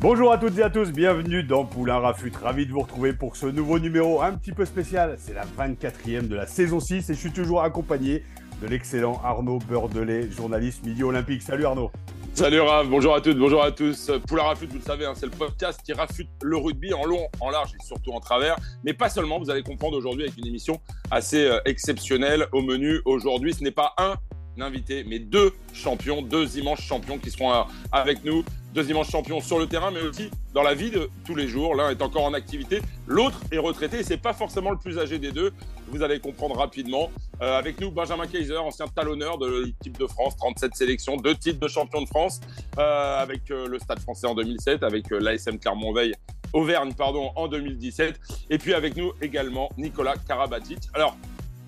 Bonjour 0.00 0.32
à 0.32 0.38
toutes 0.38 0.56
et 0.56 0.62
à 0.62 0.70
tous, 0.70 0.92
bienvenue 0.92 1.42
dans 1.42 1.66
Poulain 1.66 1.98
Rafut. 1.98 2.32
Ravi 2.42 2.64
de 2.64 2.72
vous 2.72 2.80
retrouver 2.80 3.12
pour 3.12 3.36
ce 3.36 3.44
nouveau 3.44 3.78
numéro 3.78 4.22
un 4.22 4.32
petit 4.32 4.52
peu 4.52 4.64
spécial. 4.64 5.16
C'est 5.18 5.34
la 5.34 5.44
24e 5.44 6.26
de 6.26 6.34
la 6.36 6.46
saison 6.46 6.80
6 6.80 7.10
et 7.10 7.14
je 7.14 7.18
suis 7.18 7.32
toujours 7.32 7.62
accompagné 7.62 8.24
de 8.62 8.66
l'excellent 8.66 9.20
Arnaud 9.22 9.58
Beurdelet, 9.58 10.30
journaliste 10.30 10.86
midi 10.86 11.02
olympique. 11.02 11.42
Salut 11.42 11.66
Arnaud. 11.66 11.90
Salut 12.32 12.60
Raph, 12.60 12.88
bonjour 12.88 13.14
à 13.14 13.20
toutes, 13.20 13.36
bonjour 13.36 13.62
à 13.62 13.72
tous. 13.72 14.10
Poulain 14.26 14.44
Rafut, 14.44 14.68
vous 14.68 14.78
le 14.78 14.82
savez, 14.82 15.04
hein, 15.04 15.12
c'est 15.14 15.26
le 15.26 15.32
podcast 15.32 15.82
qui 15.84 15.92
rafute 15.92 16.30
le 16.42 16.56
rugby 16.56 16.94
en 16.94 17.04
long, 17.04 17.28
en 17.38 17.50
large 17.50 17.72
et 17.74 17.84
surtout 17.84 18.12
en 18.12 18.20
travers. 18.20 18.56
Mais 18.84 18.94
pas 18.94 19.10
seulement, 19.10 19.38
vous 19.38 19.50
allez 19.50 19.62
comprendre 19.62 19.98
aujourd'hui 19.98 20.22
avec 20.22 20.38
une 20.38 20.46
émission 20.46 20.80
assez 21.10 21.44
euh, 21.44 21.60
exceptionnelle 21.66 22.46
au 22.52 22.62
menu. 22.62 23.02
Aujourd'hui, 23.04 23.52
ce 23.52 23.62
n'est 23.62 23.70
pas 23.70 23.92
un 23.98 24.16
invité, 24.62 25.04
mais 25.04 25.18
deux 25.18 25.52
champions, 25.74 26.22
deux 26.22 26.58
immenses 26.58 26.80
champions 26.80 27.18
qui 27.18 27.30
seront 27.30 27.52
euh, 27.52 27.62
avec 27.92 28.24
nous. 28.24 28.44
Deux 28.74 28.88
immenses 28.88 29.10
champions 29.10 29.40
sur 29.40 29.58
le 29.58 29.66
terrain, 29.66 29.90
mais 29.90 30.00
aussi 30.00 30.30
dans 30.54 30.62
la 30.62 30.74
vie 30.74 30.90
de 30.90 31.10
tous 31.24 31.34
les 31.34 31.48
jours. 31.48 31.74
L'un 31.74 31.90
est 31.90 32.02
encore 32.02 32.24
en 32.24 32.34
activité, 32.34 32.80
l'autre 33.06 33.40
est 33.50 33.58
retraité. 33.58 33.98
Et 33.98 34.02
c'est 34.04 34.16
pas 34.16 34.32
forcément 34.32 34.70
le 34.70 34.76
plus 34.76 34.98
âgé 34.98 35.18
des 35.18 35.32
deux. 35.32 35.52
Vous 35.88 36.02
allez 36.02 36.20
comprendre 36.20 36.56
rapidement. 36.56 37.10
Euh, 37.42 37.58
avec 37.58 37.80
nous, 37.80 37.90
Benjamin 37.90 38.26
Kaiser, 38.26 38.58
ancien 38.58 38.86
talonneur 38.86 39.38
de 39.38 39.64
l'équipe 39.64 39.98
de 39.98 40.06
France, 40.06 40.36
37 40.36 40.74
sélections, 40.76 41.16
deux 41.16 41.34
titres 41.34 41.58
de 41.58 41.68
champion 41.68 42.02
de 42.02 42.06
France, 42.06 42.40
euh, 42.78 43.20
avec 43.20 43.50
euh, 43.50 43.66
le 43.66 43.78
Stade 43.78 43.98
français 43.98 44.26
en 44.26 44.34
2007, 44.34 44.84
avec 44.84 45.10
l'ASM 45.10 45.58
Clermont-Veil, 45.58 46.14
Auvergne, 46.52 46.92
pardon, 46.94 47.30
en 47.36 47.48
2017. 47.48 48.20
Et 48.50 48.58
puis 48.58 48.74
avec 48.74 48.96
nous 48.96 49.12
également 49.20 49.68
Nicolas 49.78 50.14
Karabatic. 50.28 50.78
Alors, 50.94 51.16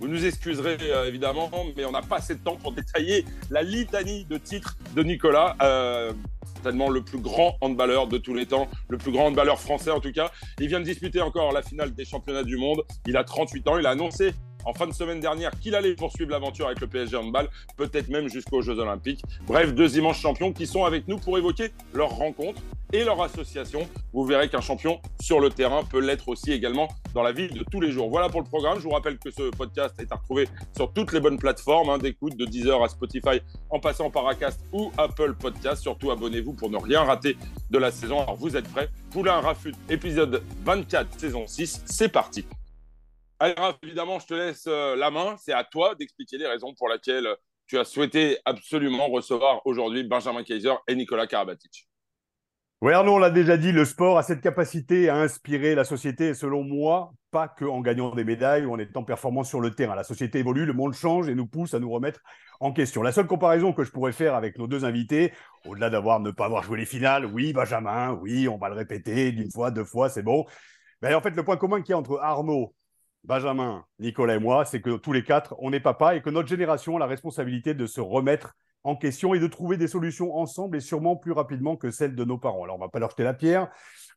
vous 0.02 0.08
nous 0.08 0.26
excuserez 0.26 0.78
euh, 0.80 1.06
évidemment, 1.06 1.48
mais 1.76 1.84
on 1.84 1.92
n'a 1.92 2.02
pas 2.02 2.16
assez 2.16 2.34
de 2.34 2.40
temps 2.40 2.56
pour 2.56 2.72
détailler 2.72 3.24
la 3.50 3.62
litanie 3.62 4.24
de 4.24 4.36
titres 4.36 4.76
de 4.96 5.04
Nicolas. 5.04 5.54
Euh, 5.62 6.12
certainement 6.54 6.90
le 6.90 7.02
plus 7.02 7.20
grand 7.20 7.56
handballeur 7.60 8.08
de 8.08 8.18
tous 8.18 8.34
les 8.34 8.46
temps, 8.46 8.68
le 8.88 8.98
plus 8.98 9.12
grand 9.12 9.26
handballeur 9.26 9.60
français 9.60 9.92
en 9.92 10.00
tout 10.00 10.10
cas. 10.10 10.32
Il 10.58 10.66
vient 10.66 10.80
de 10.80 10.84
disputer 10.84 11.20
encore 11.20 11.52
la 11.52 11.62
finale 11.62 11.94
des 11.94 12.04
championnats 12.04 12.42
du 12.42 12.56
monde. 12.56 12.82
Il 13.06 13.16
a 13.16 13.22
38 13.22 13.68
ans. 13.68 13.78
Il 13.78 13.86
a 13.86 13.90
annoncé 13.90 14.34
en 14.64 14.72
fin 14.72 14.86
de 14.86 14.92
semaine 14.92 15.20
dernière 15.20 15.50
qu'il 15.60 15.74
allait 15.74 15.94
poursuivre 15.94 16.30
l'aventure 16.30 16.66
avec 16.66 16.80
le 16.80 16.86
PSG 16.86 17.16
handball, 17.16 17.48
peut-être 17.76 18.08
même 18.08 18.28
jusqu'aux 18.28 18.62
Jeux 18.62 18.78
Olympiques. 18.78 19.22
Bref, 19.46 19.74
deux 19.74 19.98
immenses 19.98 20.18
champions 20.18 20.52
qui 20.52 20.66
sont 20.66 20.84
avec 20.84 21.08
nous 21.08 21.18
pour 21.18 21.38
évoquer 21.38 21.70
leur 21.94 22.10
rencontre 22.10 22.60
et 22.92 23.04
leur 23.04 23.20
association. 23.22 23.88
Vous 24.12 24.24
verrez 24.24 24.48
qu'un 24.48 24.60
champion 24.60 25.00
sur 25.20 25.40
le 25.40 25.50
terrain 25.50 25.82
peut 25.84 26.00
l'être 26.00 26.28
aussi 26.28 26.52
également 26.52 26.88
dans 27.14 27.22
la 27.22 27.32
vie 27.32 27.48
de 27.48 27.64
tous 27.64 27.80
les 27.80 27.90
jours. 27.90 28.10
Voilà 28.10 28.28
pour 28.28 28.40
le 28.40 28.46
programme. 28.46 28.78
Je 28.78 28.84
vous 28.84 28.90
rappelle 28.90 29.18
que 29.18 29.30
ce 29.30 29.50
podcast 29.50 29.94
est 29.98 30.12
à 30.12 30.16
retrouver 30.16 30.48
sur 30.76 30.92
toutes 30.92 31.12
les 31.12 31.20
bonnes 31.20 31.38
plateformes 31.38 31.90
hein, 31.90 31.98
d'écoute, 31.98 32.36
de 32.36 32.44
Deezer 32.44 32.82
à 32.82 32.88
Spotify, 32.88 33.40
en 33.70 33.80
passant 33.80 34.10
par 34.10 34.28
Acast 34.28 34.60
ou 34.72 34.92
Apple 34.98 35.34
Podcast. 35.34 35.82
Surtout, 35.82 36.10
abonnez-vous 36.10 36.52
pour 36.52 36.70
ne 36.70 36.76
rien 36.76 37.02
rater 37.02 37.36
de 37.70 37.78
la 37.78 37.90
saison. 37.90 38.20
Alors, 38.20 38.36
vous 38.36 38.56
êtes 38.56 38.68
prêts? 38.68 38.88
Poulain 39.10 39.40
Rafut, 39.40 39.74
épisode 39.88 40.42
24, 40.64 41.18
saison 41.18 41.46
6. 41.46 41.82
C'est 41.86 42.08
parti. 42.08 42.44
Allez, 43.42 43.54
Raph, 43.58 43.74
évidemment, 43.82 44.20
je 44.20 44.26
te 44.28 44.34
laisse 44.34 44.68
euh, 44.68 44.94
la 44.94 45.10
main. 45.10 45.34
C'est 45.36 45.52
à 45.52 45.64
toi 45.64 45.96
d'expliquer 45.96 46.38
les 46.38 46.46
raisons 46.46 46.74
pour 46.78 46.88
lesquelles 46.88 47.26
tu 47.66 47.76
as 47.76 47.84
souhaité 47.84 48.38
absolument 48.44 49.08
recevoir 49.08 49.62
aujourd'hui 49.66 50.04
Benjamin 50.04 50.44
Kaiser 50.44 50.74
et 50.86 50.94
Nicolas 50.94 51.26
Karabatic. 51.26 51.88
Oui, 52.82 52.92
Arnaud, 52.92 53.14
on 53.14 53.18
l'a 53.18 53.30
déjà 53.30 53.56
dit, 53.56 53.72
le 53.72 53.84
sport 53.84 54.16
a 54.16 54.22
cette 54.22 54.42
capacité 54.42 55.08
à 55.08 55.16
inspirer 55.16 55.74
la 55.74 55.82
société, 55.82 56.28
et 56.28 56.34
selon 56.34 56.62
moi, 56.62 57.14
pas 57.32 57.48
qu'en 57.48 57.80
gagnant 57.80 58.14
des 58.14 58.22
médailles 58.22 58.64
ou 58.64 58.74
en 58.74 58.78
étant 58.78 59.02
performant 59.02 59.42
sur 59.42 59.60
le 59.60 59.72
terrain. 59.72 59.96
La 59.96 60.04
société 60.04 60.38
évolue, 60.38 60.64
le 60.64 60.72
monde 60.72 60.94
change 60.94 61.28
et 61.28 61.34
nous 61.34 61.48
pousse 61.48 61.74
à 61.74 61.80
nous 61.80 61.90
remettre 61.90 62.20
en 62.60 62.72
question. 62.72 63.02
La 63.02 63.10
seule 63.10 63.26
comparaison 63.26 63.72
que 63.72 63.82
je 63.82 63.90
pourrais 63.90 64.12
faire 64.12 64.36
avec 64.36 64.56
nos 64.56 64.68
deux 64.68 64.84
invités, 64.84 65.32
au-delà 65.66 65.90
d'avoir 65.90 66.20
ne 66.20 66.30
pas 66.30 66.44
avoir 66.44 66.62
joué 66.62 66.78
les 66.78 66.86
finales, 66.86 67.26
oui, 67.26 67.52
Benjamin, 67.52 68.12
oui, 68.22 68.46
on 68.46 68.56
va 68.56 68.68
le 68.68 68.76
répéter 68.76 69.32
d'une 69.32 69.50
fois, 69.50 69.72
deux 69.72 69.84
fois, 69.84 70.08
c'est 70.10 70.22
bon. 70.22 70.44
Mais 71.02 71.12
en 71.14 71.20
fait, 71.20 71.30
le 71.30 71.42
point 71.42 71.56
commun 71.56 71.82
qu'il 71.82 71.90
y 71.90 71.94
a 71.94 71.98
entre 71.98 72.20
Arnaud, 72.22 72.72
Benjamin, 73.24 73.84
Nicolas 74.00 74.34
et 74.34 74.40
moi, 74.40 74.64
c'est 74.64 74.80
que 74.80 74.96
tous 74.96 75.12
les 75.12 75.22
quatre, 75.22 75.54
on 75.58 75.72
est 75.72 75.80
papa 75.80 76.16
et 76.16 76.22
que 76.22 76.30
notre 76.30 76.48
génération 76.48 76.96
a 76.96 76.98
la 76.98 77.06
responsabilité 77.06 77.72
de 77.72 77.86
se 77.86 78.00
remettre 78.00 78.54
en 78.84 78.96
question 78.96 79.32
et 79.32 79.38
de 79.38 79.46
trouver 79.46 79.76
des 79.76 79.86
solutions 79.86 80.36
ensemble 80.36 80.76
et 80.76 80.80
sûrement 80.80 81.14
plus 81.14 81.30
rapidement 81.30 81.76
que 81.76 81.92
celles 81.92 82.16
de 82.16 82.24
nos 82.24 82.36
parents. 82.36 82.64
Alors, 82.64 82.76
on 82.76 82.80
va 82.80 82.88
pas 82.88 82.98
leur 82.98 83.10
jeter 83.10 83.22
la 83.22 83.32
pierre. 83.32 83.68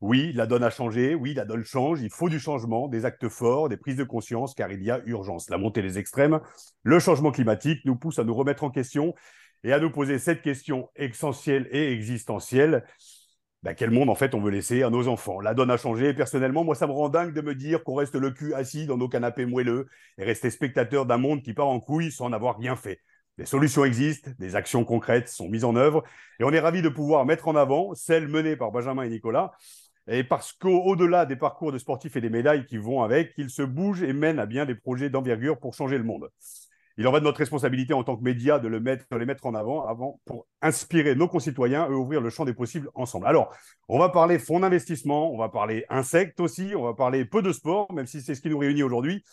Oui, 0.01 0.33
la 0.33 0.47
donne 0.47 0.63
a 0.63 0.71
changé. 0.71 1.13
Oui, 1.13 1.35
la 1.35 1.45
donne 1.45 1.63
change. 1.63 2.01
Il 2.01 2.09
faut 2.09 2.29
du 2.29 2.39
changement, 2.39 2.87
des 2.87 3.05
actes 3.05 3.29
forts, 3.29 3.69
des 3.69 3.77
prises 3.77 3.97
de 3.97 4.03
conscience, 4.03 4.55
car 4.55 4.71
il 4.71 4.81
y 4.81 4.89
a 4.89 5.01
urgence. 5.05 5.51
La 5.51 5.59
montée 5.59 5.83
des 5.83 5.99
extrêmes, 5.99 6.39
le 6.81 6.99
changement 6.99 7.31
climatique 7.31 7.85
nous 7.85 7.95
pousse 7.95 8.17
à 8.17 8.23
nous 8.23 8.33
remettre 8.33 8.63
en 8.63 8.71
question 8.71 9.13
et 9.63 9.71
à 9.71 9.79
nous 9.79 9.91
poser 9.91 10.17
cette 10.17 10.41
question 10.41 10.89
essentielle 10.95 11.67
et 11.71 11.91
existentielle. 11.91 12.85
Ben, 13.65 13.73
quel 13.73 13.89
monde, 13.89 14.11
en 14.11 14.15
fait, 14.15 14.35
on 14.35 14.41
veut 14.41 14.51
laisser 14.51 14.83
à 14.83 14.91
nos 14.91 15.07
enfants 15.07 15.39
La 15.41 15.55
donne 15.55 15.71
a 15.71 15.77
changé. 15.77 16.13
Personnellement, 16.13 16.63
moi, 16.63 16.75
ça 16.75 16.85
me 16.85 16.91
rend 16.91 17.09
dingue 17.09 17.33
de 17.33 17.41
me 17.41 17.55
dire 17.55 17.83
qu'on 17.83 17.95
reste 17.95 18.13
le 18.13 18.29
cul 18.29 18.53
assis 18.53 18.85
dans 18.85 18.95
nos 18.95 19.09
canapés 19.09 19.47
moelleux 19.47 19.87
et 20.19 20.23
rester 20.23 20.51
spectateur 20.51 21.07
d'un 21.07 21.17
monde 21.17 21.41
qui 21.41 21.55
part 21.55 21.65
en 21.65 21.79
couille 21.79 22.11
sans 22.11 22.25
en 22.25 22.33
avoir 22.33 22.59
rien 22.59 22.75
fait. 22.75 22.99
Des 23.39 23.45
solutions 23.47 23.83
existent, 23.83 24.29
des 24.37 24.55
actions 24.55 24.85
concrètes 24.85 25.29
sont 25.29 25.49
mises 25.49 25.63
en 25.63 25.75
œuvre, 25.75 26.03
et 26.39 26.43
on 26.43 26.51
est 26.51 26.59
ravis 26.59 26.83
de 26.83 26.89
pouvoir 26.89 27.25
mettre 27.25 27.47
en 27.47 27.55
avant 27.55 27.95
celles 27.95 28.27
menées 28.27 28.55
par 28.55 28.71
Benjamin 28.71 29.01
et 29.01 29.09
Nicolas, 29.09 29.53
et 30.07 30.23
parce 30.23 30.53
qu'au-delà 30.53 31.25
des 31.25 31.35
parcours 31.35 31.71
de 31.71 31.79
sportifs 31.79 32.15
et 32.15 32.21
des 32.21 32.29
médailles 32.29 32.67
qui 32.67 32.77
vont 32.77 33.01
avec, 33.01 33.33
ils 33.37 33.49
se 33.49 33.63
bougent 33.63 34.03
et 34.03 34.13
mènent 34.13 34.39
à 34.39 34.45
bien 34.45 34.67
des 34.67 34.75
projets 34.75 35.09
d'envergure 35.09 35.59
pour 35.59 35.73
changer 35.73 35.97
le 35.97 36.03
monde. 36.03 36.29
Il 36.97 37.07
en 37.07 37.11
va 37.11 37.19
de 37.19 37.25
notre 37.25 37.39
responsabilité 37.39 37.93
en 37.93 38.03
tant 38.03 38.15
que 38.15 38.23
médias 38.23 38.57
de, 38.59 38.69
les 38.69 39.25
mettre 39.25 39.45
en 39.45 39.53
avant, 39.53 39.85
avant 39.85 40.21
pour 40.25 40.47
inspirer 40.61 41.13
nos 41.15 41.27
concitoyens 41.27 41.87
et 41.87 41.93
ouvrir 41.93 42.21
le 42.21 42.29
champ 42.29 42.45
des 42.45 42.53
possibles 42.53 42.89
ensemble. 42.95 43.27
Alors, 43.27 43.53
on 43.89 43.99
va 43.99 44.09
parler 44.09 44.39
fonds 44.39 44.61
d'investissement, 44.61 45.33
on 45.33 45.37
va 45.37 45.49
parler 45.49 45.85
insectes 45.89 46.39
aussi, 46.39 46.73
on 46.75 46.83
va 46.83 46.93
parler 46.93 47.25
peu 47.25 47.41
de 47.41 47.51
sport, 47.51 47.91
même 47.91 48.05
si 48.05 48.21
c'est 48.21 48.33
ce 48.33 48.41
qui 48.41 48.49
nous 48.49 48.57
réunit 48.57 48.83
aujourd'hui. 48.83 49.23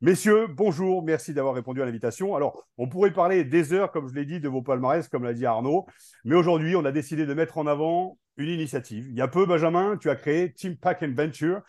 Messieurs, 0.00 0.46
bonjour, 0.46 1.02
merci 1.02 1.34
d'avoir 1.34 1.54
répondu 1.54 1.82
à 1.82 1.84
l'invitation. 1.84 2.34
Alors, 2.34 2.66
on 2.78 2.88
pourrait 2.88 3.12
parler 3.12 3.44
des 3.44 3.74
heures, 3.74 3.92
comme 3.92 4.08
je 4.08 4.14
l'ai 4.14 4.24
dit, 4.24 4.40
de 4.40 4.48
vos 4.48 4.62
palmarès, 4.62 5.06
comme 5.08 5.24
l'a 5.24 5.34
dit 5.34 5.44
Arnaud, 5.44 5.84
mais 6.24 6.36
aujourd'hui, 6.36 6.74
on 6.74 6.86
a 6.86 6.92
décidé 6.92 7.26
de 7.26 7.34
mettre 7.34 7.58
en 7.58 7.66
avant 7.66 8.18
une 8.38 8.48
initiative. 8.48 9.08
Il 9.10 9.14
y 9.14 9.20
a 9.20 9.28
peu, 9.28 9.44
Benjamin, 9.44 9.98
tu 9.98 10.08
as 10.08 10.16
créé 10.16 10.54
Team 10.54 10.78
Pack 10.78 11.02
and 11.02 11.12
Venture. 11.14 11.60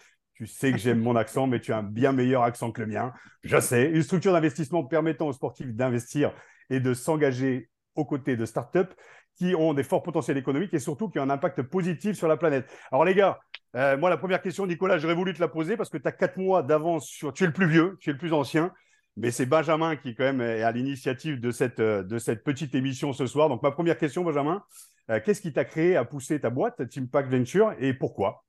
Tu 0.42 0.48
sais 0.48 0.72
que 0.72 0.80
j'aime 0.80 1.00
mon 1.00 1.16
accent, 1.16 1.46
mais 1.46 1.60
tu 1.60 1.72
as 1.72 1.78
un 1.78 1.84
bien 1.84 2.14
meilleur 2.14 2.42
accent 2.42 2.72
que 2.72 2.82
le 2.82 2.88
mien. 2.88 3.14
Je 3.44 3.60
sais. 3.60 3.92
Une 3.92 4.02
structure 4.02 4.34
d'investissement 4.34 4.84
permettant 4.84 5.28
aux 5.28 5.34
sportifs 5.34 5.72
d'investir 5.72 6.34
et 6.72 6.80
de 6.80 6.96
s'engager 6.96 7.70
aux 7.94 8.06
côtés 8.06 8.36
de 8.36 8.46
startups 8.46 8.90
qui 9.36 9.54
ont 9.54 9.76
des 9.76 9.84
forts 9.84 10.02
potentiels 10.02 10.38
économiques 10.38 10.74
et 10.74 10.80
surtout 10.80 11.10
qui 11.10 11.20
ont 11.20 11.22
un 11.22 11.30
impact 11.30 11.62
positif 11.62 12.18
sur 12.18 12.28
la 12.28 12.38
planète. 12.38 12.68
Alors 12.92 13.06
les 13.06 13.14
gars, 13.14 13.40
euh, 13.76 13.96
moi 14.00 14.10
la 14.10 14.18
première 14.18 14.42
question, 14.42 14.66
Nicolas, 14.66 14.98
j'aurais 14.98 15.14
voulu 15.14 15.36
te 15.36 15.40
la 15.40 15.48
poser 15.48 15.78
parce 15.78 15.92
que 15.92 16.00
tu 16.00 16.08
as 16.08 16.12
quatre 16.12 16.38
mois 16.38 16.64
d'avance 16.64 17.06
sur... 17.06 17.32
Tu 17.34 17.44
es 17.44 17.48
le 17.48 17.54
plus 17.54 17.68
vieux, 17.68 17.98
tu 18.00 18.10
es 18.10 18.14
le 18.14 18.18
plus 18.18 18.34
ancien, 18.34 18.74
mais 19.18 19.30
c'est 19.30 19.46
Benjamin 19.46 19.96
qui 19.96 20.16
quand 20.16 20.24
même 20.24 20.42
est 20.42 20.64
à 20.64 20.72
l'initiative 20.72 21.40
de 21.40 21.52
cette, 21.52 21.80
euh, 21.80 22.02
petite 22.44 22.74
émission 22.74 23.14
ce 23.14 23.28
soir. 23.28 23.48
Donc 23.48 23.62
ma 23.62 23.70
première 23.70 24.00
question, 24.00 24.24
Benjamin, 24.24 24.64
euh, 25.12 25.20
qu'est-ce 25.24 25.42
qui 25.42 25.54
t'a 25.54 25.66
créé 25.66 25.96
à 25.96 26.04
pousser 26.04 26.40
ta 26.40 26.50
boîte, 26.50 26.90
Team 26.90 27.08
Pack 27.08 27.30
Venture, 27.30 27.76
et 27.78 27.94
pourquoi? 27.94 28.44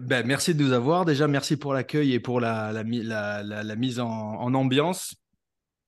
Ben, 0.00 0.26
merci 0.26 0.54
de 0.54 0.62
nous 0.62 0.72
avoir. 0.72 1.04
Déjà, 1.04 1.28
merci 1.28 1.56
pour 1.56 1.72
l'accueil 1.72 2.12
et 2.12 2.20
pour 2.20 2.40
la, 2.40 2.72
la, 2.72 2.84
mise 3.76 4.00
en, 4.00 4.54
ambiance. 4.54 5.14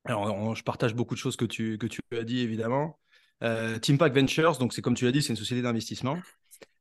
Alors, 0.04 0.54
je 0.54 0.62
partage 0.62 0.94
beaucoup 0.94 1.14
de 1.14 1.18
choses 1.18 1.36
que 1.36 1.44
tu, 1.44 1.78
que 1.78 1.86
tu 1.86 2.00
as 2.12 2.22
dit, 2.22 2.40
évidemment. 2.40 2.98
Euh, 3.42 3.78
Team 3.78 3.98
Pack 3.98 4.14
Ventures, 4.14 4.56
donc 4.58 4.72
c'est 4.72 4.80
comme 4.82 4.94
tu 4.94 5.04
l'as 5.04 5.12
dit, 5.12 5.22
c'est 5.22 5.30
une 5.30 5.36
société 5.36 5.60
d'investissement. 5.62 6.18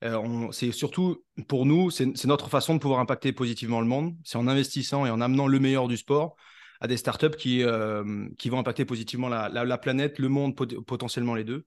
Euh, 0.03 0.47
c'est 0.51 0.71
surtout 0.71 1.23
pour 1.47 1.65
nous, 1.65 1.89
c'est 1.89 2.25
notre 2.25 2.49
façon 2.49 2.75
de 2.75 2.79
pouvoir 2.79 2.99
impacter 2.99 3.33
positivement 3.33 3.81
le 3.81 3.87
monde. 3.87 4.15
C'est 4.23 4.37
en 4.37 4.47
investissant 4.47 5.05
et 5.05 5.09
en 5.09 5.19
amenant 5.19 5.47
le 5.47 5.59
meilleur 5.59 5.87
du 5.87 5.97
sport 5.97 6.35
à 6.81 6.87
des 6.87 6.97
startups 6.97 7.35
qui, 7.37 7.63
euh, 7.63 8.27
qui 8.37 8.49
vont 8.49 8.59
impacter 8.59 8.85
positivement 8.85 9.29
la, 9.29 9.49
la- 9.49 9.65
la 9.65 9.77
planète, 9.77 10.19
le 10.19 10.29
monde, 10.29 10.55
pot- 10.55 10.79
potentiellement 10.85 11.33
les 11.33 11.43
deux. 11.43 11.65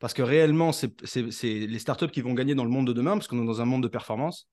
Parce 0.00 0.14
que 0.14 0.22
réellement, 0.22 0.70
c'est 0.72 0.92
les 1.42 1.78
startups 1.78 2.08
qui 2.10 2.20
vont 2.20 2.34
gagner 2.34 2.54
dans 2.54 2.64
le 2.64 2.70
monde 2.70 2.86
de 2.86 2.92
demain, 2.92 3.12
parce 3.12 3.26
qu'on 3.26 3.42
est 3.42 3.46
dans 3.46 3.60
un 3.60 3.64
monde 3.64 3.82
de 3.82 3.88
performance. 3.88 4.48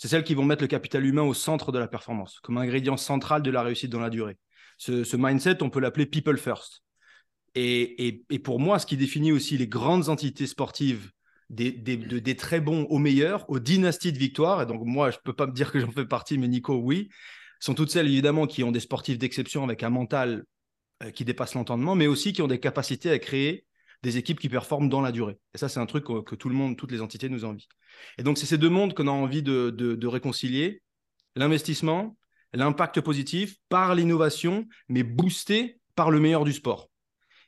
C'est 0.00 0.08
celles 0.08 0.24
qui 0.24 0.32
vont 0.34 0.44
mettre 0.44 0.62
le 0.62 0.66
capital 0.66 1.04
humain 1.04 1.20
au 1.20 1.34
centre 1.34 1.72
de 1.72 1.78
la 1.78 1.86
performance, 1.86 2.40
comme 2.40 2.56
ingrédient 2.56 2.96
central 2.96 3.42
de 3.42 3.50
la 3.50 3.62
réussite 3.62 3.90
dans 3.90 4.00
la 4.00 4.08
durée. 4.08 4.38
ce, 4.78 5.14
mindset, 5.14 5.62
on 5.62 5.68
peut 5.68 5.78
l'appeler 5.78 6.06
people 6.06 6.38
first. 6.38 6.82
Et, 7.54 8.24
pour 8.42 8.60
moi, 8.60 8.78
ce 8.78 8.86
qui 8.86 8.96
définit 8.96 9.30
aussi 9.30 9.58
les 9.58 9.68
grandes 9.68 10.08
entités 10.08 10.46
sportives 10.46 11.10
des, 11.50 11.70
des, 11.70 12.36
très 12.36 12.60
bons 12.60 12.84
aux 12.84 12.96
meilleurs, 12.96 13.44
aux 13.50 13.58
dynasties 13.58 14.14
de 14.14 14.18
victoire, 14.18 14.62
et 14.62 14.66
donc 14.66 14.80
moi, 14.86 15.10
je 15.10 15.18
ne 15.18 15.22
peux 15.22 15.34
pas 15.34 15.46
me 15.46 15.52
dire 15.52 15.70
que 15.70 15.78
j'en 15.78 15.90
fais 15.90 16.06
partie, 16.06 16.38
mais 16.38 16.48
Nico, 16.48 16.76
oui, 16.76 17.10
sont 17.58 17.74
toutes 17.74 17.90
celles 17.90 18.06
évidemment 18.06 18.46
qui 18.46 18.64
ont 18.64 18.72
des 18.72 18.80
sportifs 18.80 19.18
d'exception 19.18 19.64
avec 19.64 19.82
un 19.82 19.90
mental 19.90 20.44
euh, 21.02 21.10
qui 21.10 21.26
dépasse 21.26 21.52
l'entendement, 21.52 21.94
mais 21.94 22.06
aussi 22.06 22.32
qui 22.32 22.40
ont 22.40 22.48
des 22.48 22.60
capacités 22.60 23.10
à 23.10 23.18
créer 23.18 23.66
des 24.02 24.16
équipes 24.16 24.40
qui 24.40 24.48
performent 24.48 24.88
dans 24.88 25.00
la 25.00 25.12
durée. 25.12 25.38
Et 25.54 25.58
ça, 25.58 25.68
c'est 25.68 25.80
un 25.80 25.86
truc 25.86 26.04
que, 26.04 26.34
tout 26.34 26.48
le 26.48 26.54
monde, 26.54 26.76
toutes 26.76 26.92
les 26.92 27.02
entités 27.02 27.28
nous 27.28 27.44
envient. 27.44 27.68
Et 28.18 28.22
donc, 28.22 28.38
c'est 28.38 28.46
ces 28.46 28.58
deux 28.58 28.70
mondes 28.70 28.94
qu'on 28.94 29.08
a 29.08 29.12
envie 29.12 29.42
de, 29.42 29.70
de 29.70 30.06
réconcilier 30.06 30.82
l'investissement, 31.36 32.16
l'impact 32.52 33.00
positif 33.00 33.56
par 33.68 33.94
l'innovation, 33.94 34.66
mais 34.88 35.02
boosté 35.02 35.78
par 35.94 36.10
le 36.10 36.20
meilleur 36.20 36.44
du 36.44 36.52
sport. 36.52 36.88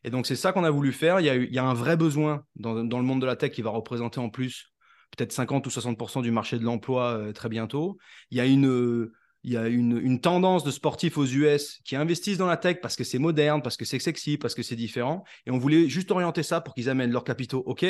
Et 0.04 0.10
donc, 0.10 0.26
c'est 0.26 0.36
ça 0.36 0.52
qu'on 0.52 0.64
a 0.64 0.70
voulu 0.70 0.92
faire. 0.92 1.20
Il 1.20 1.26
y 1.26 1.30
a, 1.30 1.36
il 1.36 1.52
y 1.52 1.58
a 1.58 1.64
un 1.64 1.74
vrai 1.74 1.96
besoin 1.96 2.44
dans, 2.56 2.74
le 2.74 3.04
monde 3.04 3.20
de 3.20 3.26
la 3.26 3.36
tech 3.36 3.52
qui 3.52 3.62
va 3.62 3.70
représenter 3.70 4.20
en 4.20 4.30
plus 4.30 4.72
peut-être 5.16 5.32
50 5.32 5.66
ou 5.66 5.70
60 5.70 6.22
du 6.22 6.30
marché 6.30 6.58
de 6.58 6.64
l'emploi 6.64 7.12
euh, 7.12 7.32
très 7.32 7.48
bientôt. 7.48 7.98
Il 8.30 8.38
y 8.38 8.40
a 8.40 8.46
une, 8.46 9.10
il 9.44 9.52
y 9.52 9.56
a 9.56 9.66
une, 9.66 10.20
tendance 10.20 10.64
de 10.64 10.70
sportifs 10.70 11.18
aux 11.18 11.26
US 11.26 11.80
qui 11.84 11.96
investissent 11.96 12.38
dans 12.38 12.46
la 12.46 12.56
tech 12.56 12.78
parce 12.80 12.96
que 12.96 13.04
c'est 13.04 13.18
moderne, 13.18 13.60
parce 13.62 13.76
que 13.76 13.84
c'est 13.84 13.98
sexy, 13.98 14.38
parce 14.38 14.54
que 14.54 14.62
c'est 14.62 14.76
différent. 14.76 15.24
Et 15.46 15.50
on 15.50 15.58
voulait 15.58 15.88
juste 15.88 16.10
orienter 16.10 16.42
ça 16.42 16.60
pour 16.60 16.74
qu'ils 16.74 16.88
amènent 16.88 17.10
leurs 17.10 17.24
capitaux, 17.24 17.62
OK, 17.66 17.84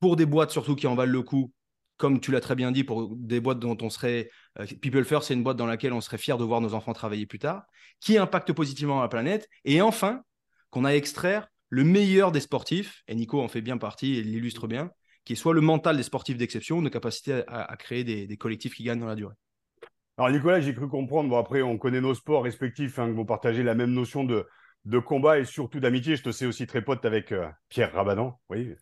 pour 0.00 0.16
des 0.16 0.26
boîtes 0.26 0.50
surtout 0.50 0.74
qui 0.74 0.86
en 0.86 0.94
valent 0.94 1.12
le 1.12 1.22
coup, 1.22 1.52
comme 1.96 2.20
tu 2.20 2.32
l'as 2.32 2.40
très 2.40 2.54
bien 2.54 2.72
dit, 2.72 2.84
pour 2.84 3.14
des 3.16 3.40
boîtes 3.40 3.60
dont 3.60 3.76
on 3.82 3.90
serait. 3.90 4.30
Euh, 4.58 4.66
People 4.80 5.04
First, 5.04 5.28
c'est 5.28 5.34
une 5.34 5.42
boîte 5.42 5.56
dans 5.56 5.66
laquelle 5.66 5.92
on 5.92 6.00
serait 6.00 6.18
fier 6.18 6.38
de 6.38 6.44
voir 6.44 6.60
nos 6.60 6.74
enfants 6.74 6.92
travailler 6.92 7.26
plus 7.26 7.38
tard, 7.38 7.64
qui 8.00 8.18
impacte 8.18 8.52
positivement 8.52 9.00
la 9.00 9.08
planète. 9.08 9.48
Et 9.64 9.80
enfin, 9.80 10.22
qu'on 10.70 10.84
a 10.84 10.90
extraire 10.90 11.48
le 11.70 11.84
meilleur 11.84 12.32
des 12.32 12.40
sportifs, 12.40 13.02
et 13.08 13.14
Nico 13.14 13.40
en 13.40 13.48
fait 13.48 13.60
bien 13.60 13.78
partie 13.78 14.16
et 14.16 14.22
l'illustre 14.22 14.66
bien, 14.66 14.90
qui 15.24 15.34
est 15.34 15.36
soit 15.36 15.54
le 15.54 15.60
mental 15.60 15.96
des 15.96 16.02
sportifs 16.02 16.38
d'exception, 16.38 16.80
nos 16.80 16.90
capacités 16.90 17.42
à, 17.46 17.76
créer 17.76 18.04
des, 18.04 18.36
collectifs 18.38 18.74
qui 18.74 18.84
gagnent 18.84 19.00
dans 19.00 19.06
la 19.06 19.14
durée. 19.14 19.34
Alors 20.18 20.30
Nicolas, 20.30 20.58
j'ai 20.58 20.74
cru 20.74 20.88
comprendre, 20.88 21.30
bon 21.30 21.38
après 21.38 21.62
on 21.62 21.78
connaît 21.78 22.00
nos 22.00 22.12
sports 22.12 22.42
respectifs, 22.42 22.98
hein, 22.98 23.06
que 23.06 23.12
vous 23.12 23.24
partagez 23.24 23.62
la 23.62 23.76
même 23.76 23.92
notion 23.92 24.24
de, 24.24 24.48
de 24.84 24.98
combat 24.98 25.38
et 25.38 25.44
surtout 25.44 25.78
d'amitié. 25.78 26.16
Je 26.16 26.24
te 26.24 26.32
sais 26.32 26.44
aussi 26.44 26.66
très 26.66 26.82
pote 26.82 27.04
avec 27.04 27.30
euh, 27.30 27.46
Pierre 27.68 27.92
Rabadan, 27.92 28.36
oui. 28.50 28.74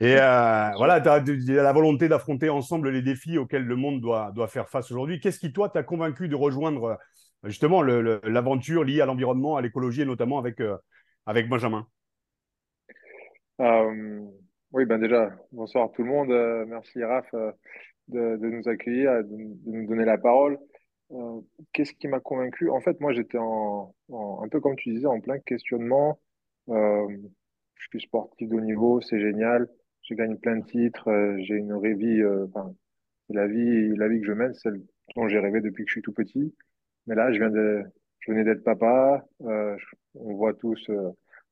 Et 0.00 0.16
euh, 0.16 0.70
voilà, 0.78 1.02
tu 1.02 1.08
as, 1.10 1.62
la 1.62 1.72
volonté 1.74 2.08
d'affronter 2.08 2.48
ensemble 2.48 2.88
les 2.88 3.02
défis 3.02 3.36
auxquels 3.36 3.66
le 3.66 3.76
monde 3.76 4.00
doit, 4.00 4.32
doit 4.34 4.48
faire 4.48 4.70
face 4.70 4.90
aujourd'hui. 4.90 5.20
Qu'est-ce 5.20 5.38
qui, 5.38 5.52
toi, 5.52 5.68
t'a 5.68 5.82
convaincu 5.82 6.28
de 6.28 6.34
rejoindre 6.34 6.84
euh, 6.84 6.96
justement 7.44 7.82
l'aventure 7.82 8.82
liée 8.82 9.02
à 9.02 9.06
l'environnement, 9.06 9.58
à 9.58 9.60
l'écologie 9.60 10.00
et 10.00 10.06
notamment 10.06 10.38
avec, 10.38 10.60
euh, 10.60 10.78
avec 11.26 11.46
Benjamin? 11.50 11.86
Oui, 14.72 14.86
ben 14.86 14.98
déjà, 14.98 15.30
bonsoir 15.52 15.90
tout 15.92 16.02
le 16.04 16.08
monde. 16.08 16.66
merci 16.68 17.04
Raph 17.04 17.30
de, 18.08 18.36
de, 18.36 18.48
nous 18.48 18.66
accueillir, 18.66 19.12
de, 19.24 19.28
de, 19.28 19.72
nous 19.72 19.86
donner 19.86 20.06
la 20.06 20.16
parole. 20.16 20.58
Qu'est-ce 21.72 21.92
qui 21.94 22.08
m'a 22.08 22.20
convaincu? 22.20 22.70
En 22.70 22.80
fait, 22.80 23.00
moi, 23.00 23.12
j'étais 23.12 23.38
en, 23.38 23.94
un 24.10 24.48
peu 24.48 24.60
comme 24.60 24.76
tu 24.76 24.90
disais, 24.92 25.06
en 25.06 25.20
plein 25.20 25.38
questionnement. 25.38 26.20
je 26.68 27.88
suis 27.90 28.00
sportif 28.00 28.48
de 28.48 28.56
haut 28.56 28.60
niveau, 28.60 29.00
c'est 29.00 29.20
génial. 29.20 29.68
Je 30.02 30.14
gagne 30.14 30.36
plein 30.38 30.56
de 30.56 30.64
titres, 30.64 31.08
euh, 31.08 31.36
j'ai 31.40 31.54
une 31.54 31.72
vraie 31.74 31.94
vie, 31.94 32.20
euh, 32.20 32.46
enfin, 32.46 32.74
la 33.28 33.46
vie, 33.46 33.94
la 33.96 34.08
vie 34.08 34.20
que 34.20 34.26
je 34.26 34.32
mène, 34.32 34.54
celle 34.54 34.82
dont 35.16 35.28
j'ai 35.28 35.38
rêvé 35.38 35.60
depuis 35.60 35.84
que 35.84 35.90
je 35.90 35.94
suis 35.94 36.02
tout 36.02 36.12
petit. 36.12 36.54
Mais 37.06 37.14
là, 37.14 37.32
je 37.32 37.38
viens 37.38 37.50
de, 37.50 37.82
je 38.20 38.32
venais 38.32 38.44
d'être 38.44 38.64
papa, 38.64 39.24
euh, 39.42 39.76
on 40.14 40.34
voit 40.34 40.54
tous, 40.54 40.90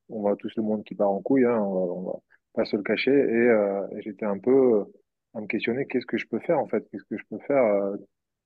on 0.09 0.21
voit 0.21 0.35
tous 0.35 0.53
le 0.57 0.63
monde 0.63 0.83
qui 0.83 0.95
part 0.95 1.11
en 1.11 1.21
couille, 1.21 1.45
hein, 1.45 1.59
on, 1.59 2.01
va, 2.03 2.11
va 2.13 2.19
pas 2.53 2.65
se 2.65 2.75
le 2.75 2.83
cacher, 2.83 3.11
et, 3.11 3.97
et 3.97 4.01
j'étais 4.01 4.25
un 4.25 4.39
peu 4.39 4.85
à 5.35 5.41
me 5.41 5.47
questionner 5.47 5.85
qu'est-ce 5.85 6.05
que 6.05 6.17
je 6.17 6.27
peux 6.27 6.39
faire 6.39 6.59
en 6.59 6.67
fait, 6.67 6.87
qu'est-ce 6.91 7.05
que 7.05 7.17
je 7.17 7.23
peux 7.29 7.39
faire 7.39 7.93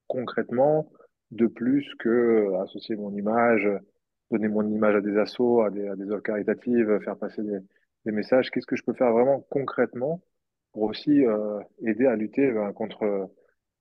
concrètement? 0.07 0.91
De 1.33 1.47
plus 1.47 1.93
que 1.99 2.53
associer 2.61 2.95
mon 2.95 3.11
image, 3.11 3.67
donner 4.31 4.47
mon 4.47 4.67
image 4.67 4.95
à 4.95 5.01
des 5.01 5.17
assos, 5.17 5.61
à 5.61 5.69
des, 5.69 5.87
à 5.87 5.95
des 5.95 6.09
œuvres 6.09 6.23
caritatives, 6.23 6.99
faire 7.03 7.17
passer 7.17 7.43
des, 7.43 7.59
des 8.05 8.11
messages, 8.11 8.51
qu'est-ce 8.51 8.67
que 8.67 8.75
je 8.75 8.83
peux 8.83 8.93
faire 8.93 9.11
vraiment 9.11 9.41
concrètement 9.49 10.21
pour 10.71 10.83
aussi 10.83 11.25
euh, 11.25 11.59
aider 11.85 12.05
à 12.07 12.15
lutter 12.15 12.51
ben, 12.51 12.71
contre 12.73 13.03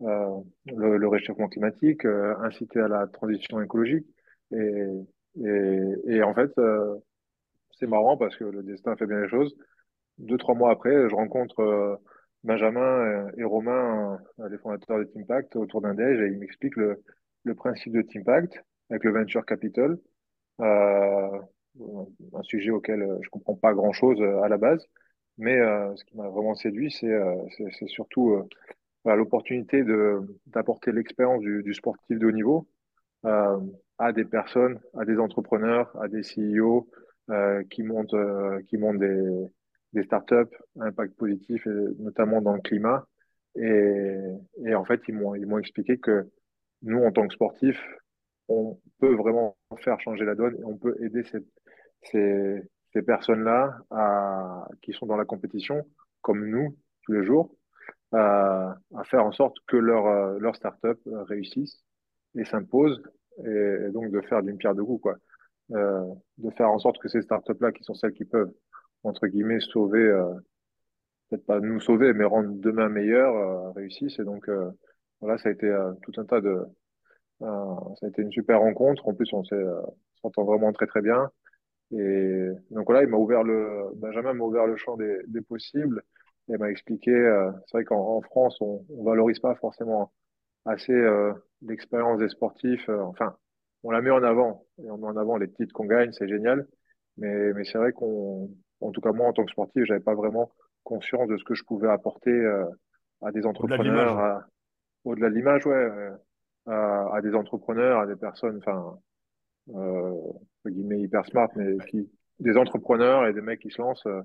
euh, 0.02 0.40
le, 0.66 1.08
réchauffement 1.08 1.48
climatique, 1.48 2.04
euh, 2.04 2.34
inciter 2.40 2.80
à 2.80 2.88
la 2.88 3.06
transition 3.06 3.60
écologique? 3.62 4.06
Et, 4.52 4.86
et, 5.42 5.80
et 6.06 6.22
en 6.22 6.34
fait, 6.34 6.50
c'est 7.78 7.86
marrant 7.86 8.18
parce 8.18 8.36
que 8.36 8.44
le 8.44 8.62
destin 8.62 8.96
fait 8.96 9.06
bien 9.06 9.20
les 9.22 9.28
choses. 9.28 9.54
Deux, 10.18 10.36
trois 10.36 10.54
mois 10.54 10.70
après, 10.70 11.08
je 11.08 11.14
rencontre 11.14 11.98
Benjamin 12.44 13.30
et 13.38 13.44
Romain, 13.44 14.18
les 14.50 14.58
fondateurs 14.58 14.98
de 14.98 15.04
Teampact, 15.04 15.56
autour 15.56 15.80
d'un 15.80 15.94
déj 15.94 16.20
et 16.20 16.26
ils 16.26 16.38
m'expliquent 16.38 16.76
le, 16.76 17.02
le 17.44 17.54
principe 17.54 17.92
de 17.92 18.02
Teampact 18.02 18.62
avec 18.90 19.04
le 19.04 19.12
Venture 19.12 19.44
Capital. 19.46 19.98
Euh, 20.60 21.40
un 22.34 22.42
sujet 22.42 22.70
auquel 22.70 23.02
euh, 23.02 23.18
je 23.22 23.30
comprends 23.30 23.56
pas 23.56 23.72
grand-chose 23.72 24.20
euh, 24.20 24.42
à 24.42 24.48
la 24.48 24.58
base. 24.58 24.86
Mais 25.38 25.58
euh, 25.58 25.94
ce 25.96 26.04
qui 26.04 26.16
m'a 26.16 26.28
vraiment 26.28 26.54
séduit, 26.54 26.90
c'est 26.90 27.10
c'est 27.56 27.88
surtout 27.88 28.46
l'opportunité 29.04 29.82
de 29.82 30.20
d'apporter 30.46 30.92
l'expérience 30.92 31.40
du, 31.40 31.62
du, 31.62 31.74
sportif 31.74 32.18
de 32.18 32.26
haut 32.26 32.32
niveau 32.32 32.68
euh, 33.24 33.58
à 33.98 34.12
des 34.12 34.24
personnes, 34.24 34.78
à 34.98 35.04
des 35.04 35.18
entrepreneurs, 35.18 35.90
à 36.00 36.08
des 36.08 36.20
CEO 36.22 36.88
euh, 37.30 37.62
qui 37.70 37.82
montent 37.82 38.14
qui 38.68 38.76
montent 38.76 38.98
des 38.98 39.46
des 39.94 40.02
startups 40.04 40.54
à 40.80 40.84
impact 40.84 41.14
positif, 41.16 41.66
notamment 41.98 42.42
dans 42.42 42.54
le 42.54 42.60
climat. 42.60 43.06
Et, 43.56 44.16
et 44.64 44.74
en 44.74 44.84
fait, 44.84 45.00
ils 45.08 45.14
m'ont 45.14 45.34
ils 45.34 45.46
m'ont 45.46 45.58
expliqué 45.58 45.98
que 45.98 46.26
nous, 46.82 47.02
en 47.02 47.12
tant 47.12 47.26
que 47.26 47.34
sportifs, 47.34 47.82
on 48.48 48.78
peut 49.00 49.14
vraiment 49.14 49.56
faire 49.78 50.00
changer 50.00 50.24
la 50.24 50.34
donne 50.34 50.56
et 50.56 50.64
on 50.64 50.76
peut 50.76 50.96
aider 51.00 51.22
cette, 51.24 51.46
ces, 52.02 52.62
ces 52.92 53.02
personnes-là 53.02 53.78
qui 54.82 54.92
sont 54.92 55.06
dans 55.06 55.16
la 55.16 55.24
compétition, 55.24 55.86
comme 56.20 56.46
nous, 56.48 56.76
tous 57.04 57.12
les 57.12 57.24
jours, 57.24 57.54
à, 58.12 58.76
à 58.94 59.04
faire 59.04 59.24
en 59.24 59.32
sorte 59.32 59.56
que 59.66 59.76
leur, 59.76 60.06
euh, 60.06 60.38
leur 60.38 60.54
start-up 60.54 60.98
euh, 61.06 61.22
réussisse 61.24 61.82
et 62.36 62.44
s'impose, 62.44 63.02
et, 63.44 63.90
donc 63.90 64.10
de 64.10 64.20
faire 64.20 64.42
d'une 64.42 64.58
pierre 64.58 64.74
deux 64.74 64.84
coups, 64.84 65.02
quoi. 65.02 65.16
Euh, 65.72 66.04
de 66.38 66.50
faire 66.50 66.68
en 66.68 66.78
sorte 66.78 66.98
que 66.98 67.08
ces 67.08 67.22
startups-là, 67.22 67.72
qui 67.72 67.82
sont 67.84 67.94
celles 67.94 68.12
qui 68.12 68.24
peuvent, 68.24 68.52
entre 69.04 69.26
guillemets, 69.26 69.60
sauver, 69.60 70.02
euh, 70.02 70.34
peut-être 71.30 71.46
pas 71.46 71.60
nous 71.60 71.80
sauver, 71.80 72.12
mais 72.12 72.24
rendre 72.24 72.50
demain 72.52 72.88
meilleur, 72.88 73.34
euh, 73.34 73.70
réussissent. 73.70 74.18
Et 74.18 74.24
donc, 74.24 74.50
voilà, 75.22 75.38
ça 75.38 75.48
a 75.48 75.52
été 75.52 75.74
tout 76.02 76.12
un 76.18 76.24
tas 76.24 76.40
de. 76.40 76.62
ça 77.40 78.06
a 78.06 78.08
été 78.08 78.20
une 78.22 78.32
super 78.32 78.60
rencontre. 78.60 79.08
En 79.08 79.14
plus, 79.14 79.32
on 79.32 79.42
s'entend 80.20 80.44
vraiment 80.44 80.72
très, 80.72 80.86
très 80.86 81.00
bien. 81.00 81.30
Et 81.92 82.48
donc 82.70 82.86
voilà, 82.86 83.02
il 83.02 83.08
m'a 83.08 83.18
ouvert 83.18 83.42
le, 83.42 83.90
Benjamin 83.96 84.32
m'a 84.34 84.44
ouvert 84.44 84.66
le 84.66 84.76
champ 84.76 84.96
des, 84.96 85.18
des 85.26 85.42
possibles 85.42 86.02
et 86.48 86.56
m'a 86.56 86.70
expliqué, 86.70 87.10
euh, 87.10 87.50
c'est 87.66 87.78
vrai 87.78 87.84
qu'en 87.84 88.20
France, 88.22 88.56
on, 88.60 88.84
on 88.90 89.04
valorise 89.04 89.38
pas 89.38 89.54
forcément 89.56 90.10
assez 90.64 90.92
euh, 90.92 91.32
l'expérience 91.62 92.18
des 92.18 92.28
sportifs. 92.28 92.88
Euh, 92.88 93.02
enfin, 93.02 93.36
on 93.82 93.90
la 93.90 94.00
met 94.00 94.10
en 94.10 94.22
avant 94.22 94.64
et 94.82 94.90
on 94.90 94.98
met 94.98 95.06
en 95.06 95.16
avant 95.16 95.36
les 95.36 95.50
titres 95.50 95.72
qu'on 95.72 95.86
gagne, 95.86 96.12
c'est 96.12 96.28
génial. 96.28 96.66
Mais, 97.18 97.52
mais 97.52 97.64
c'est 97.64 97.78
vrai 97.78 97.92
qu'on, 97.92 98.50
en 98.80 98.90
tout 98.90 99.00
cas 99.00 99.12
moi 99.12 99.28
en 99.28 99.32
tant 99.32 99.44
que 99.44 99.50
sportif, 99.50 99.84
j'avais 99.84 100.00
pas 100.00 100.14
vraiment 100.14 100.50
conscience 100.84 101.28
de 101.28 101.36
ce 101.36 101.44
que 101.44 101.54
je 101.54 101.64
pouvais 101.64 101.88
apporter 101.88 102.30
euh, 102.30 102.64
à 103.22 103.32
des 103.32 103.44
entrepreneurs, 103.44 104.42
au-delà 105.04 105.30
de 105.30 105.34
l'image, 105.34 105.66
ouais, 105.66 105.88
à, 106.66 107.14
à, 107.14 107.20
des 107.22 107.34
entrepreneurs, 107.34 108.00
à 108.00 108.06
des 108.06 108.16
personnes, 108.16 108.58
enfin 108.58 108.98
euh, 109.74 110.14
guillemets 110.66 111.00
hyper 111.00 111.24
smart, 111.26 111.48
mais 111.56 111.76
qui, 111.86 112.08
des 112.40 112.56
entrepreneurs 112.56 113.26
et 113.26 113.32
des 113.32 113.40
mecs 113.40 113.60
qui 113.60 113.70
se 113.70 113.80
lancent. 113.80 114.06
Euh, 114.06 114.22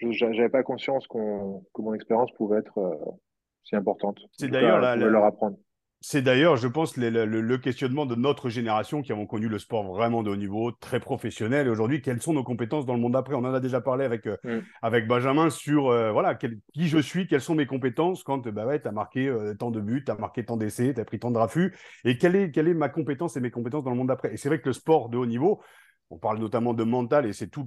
j'avais 0.00 0.48
pas 0.48 0.62
conscience 0.62 1.06
qu'on 1.06 1.64
que 1.74 1.82
mon 1.82 1.94
expérience 1.94 2.32
pouvait 2.32 2.58
être 2.58 2.78
euh, 2.78 2.96
si 3.62 3.76
importante. 3.76 4.18
C'est 4.32 4.48
d'ailleurs 4.48 4.80
leur 4.96 5.24
apprendre. 5.24 5.56
C'est 6.04 6.20
d'ailleurs, 6.20 6.56
je 6.56 6.66
pense, 6.66 6.96
le, 6.96 7.56
questionnement 7.58 8.06
de 8.06 8.16
notre 8.16 8.48
génération 8.48 9.02
qui 9.02 9.12
avons 9.12 9.24
connu 9.24 9.46
le 9.46 9.60
sport 9.60 9.84
vraiment 9.84 10.24
de 10.24 10.30
haut 10.30 10.36
niveau, 10.36 10.72
très 10.72 10.98
professionnel. 10.98 11.68
Et 11.68 11.70
aujourd'hui, 11.70 12.02
quelles 12.02 12.20
sont 12.20 12.32
nos 12.32 12.42
compétences 12.42 12.86
dans 12.86 12.94
le 12.94 13.00
monde 13.00 13.12
d'après? 13.12 13.34
On 13.34 13.44
en 13.44 13.54
a 13.54 13.60
déjà 13.60 13.80
parlé 13.80 14.04
avec, 14.04 14.26
euh, 14.26 14.36
mm. 14.42 14.58
avec 14.82 15.06
Benjamin 15.06 15.48
sur 15.48 15.90
euh, 15.90 16.10
voilà, 16.10 16.34
qui 16.34 16.88
je 16.88 16.98
suis, 16.98 17.28
quelles 17.28 17.40
sont 17.40 17.54
mes 17.54 17.66
compétences 17.66 18.24
quand 18.24 18.48
bah 18.48 18.66
ouais, 18.66 18.82
tu 18.82 18.88
as 18.88 18.92
marqué 18.92 19.28
euh, 19.28 19.54
tant 19.54 19.70
de 19.70 19.80
buts, 19.80 20.02
tu 20.04 20.10
as 20.10 20.16
marqué 20.16 20.44
tant 20.44 20.56
d'essais, 20.56 20.92
tu 20.92 21.00
as 21.00 21.04
pris 21.04 21.20
tant 21.20 21.30
de 21.30 21.38
raffus. 21.38 21.72
Et 22.04 22.18
quelle 22.18 22.34
est, 22.34 22.50
quelle 22.50 22.66
est 22.66 22.74
ma 22.74 22.88
compétence 22.88 23.36
et 23.36 23.40
mes 23.40 23.52
compétences 23.52 23.84
dans 23.84 23.90
le 23.90 23.96
monde 23.96 24.08
d'après? 24.08 24.34
Et 24.34 24.36
c'est 24.36 24.48
vrai 24.48 24.60
que 24.60 24.68
le 24.68 24.72
sport 24.72 25.08
de 25.08 25.18
haut 25.18 25.26
niveau, 25.26 25.62
on 26.10 26.18
parle 26.18 26.38
notamment 26.38 26.74
de 26.74 26.84
mental 26.84 27.24
et 27.24 27.32
c'est 27.32 27.48
tout, 27.48 27.66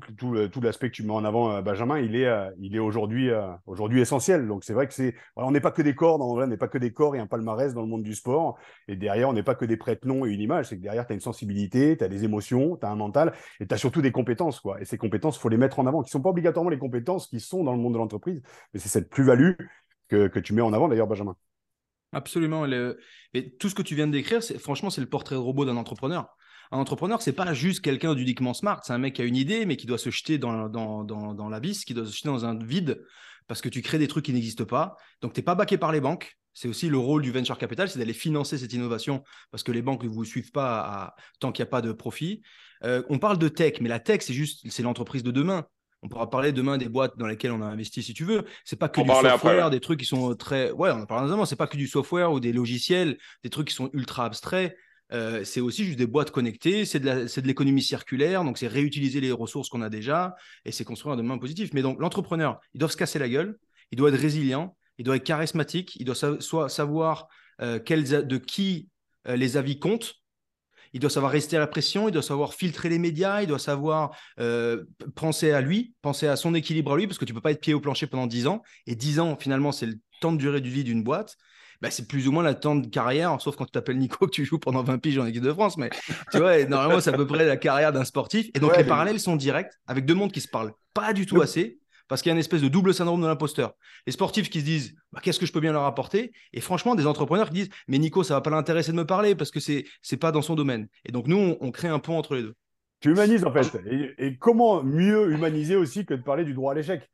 l'aspect 0.61 0.89
que 0.91 0.95
tu 0.95 1.03
mets 1.03 1.13
en 1.13 1.25
avant, 1.25 1.61
Benjamin, 1.63 1.99
il 1.99 2.15
est, 2.15 2.31
il 2.59 2.75
est 2.75 2.79
aujourd'hui, 2.79 3.31
essentiel. 3.99 4.47
Donc 4.47 4.63
c'est 4.63 4.73
vrai 4.73 4.87
que 4.87 4.93
c'est, 4.93 5.15
on 5.35 5.49
n'est 5.49 5.61
pas 5.61 5.71
que 5.71 5.81
des 5.81 5.95
corps, 5.95 6.21
on 6.21 6.45
n'est 6.45 6.57
pas 6.57 6.67
que 6.67 6.77
des 6.77 6.93
corps 6.93 7.15
et 7.15 7.19
un 7.19 7.25
palmarès 7.25 7.73
dans 7.73 7.81
le 7.81 7.87
monde 7.87 8.03
du 8.03 8.13
sport. 8.13 8.57
Et 8.87 8.95
derrière, 8.95 9.29
on 9.29 9.33
n'est 9.33 9.41
pas 9.41 9.55
que 9.55 9.65
des 9.65 9.77
prête-noms 9.77 10.25
et 10.25 10.29
une 10.29 10.41
image. 10.41 10.67
C'est 10.67 10.77
que 10.77 10.83
derrière, 10.83 11.07
tu 11.07 11.13
as 11.13 11.15
une 11.15 11.21
sensibilité, 11.21 11.97
tu 11.97 12.03
as 12.03 12.07
des 12.07 12.23
émotions, 12.23 12.77
tu 12.77 12.85
as 12.85 12.89
un 12.89 12.95
mental 12.95 13.33
et 13.59 13.65
tu 13.65 13.73
as 13.73 13.77
surtout 13.77 14.03
des 14.03 14.11
compétences. 14.11 14.61
Et 14.79 14.85
ces 14.85 14.97
compétences, 14.99 15.39
faut 15.39 15.49
les 15.49 15.57
mettre 15.57 15.79
en 15.79 15.87
avant, 15.87 16.03
qui 16.03 16.09
ne 16.09 16.11
sont 16.11 16.21
pas 16.21 16.29
obligatoirement 16.29 16.69
les 16.69 16.77
compétences 16.77 17.27
qui 17.27 17.39
sont 17.39 17.63
dans 17.63 17.73
le 17.73 17.79
monde 17.79 17.93
de 17.93 17.97
l'entreprise, 17.97 18.41
mais 18.73 18.79
c'est 18.79 18.89
cette 18.89 19.09
plus-value 19.09 19.53
que, 20.07 20.39
tu 20.39 20.53
mets 20.53 20.61
en 20.61 20.73
avant 20.73 20.87
d'ailleurs, 20.87 21.07
Benjamin. 21.07 21.35
Absolument. 22.11 22.65
Tout 23.59 23.69
ce 23.69 23.75
que 23.75 23.81
tu 23.81 23.95
viens 23.95 24.07
de 24.07 24.11
décrire, 24.11 24.41
franchement, 24.59 24.89
c'est 24.89 25.01
le 25.01 25.09
portrait 25.09 25.35
robot 25.35 25.65
d'un 25.65 25.77
entrepreneur. 25.77 26.35
Un 26.71 26.77
entrepreneur, 26.77 27.21
c'est 27.21 27.33
pas 27.33 27.53
juste 27.53 27.81
quelqu'un 27.81 28.15
d'uniquement 28.15 28.53
smart. 28.53 28.81
C'est 28.83 28.93
un 28.93 28.97
mec 28.97 29.15
qui 29.15 29.21
a 29.21 29.25
une 29.25 29.35
idée, 29.35 29.65
mais 29.65 29.77
qui 29.77 29.85
doit 29.85 29.97
se 29.97 30.09
jeter 30.09 30.37
dans, 30.37 30.69
dans, 30.69 31.03
dans, 31.03 31.33
dans 31.33 31.49
l'abysse, 31.49 31.85
qui 31.85 31.93
doit 31.93 32.05
se 32.05 32.15
jeter 32.15 32.29
dans 32.29 32.45
un 32.45 32.57
vide 32.57 33.01
parce 33.47 33.61
que 33.61 33.69
tu 33.69 33.81
crées 33.81 33.99
des 33.99 34.07
trucs 34.07 34.25
qui 34.25 34.33
n'existent 34.33 34.65
pas. 34.65 34.97
Donc, 35.21 35.33
tu 35.33 35.39
n'es 35.39 35.43
pas 35.43 35.55
baqué 35.55 35.77
par 35.77 35.91
les 35.91 36.01
banques. 36.01 36.37
C'est 36.53 36.67
aussi 36.67 36.87
le 36.87 36.97
rôle 36.97 37.21
du 37.21 37.31
venture 37.31 37.57
capital, 37.57 37.89
c'est 37.89 37.99
d'aller 37.99 38.13
financer 38.13 38.57
cette 38.57 38.71
innovation 38.71 39.23
parce 39.51 39.61
que 39.61 39.73
les 39.73 39.81
banques 39.81 40.03
ne 40.03 40.09
vous 40.09 40.23
suivent 40.23 40.51
pas 40.51 41.13
tant 41.39 41.51
qu'il 41.51 41.63
n'y 41.63 41.67
a 41.67 41.69
pas 41.69 41.81
de 41.81 41.91
profit. 41.91 42.41
Euh, 42.83 43.03
on 43.09 43.19
parle 43.19 43.37
de 43.37 43.49
tech, 43.49 43.81
mais 43.81 43.89
la 43.89 43.99
tech, 43.99 44.21
c'est 44.21 44.33
juste 44.33 44.65
c'est 44.69 44.83
l'entreprise 44.83 45.21
de 45.21 45.31
demain. 45.31 45.65
On 46.01 46.07
pourra 46.07 46.29
parler 46.29 46.51
demain 46.51 46.77
des 46.77 46.87
boîtes 46.87 47.17
dans 47.17 47.25
lesquelles 47.25 47.51
on 47.51 47.61
a 47.61 47.65
investi 47.65 48.03
si 48.03 48.13
tu 48.13 48.25
veux. 48.25 48.45
C'est 48.63 48.75
pas 48.77 48.89
que 48.89 49.01
du 49.01 49.07
software, 49.07 49.69
des 49.69 49.79
trucs 49.79 49.99
qui 49.99 50.05
sont 50.05 50.35
très. 50.35 50.71
Ouais, 50.71 50.91
on 50.91 51.01
en 51.01 51.05
parle. 51.05 51.47
C'est 51.47 51.55
pas 51.55 51.67
que 51.67 51.77
du 51.77 51.87
software 51.87 52.31
ou 52.31 52.39
des 52.39 52.53
logiciels, 52.53 53.17
des 53.43 53.49
trucs 53.49 53.69
qui 53.69 53.73
sont 53.73 53.89
ultra 53.91 54.25
abstraits. 54.25 54.77
Euh, 55.11 55.43
c'est 55.43 55.61
aussi 55.61 55.85
juste 55.85 55.97
des 55.97 56.07
boîtes 56.07 56.31
connectées, 56.31 56.85
c'est 56.85 56.99
de 56.99 57.47
l'économie 57.47 57.81
circulaire, 57.81 58.43
donc 58.43 58.57
c'est 58.57 58.67
réutiliser 58.67 59.21
les 59.21 59.31
ressources 59.31 59.69
qu'on 59.69 59.81
a 59.81 59.89
déjà 59.89 60.35
et 60.65 60.71
c'est 60.71 60.83
construire 60.83 61.13
un 61.13 61.17
demain 61.17 61.37
positif. 61.37 61.71
Mais 61.73 61.81
donc 61.81 61.99
l'entrepreneur, 61.99 62.59
il 62.73 62.79
doit 62.79 62.89
se 62.89 62.97
casser 62.97 63.19
la 63.19 63.29
gueule, 63.29 63.57
il 63.91 63.97
doit 63.97 64.09
être 64.09 64.19
résilient, 64.19 64.75
il 64.97 65.05
doit 65.05 65.17
être 65.17 65.23
charismatique, 65.23 65.95
il 65.97 66.05
doit 66.05 66.15
soit 66.15 66.69
savoir 66.69 67.27
euh, 67.61 67.79
de 67.79 68.37
qui 68.37 68.89
euh, 69.27 69.35
les 69.35 69.57
avis 69.57 69.79
comptent, 69.79 70.15
il 70.93 70.99
doit 70.99 71.09
savoir 71.09 71.31
rester 71.31 71.57
à 71.57 71.59
la 71.59 71.67
pression, 71.67 72.07
il 72.07 72.11
doit 72.11 72.23
savoir 72.23 72.53
filtrer 72.53 72.87
les 72.89 72.99
médias, 72.99 73.41
il 73.41 73.47
doit 73.47 73.59
savoir 73.59 74.17
penser 75.13 75.51
à 75.51 75.59
lui, 75.59 75.93
penser 76.01 76.25
à 76.25 76.37
son 76.37 76.55
équilibre 76.55 76.93
à 76.93 76.97
lui, 76.97 77.05
parce 77.05 77.17
que 77.17 77.25
tu 77.25 77.33
ne 77.33 77.37
peux 77.37 77.41
pas 77.41 77.51
être 77.51 77.59
pied 77.59 77.73
au 77.73 77.81
plancher 77.81 78.07
pendant 78.07 78.27
10 78.27 78.47
ans. 78.47 78.63
Et 78.87 78.95
10 78.95 79.19
ans, 79.19 79.35
finalement, 79.37 79.73
c'est 79.73 79.87
le 79.87 79.99
temps 80.21 80.31
de 80.31 80.37
durée 80.37 80.61
de 80.61 80.69
vie 80.69 80.85
d'une 80.85 81.03
boîte. 81.03 81.35
Bah, 81.81 81.91
c'est 81.91 82.07
plus 82.07 82.27
ou 82.27 82.31
moins 82.31 82.43
la 82.43 82.53
temps 82.53 82.75
de 82.75 82.87
carrière, 82.87 83.39
sauf 83.41 83.55
quand 83.55 83.65
tu 83.65 83.71
t'appelles 83.71 83.97
Nico 83.97 84.25
que 84.25 84.31
tu 84.31 84.45
joues 84.45 84.59
pendant 84.59 84.83
20 84.83 84.97
piges 84.99 85.17
en 85.17 85.25
équipe 85.25 85.43
de 85.43 85.53
France. 85.53 85.77
Mais 85.77 85.89
tu 86.31 86.37
vois, 86.37 86.63
normalement, 86.65 87.01
c'est 87.01 87.13
à 87.13 87.17
peu 87.17 87.27
près 87.27 87.45
la 87.45 87.57
carrière 87.57 87.91
d'un 87.91 88.05
sportif. 88.05 88.49
Et 88.53 88.59
donc, 88.59 88.75
les 88.77 88.83
parallèles 88.83 89.19
sont 89.19 89.35
directs 89.35 89.71
avec 89.87 90.05
deux 90.05 90.15
mondes 90.15 90.31
qui 90.31 90.41
se 90.41 90.47
parlent 90.47 90.73
pas 90.93 91.13
du 91.13 91.25
tout 91.25 91.41
assez 91.41 91.79
parce 92.07 92.21
qu'il 92.21 92.29
y 92.29 92.31
a 92.31 92.35
une 92.35 92.39
espèce 92.39 92.61
de 92.61 92.67
double 92.67 92.93
syndrome 92.93 93.21
de 93.21 93.27
l'imposteur. 93.27 93.73
Les 94.05 94.11
sportifs 94.11 94.49
qui 94.49 94.59
se 94.59 94.65
disent 94.65 94.95
bah, 95.11 95.19
qu'est-ce 95.23 95.39
que 95.39 95.45
je 95.45 95.51
peux 95.51 95.59
bien 95.59 95.73
leur 95.73 95.85
apporter? 95.85 96.31
Et 96.53 96.61
franchement, 96.61 96.95
des 96.95 97.07
entrepreneurs 97.07 97.49
qui 97.49 97.55
disent 97.55 97.69
mais 97.87 97.97
Nico, 97.97 98.23
ça 98.23 98.35
va 98.35 98.41
pas 98.41 98.49
l'intéresser 98.49 98.91
de 98.91 98.97
me 98.97 99.05
parler 99.05 99.35
parce 99.35 99.51
que 99.51 99.59
c'est 99.59 99.85
c'est 100.01 100.17
pas 100.17 100.31
dans 100.31 100.41
son 100.41 100.55
domaine. 100.55 100.87
Et 101.05 101.11
donc 101.11 101.27
nous, 101.27 101.57
on, 101.59 101.71
crée 101.71 101.87
un 101.87 101.99
pont 101.99 102.17
entre 102.17 102.35
les 102.35 102.43
deux. 102.43 102.55
Tu 103.01 103.11
humanises 103.11 103.43
en 103.43 103.51
fait. 103.51 103.81
et, 104.17 104.37
comment 104.37 104.83
mieux 104.83 105.31
humaniser 105.31 105.75
aussi 105.75 106.05
que 106.05 106.13
de 106.13 106.21
parler 106.21 106.45
du 106.45 106.53
droit 106.53 106.71
à 106.71 106.75
l'échec? 106.75 107.09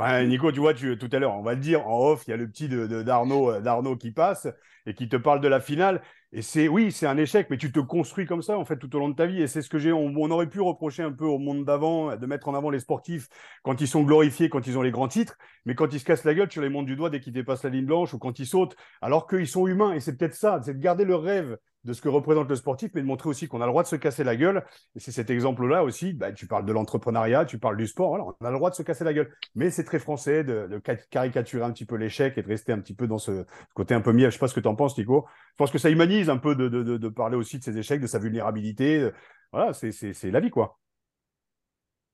Nico, 0.00 0.50
tu 0.50 0.60
vois, 0.60 0.74
tu, 0.74 0.98
tout 0.98 1.08
à 1.12 1.18
l'heure, 1.18 1.36
on 1.36 1.42
va 1.42 1.54
le 1.54 1.60
dire 1.60 1.86
en 1.86 2.10
off, 2.10 2.24
il 2.26 2.30
y 2.30 2.34
a 2.34 2.36
le 2.36 2.48
petit 2.48 2.68
d'Arnaud 2.68 3.54
de, 3.54 3.60
d'Arnaud 3.60 3.96
qui 3.96 4.10
passe 4.10 4.48
et 4.86 4.94
qui 4.94 5.08
te 5.08 5.16
parle 5.16 5.40
de 5.40 5.48
la 5.48 5.60
finale. 5.60 6.02
Et 6.32 6.42
c'est, 6.42 6.66
oui, 6.66 6.90
c'est 6.90 7.06
un 7.06 7.16
échec, 7.16 7.46
mais 7.48 7.56
tu 7.56 7.70
te 7.70 7.78
construis 7.78 8.26
comme 8.26 8.42
ça, 8.42 8.58
en 8.58 8.64
fait, 8.64 8.76
tout 8.76 8.94
au 8.96 8.98
long 8.98 9.08
de 9.08 9.14
ta 9.14 9.26
vie. 9.26 9.40
Et 9.40 9.46
c'est 9.46 9.62
ce 9.62 9.70
que 9.70 9.78
j'ai. 9.78 9.92
On, 9.92 10.30
aurait 10.30 10.48
pu 10.48 10.60
reprocher 10.60 11.04
un 11.04 11.12
peu 11.12 11.24
au 11.24 11.38
monde 11.38 11.64
d'avant 11.64 12.16
de 12.16 12.26
mettre 12.26 12.48
en 12.48 12.54
avant 12.54 12.70
les 12.70 12.80
sportifs 12.80 13.28
quand 13.62 13.80
ils 13.80 13.86
sont 13.86 14.02
glorifiés, 14.02 14.48
quand 14.48 14.66
ils 14.66 14.76
ont 14.76 14.82
les 14.82 14.90
grands 14.90 15.08
titres, 15.08 15.38
mais 15.64 15.76
quand 15.76 15.92
ils 15.94 16.00
se 16.00 16.04
cassent 16.04 16.24
la 16.24 16.34
gueule, 16.34 16.48
tu 16.48 16.60
les 16.60 16.68
montres 16.68 16.86
du 16.86 16.96
doigt 16.96 17.08
dès 17.10 17.20
qu'ils 17.20 17.32
dépassent 17.32 17.62
la 17.62 17.70
ligne 17.70 17.86
blanche 17.86 18.14
ou 18.14 18.18
quand 18.18 18.38
ils 18.40 18.46
sautent, 18.46 18.76
alors 19.00 19.28
qu'ils 19.28 19.46
sont 19.46 19.68
humains. 19.68 19.92
Et 19.92 20.00
c'est 20.00 20.16
peut-être 20.16 20.34
ça, 20.34 20.60
c'est 20.64 20.74
de 20.74 20.82
garder 20.82 21.04
le 21.04 21.14
rêve 21.14 21.56
de 21.84 21.92
ce 21.92 22.00
que 22.02 22.08
représente 22.08 22.48
le 22.48 22.56
sportif, 22.56 22.90
mais 22.94 23.02
de 23.02 23.06
montrer 23.06 23.28
aussi 23.28 23.48
qu'on 23.48 23.60
a 23.60 23.66
le 23.66 23.70
droit 23.70 23.82
de 23.82 23.88
se 23.88 23.96
casser 23.96 24.24
la 24.24 24.36
gueule. 24.36 24.64
Et 24.96 25.00
c'est 25.00 25.12
cet 25.12 25.30
exemple-là 25.30 25.84
aussi, 25.84 26.12
bah, 26.12 26.32
tu 26.32 26.46
parles 26.46 26.64
de 26.64 26.72
l'entrepreneuriat, 26.72 27.44
tu 27.44 27.58
parles 27.58 27.76
du 27.76 27.86
sport, 27.86 28.08
voilà, 28.08 28.24
on 28.24 28.44
a 28.44 28.50
le 28.50 28.56
droit 28.56 28.70
de 28.70 28.74
se 28.74 28.82
casser 28.82 29.04
la 29.04 29.12
gueule. 29.12 29.34
Mais 29.54 29.70
c'est 29.70 29.84
très 29.84 29.98
français 29.98 30.44
de, 30.44 30.66
de, 30.66 30.78
caricaturer 31.10 31.64
un 31.64 31.72
petit 31.72 31.84
peu 31.86 31.96
l'échec 31.96 32.38
et 32.38 32.42
de 32.42 32.48
rester 32.48 32.72
un 32.72 32.78
petit 32.78 32.94
peu 32.94 33.06
dans 33.06 33.18
ce 33.18 33.44
côté 33.74 33.94
un 33.94 34.00
peu 34.00 34.12
miel. 34.12 34.30
Je 34.30 34.34
sais 34.34 34.40
pas 34.40 34.48
ce 34.48 34.54
que 34.54 34.60
tu 34.60 34.68
en 34.68 34.74
penses, 34.74 34.96
Nico. 34.98 35.26
Je 35.52 35.56
pense 35.56 35.70
que 35.70 35.78
ça 35.78 35.90
humanise 35.90 36.30
un 36.30 36.38
peu 36.38 36.54
de, 36.54 36.68
de, 36.68 36.82
de 36.82 37.08
parler 37.08 37.36
aussi 37.36 37.58
de 37.58 37.64
ses 37.64 37.76
échecs, 37.78 38.00
de 38.00 38.06
sa 38.06 38.18
vulnérabilité. 38.18 39.10
Voilà, 39.52 39.72
c'est 39.72 40.30
la 40.30 40.40
vie, 40.40 40.50
quoi. 40.50 40.78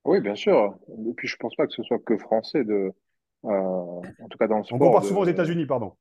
Oui, 0.04 0.20
bien 0.20 0.34
sûr. 0.34 0.76
Et 0.88 1.12
puis, 1.14 1.28
je 1.28 1.36
pense 1.36 1.54
pas 1.56 1.66
que 1.66 1.72
ce 1.72 1.82
soit 1.82 1.98
que 1.98 2.16
français 2.16 2.64
de, 2.64 2.92
euh, 3.44 3.48
en 3.48 4.28
tout 4.30 4.38
cas 4.38 4.46
dans 4.46 4.58
le 4.58 4.64
sport. 4.64 4.80
On 4.80 4.86
compare 4.86 5.04
souvent 5.04 5.20
aux 5.20 5.26
États-Unis, 5.26 5.66
pardon. 5.66 5.94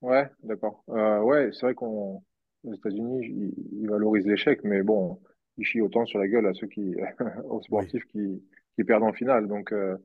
Ouais, 0.00 0.28
d'accord. 0.42 0.84
Euh, 0.90 1.20
ouais, 1.20 1.50
c'est 1.52 1.66
vrai 1.66 1.74
qu'on 1.74 2.22
aux 2.68 2.74
États-Unis, 2.74 3.54
ils, 3.72 3.88
valorisent 3.88 4.26
l'échec, 4.26 4.60
mais 4.64 4.82
bon, 4.82 5.18
ils 5.56 5.64
chient 5.64 5.80
autant 5.80 6.06
sur 6.06 6.18
la 6.18 6.28
gueule 6.28 6.46
à 6.46 6.54
ceux 6.54 6.66
qui, 6.66 6.94
aux 7.48 7.62
sportifs 7.62 8.04
qui, 8.06 8.42
qui 8.74 8.84
perdent 8.84 9.04
en 9.04 9.12
finale. 9.12 9.48
Donc, 9.48 9.72
euh, 9.72 9.96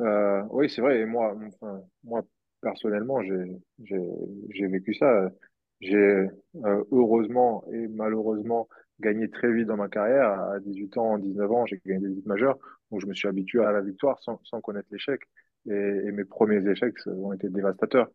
euh, 0.00 0.42
oui, 0.50 0.70
c'est 0.70 0.80
vrai. 0.80 1.00
Et 1.00 1.06
moi, 1.06 1.36
enfin, 1.46 1.82
moi 2.04 2.22
personnellement, 2.62 3.20
j'ai 3.22 4.66
vécu 4.66 4.94
ça. 4.94 5.30
J'ai 5.80 5.96
euh, 5.96 6.84
heureusement 6.90 7.64
et 7.70 7.86
malheureusement 7.88 8.68
gagné 8.98 9.28
très 9.28 9.52
vite 9.52 9.66
dans 9.66 9.76
ma 9.76 9.88
carrière. 9.88 10.30
À 10.30 10.60
18 10.60 10.96
ans, 10.96 11.18
19 11.18 11.52
ans, 11.52 11.66
j'ai 11.66 11.80
gagné 11.84 12.08
des 12.08 12.14
vies 12.14 12.22
majeures. 12.26 12.58
Donc, 12.90 13.00
je 13.00 13.06
me 13.06 13.14
suis 13.14 13.28
habitué 13.28 13.62
à 13.62 13.72
la 13.72 13.82
victoire 13.82 14.18
sans, 14.20 14.40
sans 14.44 14.60
connaître 14.60 14.88
l'échec. 14.90 15.20
Et, 15.68 15.72
et, 15.72 16.12
mes 16.12 16.24
premiers 16.24 16.66
échecs 16.70 16.94
ont 17.06 17.32
été 17.32 17.48
dévastateurs. 17.48 18.08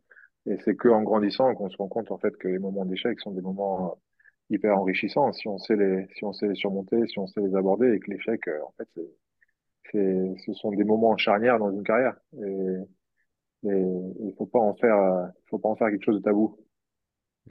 Et 0.48 0.57
c'est 0.65 0.75
qu'en 0.75 1.03
grandissant 1.03 1.53
qu'on 1.55 1.69
se 1.69 1.77
rend 1.77 1.88
compte 1.88 2.12
en 2.12 2.17
fait 2.17 2.36
que 2.38 2.48
les 2.48 2.60
moments 2.60 2.86
d'échec 2.86 3.19
sont 3.19 3.31
des 3.31 3.41
moments 3.41 3.91
euh, 3.91 3.95
hyper 4.50 4.77
enrichissants 4.77 5.31
si 5.33 5.48
on 5.48 5.57
sait 5.57 5.75
les 5.75 6.07
si 6.15 6.25
on 6.25 6.33
sait 6.33 6.48
les 6.48 6.55
surmonter, 6.55 7.07
si 7.07 7.19
on 7.19 7.27
sait 7.27 7.41
les 7.41 7.55
aborder 7.55 7.93
et 7.93 8.00
que 8.00 8.12
l'échec 8.12 8.48
euh, 8.48 8.60
en 8.63 8.74
fait 8.77 8.89
c'est 9.91 10.36
ce 10.45 10.53
sont 10.53 10.71
des 10.71 10.83
moments 10.83 11.17
charnières 11.17 11.60
dans 11.60 11.71
une 11.71 11.83
carrière 11.83 12.15
et, 12.41 12.77
et 13.69 13.69
il 14.21 14.33
faut 14.38 14.45
pas 14.48 14.60
en 14.60 14.74
faire 14.75 14.98
euh, 14.98 15.27
faut 15.50 15.60
pas 15.60 15.69
en 15.69 15.75
faire 15.75 15.89
quelque 15.89 16.05
chose 16.05 16.17
de 16.17 16.24
tabou. 16.24 16.57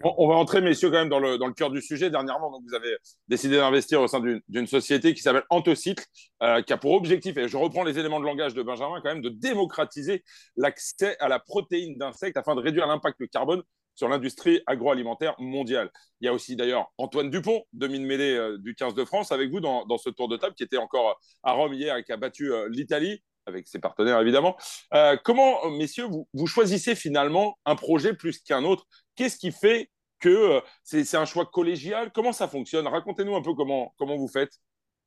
On 0.02 0.28
va 0.28 0.36
entrer, 0.36 0.60
messieurs, 0.60 0.90
quand 0.90 0.98
même 0.98 1.08
dans 1.08 1.18
le, 1.18 1.52
cœur 1.52 1.70
du 1.70 1.82
sujet. 1.82 2.10
Dernièrement, 2.10 2.50
donc, 2.50 2.62
vous 2.66 2.74
avez 2.74 2.96
décidé 3.28 3.56
d'investir 3.56 4.00
au 4.00 4.06
sein 4.06 4.20
d'une 4.48 4.66
société 4.66 5.14
qui 5.14 5.20
s'appelle 5.20 5.44
Antocycle, 5.50 6.04
euh, 6.42 6.62
qui 6.62 6.72
a 6.72 6.78
pour 6.78 6.92
objectif, 6.92 7.36
et 7.36 7.48
je 7.48 7.56
reprends 7.56 7.82
les 7.82 7.98
éléments 7.98 8.20
de 8.20 8.24
langage 8.24 8.54
de 8.54 8.62
Benjamin, 8.62 9.00
quand 9.02 9.12
même, 9.12 9.20
de 9.20 9.28
démocratiser 9.28 10.24
l'accès 10.56 11.16
à 11.18 11.28
la 11.28 11.38
protéine 11.38 11.98
d'insectes 11.98 12.36
afin 12.36 12.54
de 12.54 12.60
réduire 12.60 12.86
l'impact 12.86 13.26
carbone 13.30 13.62
sur 13.94 14.08
l'industrie 14.08 14.62
agroalimentaire 14.66 15.34
mondiale. 15.38 15.90
Il 16.20 16.26
y 16.26 16.28
a 16.28 16.32
aussi 16.32 16.56
d'ailleurs 16.56 16.90
Antoine 16.96 17.28
Dupont, 17.28 17.64
demi-mêlée 17.74 18.34
euh, 18.34 18.58
du 18.58 18.74
15 18.74 18.94
de 18.94 19.04
France, 19.04 19.32
avec 19.32 19.50
vous 19.50 19.60
dans, 19.60 19.84
dans, 19.84 19.98
ce 19.98 20.08
tour 20.08 20.28
de 20.28 20.36
table, 20.36 20.54
qui 20.54 20.62
était 20.62 20.78
encore 20.78 21.20
à 21.42 21.52
Rome 21.52 21.74
hier 21.74 21.96
et 21.96 22.04
qui 22.04 22.12
a 22.12 22.16
battu 22.16 22.52
euh, 22.52 22.68
l'Italie 22.70 23.22
avec 23.50 23.68
ses 23.68 23.78
partenaires 23.78 24.20
évidemment. 24.20 24.56
Euh, 24.94 25.16
comment, 25.22 25.70
messieurs, 25.70 26.06
vous, 26.32 26.46
choisissez 26.46 26.94
finalement 26.94 27.58
un 27.64 27.76
projet 27.76 28.14
plus 28.14 28.38
qu'un 28.40 28.64
autre? 28.64 28.86
Qu'est-ce 29.16 29.36
qui 29.36 29.52
fait 29.52 29.90
que 30.20 30.28
euh, 30.28 30.60
c'est 30.82 31.14
un 31.16 31.24
choix 31.24 31.46
collégial? 31.46 32.10
Comment 32.12 32.32
ça 32.32 32.48
fonctionne? 32.48 32.86
Racontez-nous 32.86 33.36
un 33.36 33.42
peu 33.42 33.54
comment, 33.54 33.94
comment 33.98 34.16
vous 34.16 34.28
faites. 34.28 34.60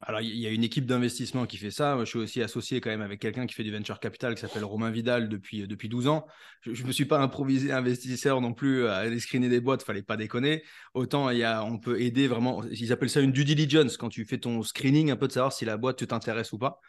Alors, 0.05 0.19
il 0.19 0.35
y 0.35 0.45
a 0.47 0.49
une 0.49 0.65
équipe 0.65 0.85
d'investissement 0.85 1.45
qui 1.45 1.57
fait 1.57 1.71
ça. 1.71 1.95
Moi, 1.95 2.03
je 2.03 2.09
suis 2.09 2.19
aussi 2.19 2.41
associé 2.41 2.81
quand 2.81 2.89
même 2.89 3.01
avec 3.01 3.21
quelqu'un 3.21 3.45
qui 3.45 3.53
fait 3.53 3.63
du 3.63 3.71
venture 3.71 4.01
capital 4.01 4.35
qui 4.35 4.41
s'appelle 4.41 4.65
Romain 4.65 4.91
Vidal 4.91 5.29
depuis, 5.29 5.65
depuis 5.65 5.87
12 5.87 6.07
ans. 6.07 6.25
Je 6.61 6.81
ne 6.81 6.87
me 6.87 6.91
suis 6.91 7.05
pas 7.05 7.19
improvisé 7.19 7.71
investisseur 7.71 8.41
non 8.41 8.53
plus 8.53 8.85
à 8.87 8.97
aller 8.97 9.19
screener 9.19 9.47
des 9.47 9.61
boîtes, 9.61 9.83
fallait 9.83 10.03
pas 10.03 10.17
déconner. 10.17 10.63
Autant, 10.93 11.29
il 11.29 11.37
y 11.37 11.43
a, 11.43 11.63
on 11.63 11.77
peut 11.77 12.01
aider 12.01 12.27
vraiment, 12.27 12.63
ils 12.65 12.91
appellent 12.91 13.09
ça 13.09 13.21
une 13.21 13.31
due 13.31 13.45
diligence, 13.45 13.95
quand 13.95 14.09
tu 14.09 14.25
fais 14.25 14.39
ton 14.39 14.61
screening 14.61 15.09
un 15.09 15.15
peu 15.15 15.27
de 15.27 15.33
savoir 15.33 15.53
si 15.53 15.63
la 15.63 15.77
boîte 15.77 16.05
t'intéresse 16.05 16.51
ou 16.51 16.57
pas. 16.57 16.81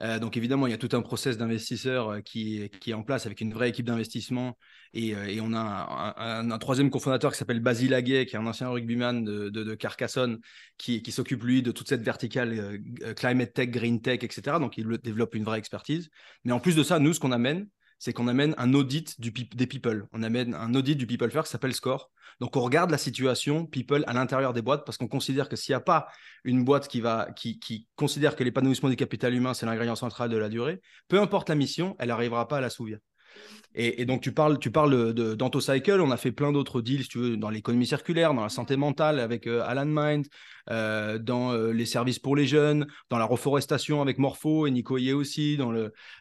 Euh, 0.00 0.18
donc 0.18 0.36
évidemment, 0.36 0.66
il 0.66 0.70
y 0.70 0.74
a 0.74 0.78
tout 0.78 0.94
un 0.96 1.02
process 1.02 1.38
d'investisseur 1.38 2.08
euh, 2.08 2.20
qui, 2.20 2.70
est 2.86 2.92
en 2.94 3.02
place 3.02 3.26
avec 3.26 3.40
une 3.40 3.52
vraie 3.52 3.68
équipe 3.68 3.86
d'investissement. 3.86 4.56
Et, 4.92 5.14
euh, 5.14 5.40
on 5.42 5.52
a 5.54 6.14
un, 6.16 6.58
troisième 6.58 6.90
cofondateur 6.90 7.32
qui 7.32 7.38
s'appelle 7.38 7.60
Basile 7.60 7.94
Aguet, 7.94 8.26
qui 8.26 8.36
est 8.36 8.38
un 8.38 8.46
ancien 8.46 8.68
rugbyman 8.68 9.24
de, 9.24 9.74
Carcassonne, 9.74 10.38
qui 10.78 11.02
s'occupe 11.12 11.42
lui 11.42 11.62
de 11.62 11.72
toute 11.72 11.88
cette 11.88 12.02
verticale 12.02 12.78
climate 13.16 13.52
tech, 13.52 13.70
green 13.70 14.00
tech, 14.00 14.22
etc. 14.22 14.58
Donc 14.60 14.78
il 14.78 14.86
développe 14.98 15.34
une 15.34 15.44
vraie 15.44 15.58
expertise. 15.58 16.10
Mais 16.44 16.52
en 16.52 16.60
plus 16.60 16.76
de 16.76 16.82
ça, 16.82 16.98
nous, 16.98 17.12
ce 17.12 17.20
qu'on 17.20 17.32
amène, 17.32 17.66
c'est 18.04 18.12
qu'on 18.12 18.28
amène 18.28 18.54
un 18.58 18.74
audit 18.74 19.18
des 19.18 19.66
people. 19.66 20.06
On 20.12 20.22
amène 20.22 20.52
un 20.52 20.74
audit 20.74 20.94
du 20.94 21.06
people 21.06 21.30
first 21.30 21.46
qui 21.46 21.52
s'appelle 21.52 21.72
Score. 21.72 22.10
Donc 22.38 22.54
on 22.54 22.60
regarde 22.60 22.90
la 22.90 22.98
situation 22.98 23.64
people 23.64 24.04
à 24.06 24.12
l'intérieur 24.12 24.52
des 24.52 24.60
boîtes 24.60 24.84
parce 24.84 24.98
qu'on 24.98 25.08
considère 25.08 25.48
que 25.48 25.56
s'il 25.56 25.72
n'y 25.72 25.76
a 25.76 25.80
pas 25.80 26.08
une 26.44 26.66
boîte 26.66 26.86
qui, 26.86 27.00
va, 27.00 27.28
qui, 27.34 27.88
considère 27.96 28.36
que 28.36 28.44
l'épanouissement 28.44 28.90
du 28.90 28.96
capital 28.96 29.32
humain, 29.32 29.54
c'est 29.54 29.64
l'ingrédient 29.64 29.96
central 29.96 30.28
de 30.28 30.36
la 30.36 30.50
durée, 30.50 30.82
peu 31.08 31.18
importe 31.18 31.48
la 31.48 31.54
mission, 31.54 31.96
elle 31.98 32.08
n'arrivera 32.08 32.46
pas 32.46 32.58
à 32.58 32.60
la 32.60 32.68
souvenir. 32.68 32.98
Et, 33.76 34.04
donc, 34.04 34.20
tu 34.20 34.30
parles, 34.30 34.60
tu 34.60 34.70
parles 34.70 35.12
d'Antocycle. 35.12 36.00
On 36.00 36.12
a 36.12 36.16
fait 36.16 36.30
plein 36.30 36.52
d'autres 36.52 36.80
deals, 36.80 37.08
tu 37.08 37.18
veux, 37.18 37.36
dans 37.36 37.50
l'économie 37.50 37.86
circulaire, 37.86 38.32
dans 38.32 38.42
la 38.42 38.48
santé 38.48 38.76
mentale 38.76 39.18
avec 39.18 39.48
euh, 39.48 39.64
Alan 39.66 39.86
Mind, 39.86 40.26
euh, 40.70 41.18
dans 41.18 41.52
euh, 41.52 41.72
les 41.72 41.84
services 41.84 42.20
pour 42.20 42.36
les 42.36 42.46
jeunes, 42.46 42.86
dans 43.10 43.18
la 43.18 43.24
reforestation 43.24 44.00
avec 44.00 44.18
Morpho 44.18 44.68
et 44.68 44.70
Nico 44.70 44.96
Yé 44.96 45.12
aussi, 45.12 45.56
dans 45.56 45.72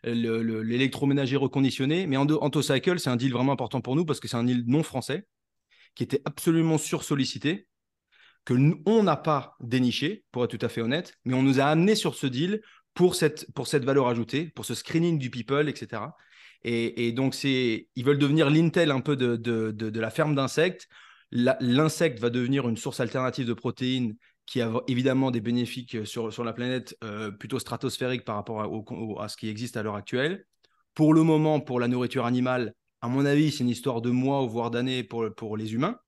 l'électroménager 0.03 1.35
reconditionné. 1.35 2.07
Mais 2.07 2.17
Antocycle, 2.17 2.99
c'est 2.99 3.11
un 3.11 3.17
deal 3.17 3.31
vraiment 3.31 3.51
important 3.51 3.81
pour 3.81 3.95
nous 3.95 4.05
parce 4.05 4.19
que 4.19 4.27
c'est 4.27 4.37
un 4.37 4.45
deal 4.45 4.63
non 4.65 4.81
français 4.81 5.27
qui 5.93 6.01
était 6.01 6.23
absolument 6.25 6.79
sursollicité 6.79 7.67
que 8.45 8.55
on 8.87 9.03
n'a 9.03 9.15
pas 9.15 9.55
déniché, 9.59 10.25
pour 10.31 10.43
être 10.43 10.57
tout 10.57 10.65
à 10.65 10.69
fait 10.69 10.81
honnête, 10.81 11.13
mais 11.23 11.35
on 11.35 11.43
nous 11.43 11.59
a 11.59 11.65
amené 11.65 11.93
sur 11.93 12.15
ce 12.15 12.25
deal 12.25 12.61
pour 12.95 13.15
cette 13.15 13.45
valeur 13.85 14.07
ajoutée, 14.07 14.51
pour 14.55 14.65
ce 14.65 14.73
screening 14.73 15.19
du 15.19 15.29
people, 15.29 15.69
etc. 15.69 16.01
Et, 16.65 17.11
donc, 17.11 17.35
ils 17.43 18.03
veulent 18.03 18.17
devenir 18.17 18.49
l'Intel 18.49 18.91
un 18.91 19.01
peu 19.01 19.15
de, 19.15 19.99
la 19.99 20.09
ferme 20.09 20.35
d'insectes. 20.35 20.87
L'insecte 21.31 22.19
va 22.19 22.29
devenir 22.29 22.69
une 22.69 22.77
source 22.77 22.99
alternative 22.99 23.47
de 23.47 23.53
protéines 23.53 24.15
qui 24.45 24.61
a 24.61 24.71
évidemment 24.87 25.31
des 25.31 25.41
bénéfices 25.41 26.03
sur, 26.03 26.31
sur 26.31 26.43
la 26.43 26.53
planète 26.53 26.97
euh, 27.03 27.31
plutôt 27.31 27.59
stratosphériques 27.59 28.25
par 28.25 28.35
rapport 28.35 29.21
à, 29.21 29.29
ce 29.29 29.37
qui 29.37 29.49
existe 29.49 29.77
à 29.77 29.83
l'heure 29.83 29.95
actuelle. 29.95 30.45
Pour 30.93 31.13
le 31.13 31.23
moment, 31.23 31.59
pour 31.59 31.79
la 31.79 31.87
nourriture 31.87 32.25
animale, 32.25 32.73
à 33.01 33.07
mon 33.07 33.25
avis, 33.25 33.51
c'est 33.51 33.63
une 33.63 33.69
histoire 33.69 34.01
de 34.01 34.09
mois 34.09 34.45
voire 34.45 34.69
d'années 34.69 35.03
pour, 35.03 35.57
les 35.57 35.73
humains. 35.73 35.99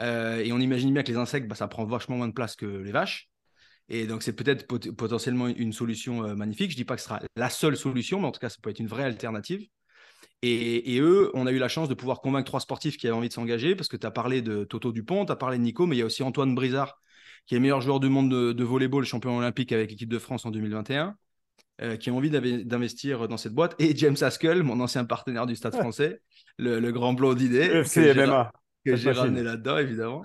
Euh, 0.00 0.38
et 0.38 0.52
on 0.52 0.58
imagine 0.58 0.92
bien 0.92 1.02
que 1.02 1.10
les 1.10 1.18
insectes, 1.18 1.46
bah, 1.46 1.54
ça 1.54 1.68
prend 1.68 1.84
vachement 1.84 2.16
moins 2.16 2.28
de 2.28 2.32
place 2.32 2.56
que 2.56 2.66
les 2.66 2.90
vaches. 2.90 3.28
Et 3.88 4.06
donc, 4.06 4.22
c'est 4.22 4.32
peut-être 4.32 4.66
potentiellement 4.92 5.46
une 5.46 5.72
solution 5.72 6.24
euh, 6.24 6.34
magnifique. 6.34 6.70
Je 6.70 6.76
ne 6.76 6.78
dis 6.78 6.84
pas 6.84 6.96
que 6.96 7.02
ce 7.02 7.08
sera 7.08 7.20
la 7.36 7.50
seule 7.50 7.76
solution, 7.76 8.20
mais 8.20 8.26
en 8.26 8.32
tout 8.32 8.40
cas, 8.40 8.48
ça 8.48 8.56
peut 8.62 8.70
être 8.70 8.80
une 8.80 8.88
vraie 8.88 9.04
alternative. 9.04 9.68
Et, 10.46 10.98
eux, 11.00 11.30
on 11.34 11.46
a 11.46 11.52
eu 11.52 11.58
la 11.58 11.68
chance 11.68 11.88
de 11.88 11.94
pouvoir 11.94 12.20
convaincre 12.20 12.46
trois 12.46 12.60
sportifs 12.60 12.98
qui 12.98 13.06
avaient 13.06 13.16
envie 13.16 13.28
de 13.28 13.32
s'engager, 13.32 13.74
parce 13.74 13.88
que 13.88 13.96
tu 13.96 14.06
as 14.06 14.10
parlé 14.10 14.42
de 14.42 14.64
Toto 14.64 14.92
Dupont, 14.92 15.24
tu 15.24 15.32
as 15.32 15.36
parlé 15.36 15.56
de 15.56 15.62
Nico, 15.62 15.86
mais 15.86 15.96
il 15.96 16.00
y 16.00 16.02
a 16.02 16.06
aussi 16.06 16.22
Antoine 16.22 16.54
Brizard, 16.54 17.00
qui 17.46 17.54
est 17.54 17.60
meilleur 17.60 17.80
joueur 17.80 17.98
du 17.98 18.08
monde 18.08 18.30
de, 18.30 18.52
de 18.52 18.64
volleyball, 18.64 19.04
champion 19.04 19.38
olympique 19.38 19.72
avec 19.72 19.90
l'équipe 19.90 20.08
de 20.08 20.18
France 20.18 20.44
en 20.44 20.50
2021, 20.50 21.16
euh, 21.80 21.96
qui 21.96 22.10
a 22.10 22.12
envie 22.12 22.30
d'investir 22.30 23.26
dans 23.26 23.38
cette 23.38 23.54
boîte, 23.54 23.74
et 23.78 23.96
James 23.96 24.16
Haskell, 24.20 24.62
mon 24.62 24.80
ancien 24.80 25.04
partenaire 25.04 25.46
du 25.46 25.56
Stade 25.56 25.76
français, 25.76 26.20
le, 26.58 26.90
grand 26.90 27.14
blond 27.14 27.32
d'idées 27.34 27.82
que 28.84 28.96
j'ai 28.96 29.12
ramené 29.12 29.42
là-dedans, 29.42 29.78
évidemment. 29.78 30.22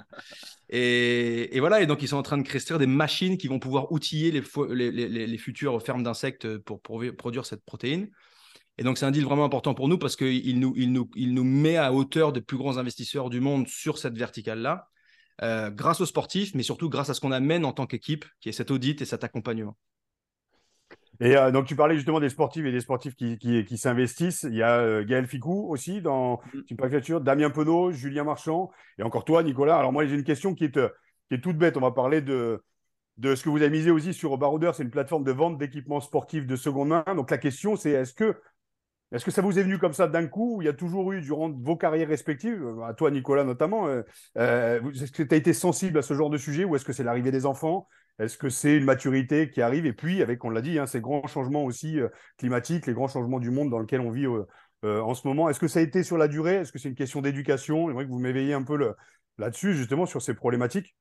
Et, 0.67 1.57
voilà, 1.59 1.81
et 1.81 1.87
donc 1.87 2.01
ils 2.01 2.07
sont 2.09 2.17
en 2.17 2.23
train 2.23 2.37
de 2.37 2.43
créer 2.43 2.77
des 2.77 2.87
machines 2.87 3.37
qui 3.37 3.47
vont 3.47 3.59
pouvoir 3.59 3.91
outiller 3.91 4.31
les, 4.31 4.91
les, 4.91 5.27
les, 5.27 5.37
futures 5.37 5.81
fermes 5.81 6.03
d'insectes 6.03 6.57
pour, 6.57 6.81
produire 6.81 7.45
cette 7.45 7.63
protéine. 7.63 8.09
Et 8.79 8.83
donc 8.83 8.97
c'est 8.97 9.05
un 9.05 9.11
deal 9.11 9.25
vraiment 9.25 9.43
important 9.43 9.73
pour 9.73 9.89
nous 9.89 9.97
parce 9.97 10.15
qu'il 10.15 10.57
nous, 10.57 10.73
il 10.77 10.93
nous, 10.93 11.11
il 11.13 11.33
nous 11.33 11.43
met 11.43 11.75
à 11.75 11.91
hauteur 11.91 12.31
des 12.31 12.39
plus 12.39 12.55
grands 12.55 12.77
investisseurs 12.77 13.29
du 13.29 13.41
monde 13.41 13.67
sur 13.67 13.97
cette 13.97 14.17
verticale-là, 14.17 14.87
euh, 15.41 15.69
grâce 15.69 15.99
aux 15.99 16.05
sportifs, 16.05 16.55
mais 16.55 16.63
surtout 16.63 16.89
grâce 16.89 17.09
à 17.09 17.13
ce 17.13 17.19
qu'on 17.19 17.33
amène 17.33 17.65
en 17.65 17.73
tant 17.73 17.85
qu'équipe, 17.85 18.23
qui 18.39 18.47
est 18.47 18.53
cet 18.53 18.71
audit 18.71 19.01
et 19.01 19.05
cet 19.05 19.25
accompagnement. 19.25 19.77
Et 21.19 21.35
euh, 21.35 21.51
donc, 21.51 21.65
tu 21.65 21.75
parlais 21.75 21.95
justement 21.95 22.21
des 22.21 22.29
sportifs 22.29 22.63
et 22.63 22.71
des 22.71 22.79
sportifs 22.79 23.15
qui, 23.15 23.37
qui, 23.37 23.77
s'investissent. 23.77 24.43
Il 24.43 24.55
y 24.55 24.63
a 24.63 24.79
euh, 24.79 25.03
Gaël 25.03 25.27
Ficou 25.27 25.69
aussi 25.69 26.01
dans 26.01 26.39
mm. 26.53 26.63
Team 26.63 26.77
Pack 26.77 27.11
Damien 27.21 27.49
Penaud, 27.49 27.91
Julien 27.91 28.23
Marchand 28.23 28.71
et 28.97 29.03
encore 29.03 29.25
toi, 29.25 29.43
Nicolas. 29.43 29.77
Alors, 29.77 29.91
moi, 29.91 30.05
j'ai 30.05 30.15
une 30.15 30.23
question 30.23 30.55
qui 30.55 30.63
est, 30.63 30.79
qui 31.27 31.33
est 31.33 31.41
toute 31.41 31.57
bête. 31.57 31.75
On 31.75 31.81
va 31.81 31.91
parler 31.91 32.21
de, 32.21 32.63
de 33.17 33.35
ce 33.35 33.43
que 33.43 33.49
vous 33.49 33.57
avez 33.57 33.69
misé 33.69 33.91
aussi 33.91 34.13
sur 34.13 34.37
Baroudeur. 34.37 34.73
C'est 34.73 34.83
une 34.83 34.89
plateforme 34.89 35.25
de 35.25 35.33
vente 35.33 35.57
d'équipements 35.57 35.99
sportifs 35.99 36.47
de 36.47 36.55
seconde 36.55 36.87
main. 36.87 37.03
Donc, 37.17 37.29
la 37.29 37.37
question, 37.37 37.75
c'est 37.75 37.91
est-ce 37.91 38.13
que, 38.13 38.37
est-ce 39.11 39.25
que 39.25 39.31
ça 39.31 39.41
vous 39.41 39.57
est 39.57 39.63
venu 39.63 39.77
comme 39.77 39.93
ça 39.93 40.07
d'un 40.07 40.27
coup 40.27 40.57
ou 40.57 40.61
il 40.61 40.65
y 40.65 40.69
a 40.69 40.73
toujours 40.73 41.11
eu, 41.11 41.21
durant 41.21 41.49
vos 41.49 41.75
carrières 41.75 42.07
respectives, 42.07 42.63
à 42.85 42.93
toi, 42.93 43.11
Nicolas 43.11 43.43
notamment, 43.43 43.89
est-ce 44.35 45.11
que 45.11 45.23
tu 45.23 45.33
as 45.33 45.37
été 45.37 45.53
sensible 45.53 45.97
à 45.97 46.01
ce 46.01 46.13
genre 46.13 46.29
de 46.29 46.37
sujet 46.37 46.63
ou 46.63 46.75
est-ce 46.75 46.85
que 46.85 46.93
c'est 46.93 47.03
l'arrivée 47.03 47.31
des 47.31 47.45
enfants? 47.45 47.87
Est-ce 48.19 48.37
que 48.37 48.49
c'est 48.49 48.75
une 48.75 48.83
maturité 48.83 49.49
qui 49.49 49.61
arrive? 49.61 49.85
Et 49.85 49.93
puis, 49.93 50.21
avec, 50.21 50.43
on 50.43 50.49
l'a 50.49 50.61
dit, 50.61 50.77
hein, 50.77 50.85
ces 50.85 50.99
grands 50.99 51.25
changements 51.27 51.63
aussi 51.63 51.99
euh, 51.99 52.09
climatiques, 52.37 52.85
les 52.85 52.93
grands 52.93 53.07
changements 53.07 53.39
du 53.39 53.49
monde 53.49 53.69
dans 53.69 53.79
lequel 53.79 54.01
on 54.01 54.11
vit 54.11 54.25
euh, 54.25 54.43
euh, 54.83 54.99
en 54.99 55.13
ce 55.13 55.25
moment. 55.25 55.49
Est-ce 55.49 55.59
que 55.59 55.69
ça 55.69 55.79
a 55.79 55.81
été 55.81 56.03
sur 56.03 56.17
la 56.17 56.27
durée? 56.27 56.55
Est-ce 56.55 56.73
que 56.73 56.79
c'est 56.79 56.89
une 56.89 56.95
question 56.95 57.21
d'éducation? 57.21 57.87
J'aimerais 57.87 58.05
que 58.05 58.11
vous 58.11 58.19
m'éveilliez 58.19 58.53
un 58.53 58.63
peu 58.63 58.77
là-dessus, 59.37 59.73
justement, 59.73 60.05
sur 60.05 60.21
ces 60.21 60.33
problématiques. 60.33 60.97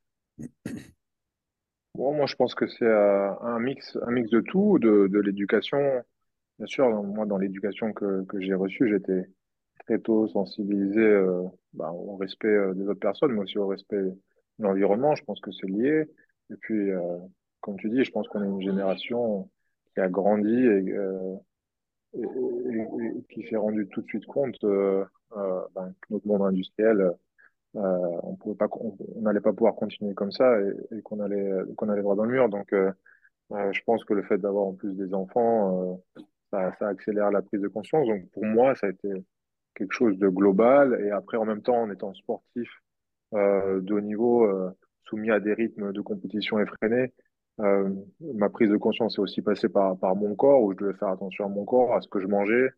Moi, 1.97 2.27
je 2.27 2.37
pense 2.37 2.55
que 2.55 2.69
c'est 2.69 2.87
un 2.87 3.59
mix, 3.59 3.99
un 4.07 4.13
mix 4.13 4.31
de 4.31 4.41
tout, 4.41 4.79
de, 4.79 5.19
l'éducation. 5.19 5.79
Bien 6.59 6.67
sûr, 6.67 7.03
moi, 7.03 7.25
dans 7.25 7.39
l'éducation 7.39 7.93
que, 7.93 8.25
j'ai 8.41 8.55
reçue, 8.55 8.89
j'étais 8.89 9.29
très 9.87 9.99
tôt 9.99 10.27
sensibilisé 10.29 11.25
bah, 11.73 11.93
au 11.93 12.17
respect 12.17 12.75
des 12.75 12.87
autres 12.89 13.01
personnes, 13.01 13.33
mais 13.33 13.41
aussi 13.41 13.59
au 13.59 13.69
respect 13.69 14.03
de 14.03 14.17
l'environnement. 14.59 15.15
Je 15.15 15.25
pense 15.25 15.41
que 15.41 15.53
c'est 15.53 15.69
lié. 15.69 16.05
Et 16.51 16.57
puis, 16.57 16.91
euh, 16.91 17.19
comme 17.61 17.77
tu 17.77 17.91
dis, 17.91 18.05
je 18.05 18.11
pense 18.11 18.29
qu'on 18.29 18.43
est 18.43 18.47
une 18.47 18.63
génération 18.63 19.51
qui 19.95 20.01
a 20.01 20.09
grandi 20.09 20.55
et, 20.55 20.93
euh, 20.93 21.37
qui 23.31 23.47
s'est 23.49 23.57
rendu 23.57 23.87
tout 23.89 24.01
de 24.01 24.07
suite 24.07 24.27
compte 24.27 24.63
euh, 24.65 25.05
ben, 25.75 25.93
que 26.01 26.13
notre 26.13 26.27
monde 26.27 26.43
industriel, 26.43 27.13
on 27.75 28.35
pouvait 28.37 28.57
pas, 28.57 28.69
on 28.73 29.21
n'allait 29.21 29.41
pas 29.41 29.53
pouvoir 29.53 29.75
continuer 29.75 30.15
comme 30.15 30.33
ça 30.33 30.59
et, 30.91 31.03
qu'on 31.03 31.21
allait, 31.21 31.51
qu'on 31.77 31.89
allait 31.89 32.03
droit 32.03 32.17
dans 32.17 32.25
le 32.25 32.33
mur. 32.33 32.49
Donc, 32.49 32.73
je 32.73 33.83
pense 33.85 34.05
que 34.05 34.15
le 34.15 34.23
fait 34.23 34.39
d'avoir 34.39 34.67
en 34.67 34.73
plus 34.73 34.95
des 34.95 35.15
enfants, 35.15 36.01
ça, 36.51 36.73
ça 36.79 36.89
accélère 36.89 37.31
la 37.31 37.43
prise 37.43 37.61
de 37.61 37.69
conscience. 37.69 38.07
Donc, 38.07 38.29
pour 38.31 38.45
moi, 38.45 38.75
ça 38.75 38.87
a 38.87 38.91
été 38.91 39.11
quelque 39.75 39.93
chose 39.93 40.19
de 40.19 40.29
global. 40.29 41.01
Et 41.05 41.11
après, 41.11 41.37
en 41.37 41.45
même 41.45 41.63
temps, 41.63 41.83
en 41.83 41.91
étant 41.91 42.15
sportif 42.15 42.71
de 43.33 43.93
haut 43.93 44.01
niveau, 44.01 44.49
soumis 45.09 45.31
à 45.31 45.41
des 45.41 45.55
rythmes 45.55 45.93
de 45.93 46.01
compétition 46.01 46.59
effrénés. 46.59 47.13
Euh, 47.61 47.91
ma 48.21 48.49
prise 48.49 48.71
de 48.71 48.77
conscience 48.77 49.19
est 49.19 49.21
aussi 49.21 49.43
passée 49.43 49.69
par, 49.69 49.99
par 49.99 50.15
mon 50.15 50.35
corps, 50.37 50.63
où 50.63 50.73
je 50.73 50.77
devais 50.77 50.95
faire 50.95 51.09
attention 51.09 51.47
à 51.47 51.49
mon 51.49 51.65
corps, 51.65 51.95
à 51.95 52.01
ce 52.01 52.09
que 52.09 52.21
je 52.21 52.27
mangeais, 52.27 52.71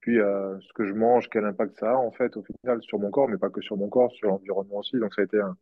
puis 0.00 0.20
euh, 0.20 0.58
ce 0.60 0.72
que 0.74 0.84
je 0.84 0.94
mange, 0.94 1.28
quel 1.28 1.44
impact 1.44 1.78
ça 1.78 1.92
a 1.92 1.96
en 1.96 2.12
fait 2.12 2.36
au 2.36 2.42
final 2.42 2.80
sur 2.82 3.00
mon 3.00 3.10
corps, 3.10 3.28
mais 3.28 3.38
pas 3.38 3.50
que 3.50 3.60
sur 3.60 3.76
mon 3.76 3.88
corps, 3.88 4.12
sur 4.12 4.28
l'environnement 4.28 4.76
aussi. 4.76 4.96
Donc 4.98 5.12
ça 5.14 5.22
a 5.22 5.24
été 5.24 5.40
un, 5.40 5.56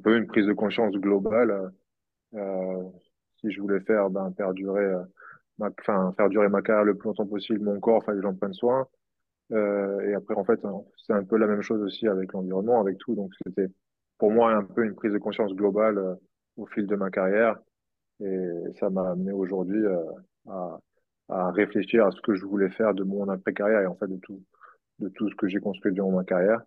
peu 0.00 0.16
une 0.16 0.26
prise 0.26 0.46
de 0.46 0.54
conscience 0.54 0.94
globale. 0.94 1.72
Euh, 2.34 2.82
si 3.40 3.50
je 3.50 3.60
voulais 3.60 3.80
faire 3.80 4.08
ben, 4.08 4.32
perdurer, 4.32 4.84
euh, 4.84 5.02
enfin, 5.60 6.12
faire 6.16 6.28
durer 6.28 6.48
ma 6.48 6.62
carrière 6.62 6.84
le 6.84 6.94
plus 6.94 7.08
longtemps 7.08 7.26
possible, 7.26 7.64
mon 7.64 7.80
corps, 7.80 8.04
fallait 8.04 8.18
que 8.18 8.22
j'en 8.22 8.34
prenne 8.34 8.52
soin. 8.52 8.86
Euh, 9.52 10.00
et 10.08 10.14
après, 10.14 10.34
en 10.34 10.44
fait, 10.44 10.60
c'est 11.06 11.12
un 11.12 11.24
peu 11.24 11.36
la 11.36 11.46
même 11.46 11.62
chose 11.62 11.80
aussi 11.82 12.08
avec 12.08 12.32
l'environnement, 12.32 12.80
avec 12.80 12.98
tout. 12.98 13.14
Donc 13.14 13.32
c'était 13.46 13.70
pour 14.18 14.30
moi 14.30 14.52
un 14.52 14.64
peu 14.64 14.84
une 14.84 14.94
prise 14.94 15.12
de 15.12 15.18
conscience 15.18 15.52
globale 15.54 15.98
euh, 15.98 16.14
au 16.56 16.66
fil 16.66 16.86
de 16.86 16.96
ma 16.96 17.10
carrière. 17.10 17.56
Et 18.20 18.48
ça 18.80 18.90
m'a 18.90 19.10
amené 19.10 19.32
aujourd'hui 19.32 19.84
euh, 19.84 20.02
à, 20.48 20.78
à, 21.28 21.50
réfléchir 21.50 22.06
à 22.06 22.10
ce 22.10 22.20
que 22.22 22.34
je 22.34 22.44
voulais 22.46 22.70
faire 22.70 22.94
de 22.94 23.04
mon 23.04 23.28
après-carrière 23.28 23.82
et 23.82 23.86
en 23.86 23.94
fait 23.94 24.08
de 24.08 24.16
tout, 24.16 24.42
de 25.00 25.08
tout 25.10 25.28
ce 25.28 25.34
que 25.36 25.48
j'ai 25.48 25.60
construit 25.60 25.92
durant 25.92 26.12
ma 26.12 26.24
carrière. 26.24 26.62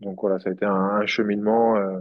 Donc 0.00 0.20
voilà, 0.22 0.38
ça 0.40 0.48
a 0.48 0.52
été 0.52 0.64
un, 0.64 0.72
un 0.72 1.06
cheminement. 1.06 1.76
Euh, 1.76 2.00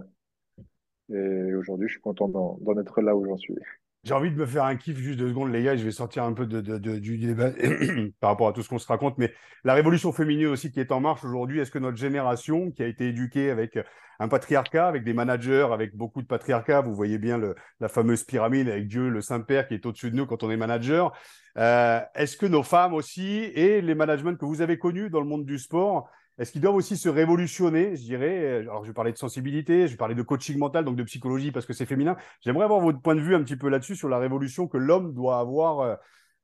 et 1.09 1.53
aujourd'hui, 1.55 1.87
je 1.87 1.93
suis 1.93 2.01
content 2.01 2.27
d'en 2.29 2.79
être 2.79 3.01
là 3.01 3.15
où 3.15 3.25
j'en 3.25 3.37
suis. 3.37 3.55
J'ai 4.03 4.13
envie 4.13 4.31
de 4.31 4.35
me 4.35 4.45
faire 4.45 4.63
un 4.63 4.77
kiff 4.77 4.97
juste 4.97 5.19
deux 5.19 5.29
secondes, 5.29 5.51
les 5.51 5.63
gars. 5.63 5.75
Je 5.75 5.83
vais 5.83 5.91
sortir 5.91 6.23
un 6.23 6.33
peu 6.33 6.45
de, 6.45 6.61
de, 6.61 6.99
du 6.99 7.17
débat 7.17 7.51
par 8.21 8.29
rapport 8.29 8.47
à 8.47 8.53
tout 8.53 8.63
ce 8.63 8.69
qu'on 8.69 8.79
se 8.79 8.87
raconte. 8.87 9.17
Mais 9.17 9.33
la 9.65 9.73
révolution 9.73 10.13
féminine 10.13 10.47
aussi 10.47 10.71
qui 10.71 10.79
est 10.79 10.91
en 10.91 11.01
marche 11.01 11.25
aujourd'hui, 11.25 11.59
est-ce 11.59 11.71
que 11.71 11.79
notre 11.79 11.97
génération, 11.97 12.71
qui 12.71 12.81
a 12.81 12.87
été 12.87 13.09
éduquée 13.09 13.49
avec 13.49 13.77
un 14.19 14.27
patriarcat, 14.27 14.87
avec 14.87 15.03
des 15.03 15.13
managers, 15.13 15.67
avec 15.71 15.95
beaucoup 15.95 16.21
de 16.21 16.27
patriarcat, 16.27 16.81
vous 16.81 16.93
voyez 16.93 17.17
bien 17.17 17.37
le, 17.37 17.55
la 17.79 17.87
fameuse 17.87 18.23
pyramide 18.23 18.69
avec 18.69 18.87
Dieu, 18.87 19.09
le 19.09 19.21
Saint-Père 19.21 19.67
qui 19.67 19.73
est 19.73 19.85
au-dessus 19.85 20.11
de 20.11 20.15
nous 20.15 20.25
quand 20.25 20.43
on 20.43 20.51
est 20.51 20.57
manager, 20.57 21.13
euh, 21.57 21.99
est-ce 22.15 22.37
que 22.37 22.45
nos 22.45 22.63
femmes 22.63 22.93
aussi 22.93 23.43
et 23.55 23.81
les 23.81 23.95
managements 23.95 24.35
que 24.35 24.45
vous 24.45 24.61
avez 24.61 24.77
connus 24.77 25.09
dans 25.09 25.21
le 25.21 25.27
monde 25.27 25.45
du 25.45 25.57
sport 25.57 26.09
est-ce 26.39 26.53
qu'ils 26.53 26.61
doivent 26.61 26.75
aussi 26.75 26.95
se 26.95 27.09
révolutionner, 27.09 27.97
je 27.97 28.03
dirais? 28.03 28.59
Alors, 28.59 28.83
je 28.83 28.89
vais 28.89 28.93
parler 28.93 29.11
de 29.11 29.17
sensibilité, 29.17 29.87
je 29.87 29.91
vais 29.91 29.97
parler 29.97 30.15
de 30.15 30.21
coaching 30.21 30.57
mental, 30.57 30.85
donc 30.85 30.95
de 30.95 31.03
psychologie 31.03 31.51
parce 31.51 31.65
que 31.65 31.73
c'est 31.73 31.85
féminin. 31.85 32.15
J'aimerais 32.41 32.63
avoir 32.63 32.79
votre 32.79 33.01
point 33.01 33.15
de 33.15 33.19
vue 33.19 33.35
un 33.35 33.43
petit 33.43 33.57
peu 33.57 33.67
là-dessus, 33.67 33.97
sur 33.97 34.07
la 34.07 34.19
révolution 34.19 34.67
que 34.67 34.77
l'homme 34.77 35.13
doit 35.13 35.39
avoir 35.39 35.79
euh, 35.81 35.95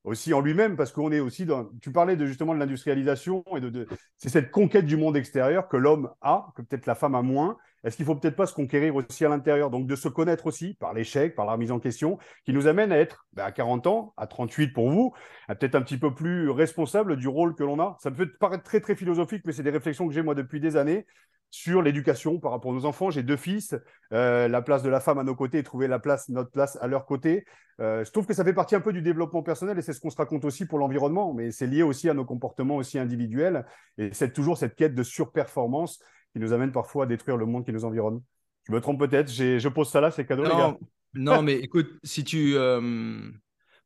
aussi 0.05 0.33
en 0.33 0.39
lui-même, 0.39 0.77
parce 0.77 0.91
qu'on 0.91 1.11
est 1.11 1.19
aussi 1.19 1.45
dans. 1.45 1.69
Tu 1.81 1.91
parlais 1.91 2.15
de, 2.15 2.25
justement 2.25 2.53
de 2.53 2.59
l'industrialisation 2.59 3.43
et 3.57 3.59
de, 3.59 3.69
de... 3.69 3.87
c'est 4.17 4.29
cette 4.29 4.51
conquête 4.51 4.85
du 4.85 4.97
monde 4.97 5.17
extérieur 5.17 5.67
que 5.67 5.77
l'homme 5.77 6.11
a, 6.21 6.47
que 6.55 6.61
peut-être 6.61 6.85
la 6.85 6.95
femme 6.95 7.15
a 7.15 7.21
moins. 7.21 7.57
Est-ce 7.83 7.97
qu'il 7.97 8.05
faut 8.05 8.15
peut-être 8.15 8.35
pas 8.35 8.47
se 8.47 8.53
conquérir 8.53 8.95
aussi 8.95 9.25
à 9.25 9.29
l'intérieur? 9.29 9.69
Donc 9.69 9.85
de 9.85 9.95
se 9.95 10.07
connaître 10.07 10.47
aussi 10.47 10.73
par 10.75 10.93
l'échec, 10.93 11.35
par 11.35 11.45
la 11.45 11.51
remise 11.51 11.71
en 11.71 11.79
question, 11.79 12.17
qui 12.43 12.53
nous 12.53 12.65
amène 12.67 12.91
à 12.91 12.97
être 12.97 13.27
ben, 13.33 13.45
à 13.45 13.51
40 13.51 13.85
ans, 13.85 14.13
à 14.17 14.25
38 14.25 14.69
pour 14.69 14.89
vous, 14.89 15.13
peut-être 15.47 15.75
un 15.75 15.81
petit 15.81 15.97
peu 15.97 16.13
plus 16.13 16.49
responsable 16.49 17.15
du 17.15 17.27
rôle 17.27 17.53
que 17.53 17.63
l'on 17.63 17.79
a. 17.79 17.97
Ça 17.99 18.11
fait 18.11 18.25
paraître 18.25 18.63
très 18.63 18.79
très 18.79 18.95
philosophique, 18.95 19.43
mais 19.45 19.53
c'est 19.53 19.63
des 19.63 19.69
réflexions 19.69 20.07
que 20.07 20.13
j'ai 20.13 20.23
moi 20.23 20.33
depuis 20.33 20.59
des 20.59 20.77
années. 20.77 21.05
Sur 21.49 21.81
l'éducation 21.81 22.39
par 22.39 22.51
rapport 22.51 22.71
à 22.71 22.75
nos 22.75 22.85
enfants. 22.85 23.09
J'ai 23.09 23.23
deux 23.23 23.37
fils, 23.37 23.75
euh, 24.13 24.47
la 24.47 24.61
place 24.61 24.83
de 24.83 24.89
la 24.89 24.99
femme 24.99 25.17
à 25.19 25.23
nos 25.23 25.35
côtés 25.35 25.59
et 25.59 25.63
trouver 25.63 25.87
la 25.87 25.99
place, 25.99 26.29
notre 26.29 26.51
place 26.51 26.77
à 26.81 26.87
leur 26.87 27.05
côté. 27.05 27.45
Euh, 27.79 28.03
je 28.03 28.11
trouve 28.11 28.25
que 28.25 28.33
ça 28.33 28.43
fait 28.43 28.53
partie 28.53 28.75
un 28.75 28.81
peu 28.81 28.93
du 28.93 29.01
développement 29.01 29.43
personnel 29.43 29.77
et 29.77 29.81
c'est 29.81 29.93
ce 29.93 29.99
qu'on 29.99 30.09
se 30.09 30.17
raconte 30.17 30.45
aussi 30.45 30.65
pour 30.65 30.79
l'environnement, 30.79 31.33
mais 31.33 31.51
c'est 31.51 31.67
lié 31.67 31.83
aussi 31.83 32.09
à 32.09 32.13
nos 32.13 32.25
comportements 32.25 32.77
aussi 32.77 32.99
individuels 32.99 33.65
et 33.97 34.13
c'est 34.13 34.33
toujours 34.33 34.57
cette 34.57 34.75
quête 34.75 34.95
de 34.95 35.03
surperformance 35.03 35.99
qui 36.33 36.39
nous 36.39 36.53
amène 36.53 36.71
parfois 36.71 37.03
à 37.03 37.07
détruire 37.07 37.37
le 37.37 37.45
monde 37.45 37.65
qui 37.65 37.73
nous 37.73 37.85
environne. 37.85 38.21
Je 38.67 38.71
me 38.71 38.81
trompe 38.81 38.99
peut-être, 38.99 39.29
je 39.29 39.67
pose 39.67 39.89
ça 39.89 40.01
là, 40.01 40.11
c'est 40.11 40.25
cadeau, 40.25 40.43
non, 40.43 40.49
les 40.49 40.55
gars. 40.55 40.77
Non, 41.15 41.41
mais 41.41 41.55
écoute, 41.55 41.87
si 42.03 42.23
tu. 42.23 42.55
Euh, 42.55 43.21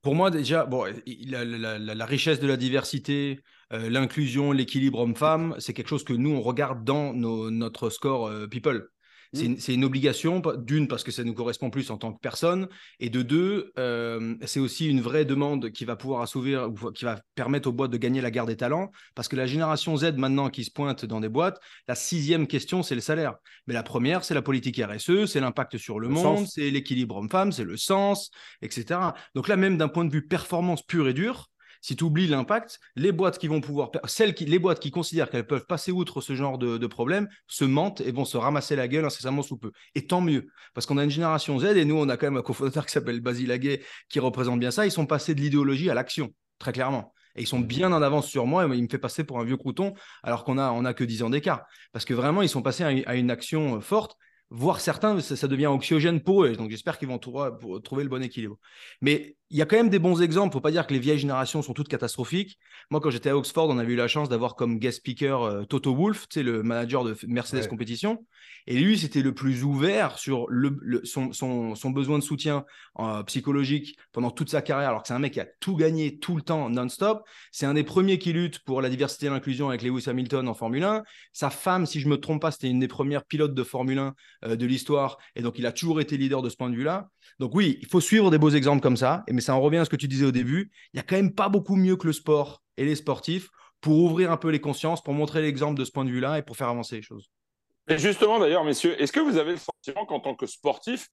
pour 0.02 0.16
moi, 0.16 0.32
déjà, 0.32 0.66
bon, 0.66 0.86
la, 1.28 1.46
la, 1.46 2.06
richesse 2.06 2.40
de 2.40 2.48
la 2.48 2.58
diversité, 2.58 3.42
euh, 3.74 3.90
l'inclusion, 3.90 4.52
l'équilibre 4.52 5.00
homme-femme, 5.00 5.56
c'est 5.60 5.74
quelque 5.74 5.90
chose 5.90 6.04
que 6.04 6.14
nous, 6.14 6.32
on 6.32 6.42
regarde 6.42 6.84
dans 6.84 7.14
nos, 7.14 7.52
notre 7.52 7.90
score 7.90 8.28
euh, 8.28 8.48
People. 8.48 8.90
C'est 9.32 9.76
une, 9.76 9.86
obligation, 9.86 10.42
d'une, 10.58 10.88
parce 10.88 11.04
que 11.04 11.12
ça 11.12 11.24
nous 11.24 11.36
correspond 11.36 11.70
plus 11.70 11.92
en 11.92 11.98
tant 11.98 12.12
que 12.12 12.20
personne, 12.20 12.68
et 13.00 13.12
de 13.12 13.22
deux, 13.22 13.72
euh, 13.78 14.36
c'est 14.44 14.60
aussi 14.60 14.90
une 14.90 15.02
vraie 15.02 15.24
demande 15.24 15.70
qui 15.70 15.86
va 15.86 15.96
pouvoir 15.96 16.22
assouvir, 16.22 16.68
qui 16.96 17.06
va 17.06 17.22
permettre 17.36 17.70
aux 17.70 17.72
boîtes 17.72 17.92
de 17.92 17.98
gagner 17.98 18.22
la 18.22 18.32
guerre 18.32 18.48
des 18.48 18.58
talents, 18.58 18.90
parce 19.14 19.28
que 19.28 19.36
la 19.36 19.46
génération 19.46 19.96
Z 19.96 20.14
maintenant 20.18 20.50
qui 20.50 20.64
se 20.64 20.72
pointe 20.72 21.06
dans 21.06 21.20
des 21.20 21.30
boîtes, 21.30 21.60
la 21.88 21.94
sixième 21.94 22.48
question, 22.48 22.82
c'est 22.82 22.96
le 22.96 23.02
salaire. 23.02 23.36
Mais 23.68 23.76
la 23.76 23.84
première, 23.84 24.24
c'est 24.24 24.34
la 24.34 24.42
politique 24.42 24.82
RSE, 24.84 25.26
c'est 25.28 25.40
l'impact 25.40 25.78
sur 25.78 26.00
le, 26.00 26.10
monde, 26.10 26.48
c'est 26.48 26.72
l'équilibre 26.72 27.18
homme-femme, 27.18 27.52
c'est 27.52 27.64
le 27.64 27.78
sens, 27.78 28.32
etc. 28.64 29.00
Donc 29.36 29.48
là, 29.48 29.58
même 29.58 29.78
d'un 29.78 29.90
point 29.90 30.06
de 30.06 30.12
vue 30.12 30.26
performance 30.26 30.82
pure 30.82 31.08
et 31.08 31.14
dure, 31.14 31.52
si 31.82 31.96
tu 31.96 32.04
oublies 32.04 32.28
l'impact, 32.28 32.80
les 32.96 33.12
boîtes 33.12 33.38
qui 33.38 33.48
vont 33.48 33.62
pouvoir, 33.62 33.92
celles 34.06 34.34
qui, 34.34 34.46
les 34.46 34.60
boîtes 34.60 34.80
qui 34.80 34.92
considèrent 34.92 35.30
qu'elles 35.30 35.48
peuvent 35.48 35.66
passer 35.66 35.92
outre 35.92 36.22
ce 36.22 36.36
genre 36.36 36.58
de, 36.58 36.88
problème, 36.88 37.28
se 37.48 37.66
mentent 37.66 38.02
et 38.02 38.12
vont 38.12 38.26
se 38.26 38.38
ramasser 38.38 38.76
la 38.76 38.88
gueule 38.88 39.06
incessamment 39.06 39.42
sous 39.42 39.58
peu. 39.58 39.72
Et 39.96 40.08
tant 40.08 40.22
mieux, 40.22 40.48
parce 40.74 40.86
qu'on 40.86 40.98
a 40.98 41.04
une 41.04 41.10
génération 41.10 41.60
Z 41.60 41.66
et 41.78 41.86
nous, 41.86 41.96
on 41.96 42.10
a 42.10 42.18
quand 42.18 42.28
même 42.28 42.38
un 42.38 42.42
cofondateur 42.42 42.86
qui 42.86 42.92
s'appelle 42.92 43.22
Basile 43.22 43.52
Aguet 43.52 43.82
qui 44.10 44.20
représente 44.20 44.60
bien 44.60 44.72
ça. 44.72 44.86
Ils 44.86 44.92
sont 44.92 45.06
passés 45.06 45.36
de 45.36 45.42
l'idéologie 45.42 45.90
à 45.90 45.94
l'action, 45.94 46.34
très 46.58 46.72
clairement. 46.72 47.14
Et 47.36 47.42
ils 47.42 47.48
sont 47.48 47.60
bien 47.60 47.94
en 47.94 48.02
avance 48.02 48.28
sur 48.28 48.46
moi. 48.46 48.66
Et 48.66 48.78
il 48.78 48.84
me 48.84 48.90
fait 48.90 48.98
passer 48.98 49.24
pour 49.24 49.40
un 49.40 49.44
vieux 49.44 49.58
crouton, 49.58 49.94
alors 50.24 50.44
qu'on 50.44 50.58
a, 50.58 50.90
a 50.90 50.94
que 50.94 51.04
10 51.04 51.24
ans 51.24 51.30
d'écart. 51.30 51.64
Parce 51.92 52.06
que 52.06 52.14
vraiment, 52.14 52.42
ils 52.42 52.50
sont 52.50 52.62
passés 52.62 52.84
à 52.84 53.16
une 53.16 53.32
action 53.32 53.78
euh, 53.78 53.80
forte 53.80 54.18
voire 54.50 54.80
certains, 54.82 55.20
ça, 55.22 55.48
devient 55.48 55.68
anxiogène 55.68 56.22
pour 56.22 56.44
eux. 56.44 56.56
Donc 56.56 56.72
j'espère 56.72 56.98
qu'ils 56.98 57.08
vont 57.08 57.20
trouver 57.20 58.04
le 58.04 58.10
bon 58.10 58.24
équilibre. 58.24 58.58
Mais 59.02 59.38
il 59.52 59.58
y 59.58 59.62
a 59.62 59.66
quand 59.66 59.78
même 59.78 59.90
des 59.90 60.00
bons 60.00 60.22
exemples. 60.22 60.48
Il 60.48 60.50
ne 60.50 60.54
faut 60.54 60.62
pas 60.62 60.72
dire 60.72 60.86
que 60.86 60.94
les 60.94 61.00
vieilles 61.00 61.20
générations 61.20 61.62
sont 61.62 61.74
toutes 61.74 61.88
catastrophiques. 61.88 62.60
Moi, 62.92 63.02
quand 63.02 63.10
j'étais 63.10 63.30
à 63.30 63.38
Oxford, 63.38 63.68
on 63.70 63.80
avait 63.80 63.94
eu 63.94 63.96
la 63.96 64.08
chance 64.08 64.30
d'avoir 64.30 64.56
comme 64.56 64.78
guest 64.78 65.00
speaker 65.00 65.44
euh, 65.44 65.64
Toto 65.64 65.96
Wolff, 65.96 66.28
le 66.36 66.62
manager 66.62 67.04
de 67.04 67.16
Mercedes 67.28 67.68
Competition. 67.68 68.26
Et 68.68 68.78
lui, 68.78 69.00
c'était 69.00 69.22
le 69.22 69.34
plus 69.34 69.64
ouvert 69.64 70.20
sur 70.20 70.46
le, 70.50 71.02
son, 71.04 71.90
besoin 71.90 72.20
de 72.20 72.24
soutien 72.24 72.66
euh, 73.00 73.24
psychologique 73.24 73.98
pendant 74.12 74.30
toute 74.30 74.50
sa 74.50 74.62
carrière, 74.62 74.90
alors 74.90 75.02
que 75.02 75.08
c'est 75.08 75.14
un 75.16 75.20
mec 75.20 75.34
qui 75.34 75.40
a 75.40 75.48
tout 75.60 75.76
gagné 75.76 76.20
tout 76.20 76.36
le 76.36 76.44
temps, 76.44 76.70
non-stop. 76.70 77.24
C'est 77.52 77.66
un 77.66 77.74
des 77.74 77.84
premiers 77.84 78.20
qui 78.20 78.34
lutte 78.34 78.60
pour 78.60 78.82
la 78.82 78.90
diversité 78.90 79.26
et 79.26 79.30
l'inclusion 79.30 79.70
avec 79.70 79.82
Lewis 79.82 80.04
Hamilton 80.08 80.48
en 80.48 80.54
Formule 80.54 80.84
1. 80.84 81.04
Sa 81.34 81.50
femme, 81.50 81.88
si 81.88 82.00
je 82.00 82.06
ne 82.06 82.12
me 82.12 82.18
trompe 82.20 82.42
pas, 82.42 82.52
c'était 82.52 82.70
une 82.70 82.80
des 82.80 82.88
premières 82.88 83.26
pilotes 83.26 83.56
de 83.56 83.64
Formule 83.64 83.98
1 83.98 84.16
euh, 84.46 84.56
de 84.56 84.66
l'histoire. 84.68 85.18
Et 85.36 85.42
donc, 85.42 85.58
il 85.58 85.66
a 85.66 85.72
toujours 85.72 86.00
été 86.00 86.18
leader 86.18 86.44
de 86.44 86.50
ce 86.50 86.56
point 86.56 86.70
de 86.70 86.76
vue-là. 86.76 87.10
Donc 87.38 87.54
oui, 87.56 87.78
il 87.82 87.88
faut 87.88 88.02
suivre 88.02 88.32
des 88.32 88.38
beaux 88.38 88.50
exemples 88.50 88.82
comme 88.82 88.98
ça. 88.98 89.24
Mais 89.30 89.42
ça 89.42 89.56
en 89.56 89.62
revient 89.62 89.78
à 89.78 89.86
ce 89.86 89.90
que 89.90 89.96
tu 89.96 90.08
disais 90.08 90.26
au 90.26 90.32
début. 90.32 90.72
Il 90.94 90.98
n'y 90.98 91.00
a 91.00 91.04
quand 91.04 91.16
même 91.16 91.34
pas 91.34 91.50
beaucoup 91.50 91.76
mieux 91.76 91.96
que 91.96 92.08
le 92.08 92.14
sport 92.14 92.62
et 92.78 92.86
les 92.86 92.96
sportifs 92.96 93.50
pour 93.82 93.98
ouvrir 93.98 94.32
un 94.32 94.38
peu 94.38 94.50
les 94.50 94.60
consciences, 94.60 95.04
pour 95.04 95.14
montrer 95.14 95.42
l'exemple 95.42 95.80
de 95.80 95.86
ce 95.86 95.92
point 95.92 96.06
de 96.06 96.10
vue-là 96.10 96.40
et 96.40 96.42
pour 96.42 96.58
faire 96.58 96.68
avancer 96.68 96.98
les 96.98 97.02
choses. 97.02 97.30
Et 97.88 97.98
justement, 97.98 98.40
d'ailleurs, 98.40 98.64
messieurs, 98.64 99.02
est-ce 99.02 99.12
que 99.12 99.20
vous 99.20 99.38
avez 99.38 99.52
le 99.52 99.58
sentiment 99.58 100.06
qu'en 100.06 100.20
tant 100.20 100.36
que 100.36 100.46
sportif, 100.46 101.08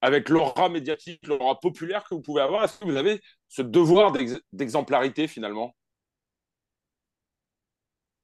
avec 0.00 0.28
l'aura 0.28 0.68
médiatique, 0.68 1.26
l'aura 1.26 1.58
populaire 1.60 2.04
que 2.04 2.14
vous 2.14 2.22
pouvez 2.22 2.42
avoir, 2.42 2.64
est-ce 2.64 2.78
que 2.78 2.84
vous 2.84 2.96
avez 2.96 3.20
ce 3.48 3.62
devoir 3.62 4.12
d'exemplarité 4.52 5.28
finalement? 5.28 5.74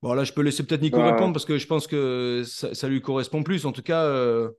Bon, 0.02 0.14
là, 0.14 0.24
je 0.24 0.32
peux 0.32 0.42
laisser 0.42 0.66
peut-être 0.66 0.82
Nico 0.82 0.96
bah, 0.96 1.12
répondre 1.12 1.32
parce 1.32 1.44
que 1.44 1.58
je 1.58 1.66
pense 1.66 1.86
que 1.86 2.42
ça, 2.44 2.88
lui 2.88 3.00
correspond 3.00 3.44
plus. 3.44 3.64
En 3.66 3.72
tout 3.72 3.82
cas, 3.82 4.02
euh, 4.02 4.50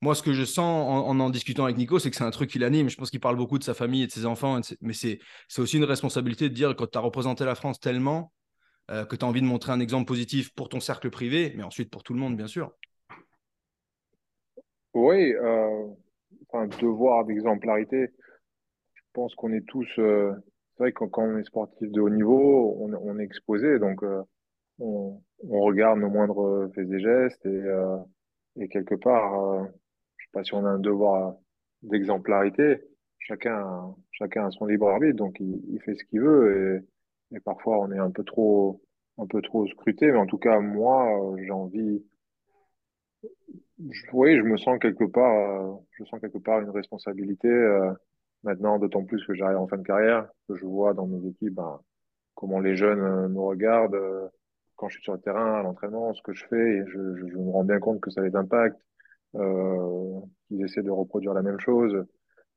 moi, 0.00 0.14
ce 0.14 0.22
que 0.22 0.32
je 0.32 0.44
sens 0.44 1.06
en, 1.08 1.18
en, 1.18 1.30
discutant 1.30 1.64
avec 1.64 1.76
Nico, 1.76 1.98
c'est 1.98 2.10
que 2.10 2.16
c'est 2.16 2.24
un 2.24 2.30
truc 2.30 2.50
qui 2.50 2.58
l'anime. 2.58 2.88
Je 2.88 2.96
pense 2.96 3.10
qu'il 3.10 3.20
parle 3.20 3.36
beaucoup 3.36 3.58
de 3.58 3.64
sa 3.64 3.74
famille 3.74 4.02
et 4.02 4.06
de 4.06 4.12
ses 4.12 4.26
enfants. 4.26 4.60
mais 4.80 4.92
c'est 4.92 5.18
aussi 5.58 5.76
une 5.76 5.84
responsabilité 5.84 6.48
de 6.48 6.54
dire 6.54 6.76
quand 6.76 6.86
tu 6.86 6.98
as 6.98 7.00
représenté 7.00 7.44
la 7.44 7.56
France 7.56 7.80
tellement 7.80 8.32
euh, 8.90 9.04
que 9.04 9.16
tu 9.16 9.24
as 9.24 9.28
envie 9.28 9.40
de 9.40 9.46
montrer 9.46 9.72
un 9.72 9.80
exemple 9.80 10.06
positif 10.06 10.54
pour 10.54 10.68
ton 10.68 10.78
cercle 10.78 11.10
privé, 11.10 11.52
mais 11.56 11.64
ensuite 11.64 11.90
pour 11.90 12.04
tout 12.04 12.14
le 12.14 12.20
monde, 12.20 12.36
bien 12.36 12.46
sûr. 12.46 12.72
Oui, 14.94 15.32
euh, 15.32 15.86
enfin, 16.48 16.68
devoir 16.80 17.24
d'exemplarité. 17.24 18.08
Je 18.94 19.02
pense 19.12 19.34
qu'on 19.34 19.52
est 19.52 19.66
tous. 19.66 19.88
Euh, 19.98 20.32
c'est 20.76 20.84
vrai 20.84 20.92
que 20.92 21.04
quand, 21.06 21.24
on 21.24 21.38
est 21.38 21.44
sportif 21.44 21.90
de 21.90 22.00
haut 22.00 22.08
niveau, 22.08 22.76
on, 22.80 23.18
est 23.18 23.24
exposé, 23.24 23.80
donc 23.80 24.04
euh, 24.04 24.22
on, 24.78 25.20
regarde 25.42 25.98
nos 25.98 26.08
moindres 26.08 26.70
faits 26.72 26.88
et 26.88 27.00
gestes, 27.00 27.44
et, 27.46 27.64
et 28.60 28.68
quelque 28.68 28.94
part, 28.94 29.66
sais 30.28 30.32
pas 30.32 30.44
si 30.44 30.54
on 30.54 30.64
a 30.64 30.70
un 30.70 30.78
devoir 30.78 31.36
d'exemplarité. 31.82 32.82
Chacun, 33.18 33.94
chacun 34.12 34.46
a 34.46 34.50
son 34.50 34.66
libre 34.66 34.88
arbitre, 34.88 35.16
donc 35.16 35.38
il, 35.40 35.80
fait 35.84 35.94
ce 35.94 36.04
qu'il 36.04 36.20
veut, 36.20 36.82
et, 37.32 37.36
et 37.36 37.40
parfois 37.40 37.78
on 37.78 37.92
est 37.92 37.98
un 37.98 38.10
peu 38.10 38.24
trop, 38.24 38.80
un 39.18 39.26
peu 39.26 39.42
trop 39.42 39.66
scruté, 39.66 40.06
mais 40.06 40.18
en 40.18 40.26
tout 40.26 40.38
cas, 40.38 40.60
moi, 40.60 41.36
j'ai 41.38 41.50
envie 41.50 42.02
oui, 44.12 44.36
je 44.36 44.42
me 44.42 44.56
sens 44.56 44.78
quelque 44.80 45.04
part, 45.04 45.32
euh, 45.32 45.76
je 45.92 46.04
sens 46.04 46.20
quelque 46.20 46.38
part 46.38 46.60
une 46.60 46.70
responsabilité 46.70 47.48
euh, 47.48 47.92
maintenant, 48.42 48.78
d'autant 48.78 49.04
plus 49.04 49.24
que 49.24 49.34
j'arrive 49.34 49.58
en 49.58 49.68
fin 49.68 49.76
de 49.76 49.82
carrière, 49.82 50.28
que 50.48 50.56
je 50.56 50.64
vois 50.64 50.94
dans 50.94 51.06
mes 51.06 51.26
équipes 51.28 51.54
ben, 51.54 51.80
comment 52.34 52.60
les 52.60 52.76
jeunes 52.76 53.00
euh, 53.00 53.28
me 53.28 53.40
regardent 53.40 54.30
quand 54.76 54.88
je 54.88 54.94
suis 54.94 55.02
sur 55.04 55.14
le 55.14 55.20
terrain, 55.20 55.60
à 55.60 55.62
l'entraînement, 55.62 56.14
ce 56.14 56.22
que 56.22 56.32
je 56.32 56.46
fais, 56.46 56.76
et 56.78 56.84
je, 56.86 57.16
je, 57.16 57.36
me 57.36 57.50
rends 57.50 57.64
bien 57.64 57.80
compte 57.80 58.00
que 58.00 58.10
ça 58.10 58.22
les 58.22 58.36
impacte, 58.36 58.80
qu'ils 59.38 60.64
essaient 60.64 60.82
de 60.82 60.90
reproduire 60.90 61.34
la 61.34 61.42
même 61.42 61.60
chose, 61.60 62.04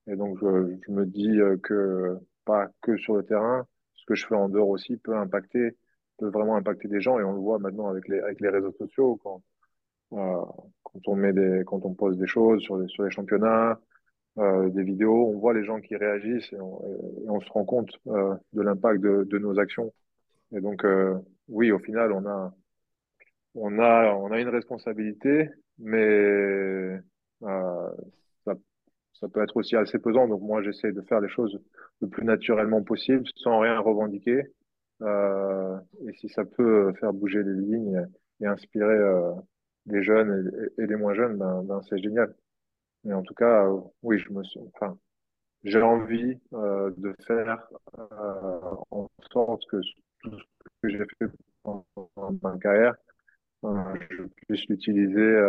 et 0.07 0.15
donc 0.15 0.37
je, 0.39 0.91
me 0.91 1.05
dis 1.05 1.39
que 1.63 2.17
pas 2.45 2.69
que 2.81 2.97
sur 2.97 3.15
le 3.15 3.23
terrain, 3.23 3.65
ce 3.93 4.05
que 4.05 4.15
je 4.15 4.25
fais 4.25 4.35
en 4.35 4.49
dehors 4.49 4.69
aussi 4.69 4.97
peut 4.97 5.15
impacter, 5.15 5.77
peut 6.17 6.29
vraiment 6.29 6.55
impacter 6.55 6.87
des 6.87 7.01
gens, 7.01 7.19
et 7.19 7.23
on 7.23 7.33
le 7.33 7.39
voit 7.39 7.59
maintenant 7.59 7.89
avec 7.89 8.07
les 8.07 8.49
réseaux 8.49 8.73
sociaux 8.73 9.19
quand 9.23 9.41
quand 10.11 11.07
on 11.07 11.15
met 11.15 11.33
quand 11.65 11.85
on 11.85 11.93
pose 11.93 12.17
des 12.17 12.27
choses 12.27 12.61
sur 12.61 12.77
les, 12.77 12.87
championnats, 13.09 13.79
euh, 14.37 14.69
des 14.69 14.83
vidéos, 14.83 15.29
on 15.29 15.39
voit 15.39 15.53
les 15.53 15.63
gens 15.63 15.79
qui 15.79 15.95
réagissent 15.95 16.51
et 16.53 16.59
on, 16.59 17.39
se 17.41 17.49
rend 17.51 17.65
compte 17.65 17.91
euh, 18.07 18.35
de 18.53 18.61
l'impact 18.61 19.01
de, 19.01 19.23
de, 19.23 19.37
nos 19.37 19.59
actions. 19.59 19.93
Et 20.53 20.61
donc, 20.61 20.83
euh, 20.85 21.17
oui, 21.47 21.71
au 21.71 21.79
final, 21.79 22.11
on 22.11 22.25
a, 22.25 22.53
on 23.55 23.79
a, 23.79 24.13
on 24.15 24.31
a 24.31 24.39
une 24.39 24.49
responsabilité, 24.49 25.49
mais 25.79 26.99
euh, 27.43 27.91
ça, 28.45 28.53
ça 29.13 29.27
peut 29.29 29.41
être 29.43 29.57
aussi 29.57 29.75
assez 29.75 29.99
pesant. 29.99 30.27
Donc, 30.27 30.41
moi, 30.41 30.61
j'essaie 30.63 30.91
de 30.91 31.01
faire 31.01 31.21
les 31.21 31.29
choses 31.29 31.59
le 32.01 32.07
plus 32.07 32.25
naturellement 32.25 32.83
possible, 32.83 33.25
sans 33.35 33.59
rien 33.59 33.79
revendiquer. 33.79 34.43
Euh, 35.01 35.77
et 36.07 36.13
si 36.13 36.29
ça 36.29 36.45
peut 36.45 36.93
faire 36.99 37.13
bouger 37.13 37.43
les 37.43 37.53
lignes 37.53 38.07
et, 38.41 38.45
inspirer 38.45 38.99
les 39.87 40.03
jeunes 40.03 40.51
et, 40.77 40.87
les 40.87 40.95
moins 40.95 41.13
jeunes, 41.13 41.37
ben, 41.37 41.63
ben, 41.63 41.81
c'est 41.89 41.99
génial. 41.99 42.33
Mais 43.03 43.13
en 43.13 43.23
tout 43.23 43.33
cas, 43.33 43.65
euh, 43.65 43.81
oui, 44.03 44.19
je 44.19 44.31
me 44.31 44.43
enfin, 44.75 44.97
j'ai 45.63 45.81
envie 45.81 46.39
euh, 46.53 46.91
de 46.97 47.15
faire 47.25 47.67
euh, 47.97 48.75
en 48.91 49.09
sorte 49.31 49.65
que 49.67 49.77
tout 50.19 50.37
ce 50.37 50.43
que 50.83 50.89
j'ai 50.89 51.05
fait 51.19 51.27
pendant 51.63 51.85
ma 52.43 52.57
carrière, 52.59 52.95
je 53.63 54.23
puisse 54.47 54.67
l'utiliser 54.67 55.39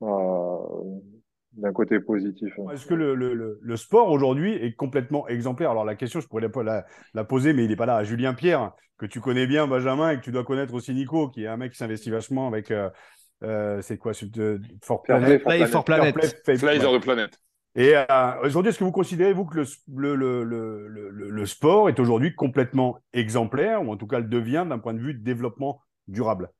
d'un 0.00 1.72
côté 1.72 2.00
positif. 2.00 2.52
Est-ce 2.72 2.86
que 2.86 2.94
le, 2.94 3.14
le, 3.14 3.58
le 3.60 3.76
sport 3.76 4.10
aujourd'hui 4.10 4.54
est 4.54 4.74
complètement 4.74 5.28
exemplaire? 5.28 5.70
Alors 5.70 5.84
la 5.84 5.94
question, 5.94 6.20
je 6.20 6.26
pourrais 6.26 6.48
la, 6.64 6.84
la 7.14 7.24
poser, 7.24 7.52
mais 7.52 7.64
il 7.64 7.68
n'est 7.68 7.76
pas 7.76 7.86
là. 7.86 7.96
À 7.96 8.04
Julien 8.04 8.32
Pierre, 8.34 8.72
que 8.96 9.06
tu 9.06 9.20
connais 9.20 9.46
bien, 9.46 9.66
Benjamin, 9.66 10.10
et 10.10 10.16
que 10.16 10.22
tu 10.22 10.32
dois 10.32 10.44
connaître 10.44 10.72
aussi 10.74 10.94
Nico, 10.94 11.28
qui 11.28 11.44
est 11.44 11.48
un 11.48 11.56
mec 11.56 11.72
qui 11.72 11.78
s'investit 11.78 12.10
vachement 12.10 12.46
avec 12.46 12.70
euh, 12.70 13.80
c'est 13.82 13.98
quoi 13.98 14.12
de, 14.22 14.60
For 14.82 15.02
Planet? 15.02 15.42
Play 15.42 15.66
for 15.66 15.84
Planet. 15.84 16.14
Play 16.14 16.78
the 16.78 17.00
Planet. 17.02 17.38
Et 17.74 17.96
euh, 17.96 18.04
aujourd'hui, 18.44 18.70
est-ce 18.70 18.78
que 18.78 18.84
vous 18.84 18.92
considérez, 18.92 19.32
vous, 19.32 19.44
que 19.44 19.58
le, 19.58 20.14
le, 20.14 20.44
le, 20.44 21.08
le 21.10 21.46
sport 21.46 21.88
est 21.88 21.98
aujourd'hui 21.98 22.34
complètement 22.34 22.98
exemplaire, 23.12 23.82
ou 23.86 23.90
en 23.92 23.96
tout 23.96 24.06
cas 24.06 24.20
le 24.20 24.26
devient 24.26 24.66
d'un 24.68 24.78
point 24.78 24.94
de 24.94 25.00
vue 25.00 25.14
de 25.14 25.22
développement 25.22 25.80
durable? 26.06 26.50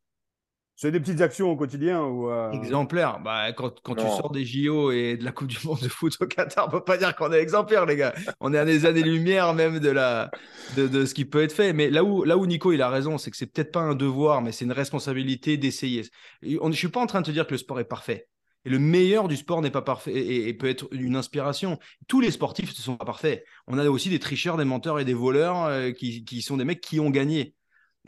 C'est 0.83 0.91
des 0.91 0.99
petites 0.99 1.21
actions 1.21 1.49
au 1.49 1.55
quotidien 1.55 2.03
ou 2.03 2.29
euh, 2.29 2.51
Exemplaire. 2.51 3.21
Bah, 3.21 3.53
quand, 3.53 3.81
quand 3.83 3.95
tu 3.95 4.03
sors 4.03 4.33
des 4.33 4.45
JO 4.45 4.91
et 4.91 5.17
de 5.17 5.25
la 5.25 5.31
Coupe 5.31 5.47
du 5.47 5.65
Monde 5.65 5.79
de 5.81 5.87
foot 5.87 6.17
au 6.21 6.27
Qatar, 6.27 6.67
on 6.67 6.71
peut 6.73 6.83
pas 6.83 6.97
dire 6.97 7.15
qu'on 7.15 7.33
est 7.33 7.39
exemplaire, 7.39 7.87
les 7.87 7.95
gars. 7.95 8.13
On 8.41 8.53
est 8.53 8.59
à 8.59 8.65
des 8.65 8.85
années-lumière 8.85 9.55
même 9.55 9.79
de, 9.79 9.91
la, 9.91 10.33
de, 10.77 10.89
de, 10.89 11.07
ce 11.07 11.15
qui 11.15 11.25
peut 11.25 11.41
être 11.41 11.53
fait. 11.53 11.73
Mais 11.73 11.89
là 11.89 12.03
où, 12.03 12.25
là 12.25 12.37
où 12.37 12.47
Nico, 12.47 12.73
il 12.73 12.83
a 12.83 12.89
raison, 12.89 13.17
c'est 13.17 13.31
que 13.31 13.37
c'est 13.37 13.47
peut-être 13.47 13.71
pas 13.71 13.79
un 13.79 13.95
devoir, 13.95 14.43
mais 14.43 14.51
c'est 14.51 14.65
une 14.65 14.73
responsabilité 14.73 15.57
d'essayer. 15.57 16.03
Je 16.43 16.59
ne 16.61 16.73
suis 16.73 16.89
pas 16.89 16.99
en 16.99 17.07
train 17.07 17.21
de 17.21 17.27
te 17.27 17.31
dire 17.31 17.47
que 17.47 17.53
le 17.53 17.59
sport 17.59 17.79
est 17.79 17.85
parfait. 17.85 18.27
Et 18.65 18.69
le 18.69 18.81
meilleur 18.81 19.29
du 19.29 19.37
sport 19.37 19.63
n'est 19.63 19.71
pas 19.71 19.83
parfait 19.83 20.13
et, 20.13 20.53
peut 20.53 20.69
être 20.69 20.89
une 20.91 21.15
inspiration. 21.15 21.79
Tous 22.09 22.21
les 22.21 22.33
sportifs 22.33 22.71
ne 22.71 22.83
sont 22.83 22.97
pas 22.97 23.05
parfaits. 23.05 23.45
On 23.69 23.79
a 23.79 23.89
aussi 23.89 24.09
des 24.09 24.19
tricheurs, 24.19 24.57
des 24.57 24.65
menteurs 24.65 24.99
et 24.99 25.05
des 25.05 25.15
voleurs 25.15 25.65
euh, 25.65 25.93
qui, 25.93 26.25
qui, 26.25 26.43
sont 26.43 26.57
des 26.57 26.65
mecs 26.65 26.81
qui 26.81 26.99
ont 26.99 27.11
gagné. 27.11 27.55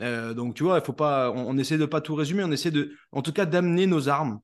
Euh, 0.01 0.33
donc, 0.33 0.55
tu 0.55 0.63
vois, 0.63 0.79
il 0.79 0.85
faut 0.85 0.93
pas, 0.93 1.31
on, 1.31 1.57
essaie 1.57 1.77
de 1.77 1.85
pas 1.85 2.01
tout 2.01 2.15
résumer, 2.15 2.43
on 2.43 2.51
essaie 2.51 2.71
de, 2.71 2.93
en 3.11 3.21
tout 3.21 3.31
cas, 3.31 3.45
d'amener 3.45 3.87
nos 3.87 4.09
armes 4.09 4.39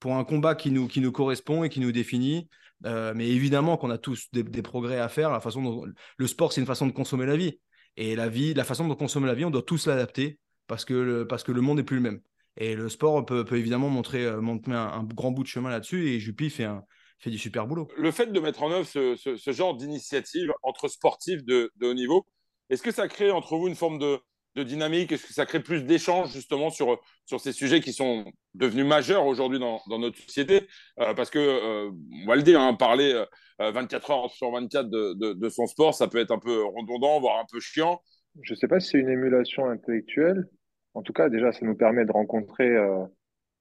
pour 0.00 0.16
un 0.16 0.24
combat 0.24 0.54
qui 0.54 0.70
nous, 0.70 0.88
qui 0.88 1.00
nous 1.00 1.12
correspond 1.12 1.64
et 1.64 1.68
qui 1.68 1.80
nous 1.80 1.92
définit. 1.92 2.48
Euh, 2.86 3.14
mais 3.14 3.28
évidemment 3.28 3.76
qu'on 3.76 3.90
a 3.90 3.98
tous 3.98 4.28
des, 4.32 4.62
progrès 4.62 4.98
à 4.98 5.08
faire. 5.08 5.30
La 5.30 5.40
façon 5.40 5.62
dont, 5.62 5.86
le 6.16 6.26
sport, 6.26 6.52
c'est 6.52 6.60
une 6.60 6.66
façon 6.66 6.86
de 6.86 6.92
consommer 6.92 7.26
la 7.26 7.36
vie. 7.36 7.58
Et 7.96 8.16
la 8.16 8.28
vie, 8.28 8.54
la 8.54 8.64
façon 8.64 8.88
de 8.88 8.94
consommer 8.94 9.26
la 9.26 9.34
vie, 9.34 9.44
on 9.44 9.50
doit 9.50 9.62
tous 9.62 9.86
l'adapter 9.86 10.38
parce 10.66 10.84
que, 10.84 10.94
le, 10.94 11.26
parce 11.26 11.44
que 11.44 11.52
le 11.52 11.60
monde 11.60 11.78
n'est 11.78 11.84
plus 11.84 11.96
le 11.96 12.02
même. 12.02 12.20
Et 12.56 12.74
le 12.74 12.88
sport 12.88 13.24
peut, 13.24 13.44
peut 13.44 13.56
évidemment 13.56 13.88
montrer, 13.88 14.24
euh, 14.24 14.40
montrer 14.40 14.72
un, 14.74 15.04
grand 15.04 15.30
bout 15.30 15.42
de 15.42 15.48
chemin 15.48 15.70
là-dessus. 15.70 16.08
Et 16.08 16.20
Juppie 16.20 16.50
fait, 16.50 16.64
un, 16.64 16.84
fait 17.18 17.30
du 17.30 17.38
super 17.38 17.66
boulot. 17.66 17.88
Le 17.96 18.10
fait 18.10 18.26
de 18.26 18.40
mettre 18.40 18.62
en 18.62 18.70
œuvre 18.70 18.86
ce, 18.86 19.16
ce, 19.16 19.52
genre 19.52 19.76
d'initiative 19.76 20.52
entre 20.62 20.88
sportifs 20.88 21.44
de, 21.44 21.70
de 21.76 21.86
haut 21.86 21.94
niveau, 21.94 22.26
est-ce 22.70 22.82
que 22.82 22.92
ça 22.92 23.08
crée 23.08 23.30
entre 23.30 23.56
vous 23.56 23.68
une 23.68 23.74
forme 23.74 23.98
de, 23.98 24.18
de 24.54 24.62
dynamique 24.62 25.12
Est-ce 25.12 25.26
que 25.26 25.32
ça 25.32 25.46
crée 25.46 25.60
plus 25.60 25.84
d'échanges 25.84 26.32
justement 26.32 26.70
sur, 26.70 27.00
sur 27.26 27.40
ces 27.40 27.52
sujets 27.52 27.80
qui 27.80 27.92
sont 27.92 28.24
devenus 28.54 28.86
majeurs 28.86 29.26
aujourd'hui 29.26 29.58
dans, 29.58 29.80
dans, 29.88 29.98
notre 29.98 30.18
société 30.18 30.66
euh, 31.00 31.14
Parce 31.14 31.30
que, 31.30 31.38
euh, 31.38 31.90
on 32.22 32.26
va 32.26 32.36
le 32.36 32.42
dire, 32.42 32.60
hein, 32.60 32.74
parler 32.74 33.24
24 33.58 34.10
euh, 34.10 34.14
heures 34.14 34.30
sur 34.30 34.50
24 34.52 34.88
de, 34.88 35.14
de, 35.14 35.32
de, 35.32 35.48
son 35.48 35.66
sport, 35.66 35.94
ça 35.94 36.08
peut 36.08 36.18
être 36.18 36.30
un 36.30 36.38
peu 36.38 36.64
redondant, 36.64 37.20
voire 37.20 37.38
un 37.38 37.46
peu 37.50 37.60
chiant. 37.60 38.00
Je 38.42 38.52
ne 38.52 38.56
sais 38.56 38.68
pas 38.68 38.80
si 38.80 38.90
c'est 38.90 38.98
une 38.98 39.10
émulation 39.10 39.66
intellectuelle. 39.68 40.48
En 40.94 41.02
tout 41.02 41.12
cas, 41.12 41.28
déjà, 41.28 41.52
ça 41.52 41.64
nous 41.66 41.76
permet 41.76 42.04
de 42.04 42.12
rencontrer 42.12 42.76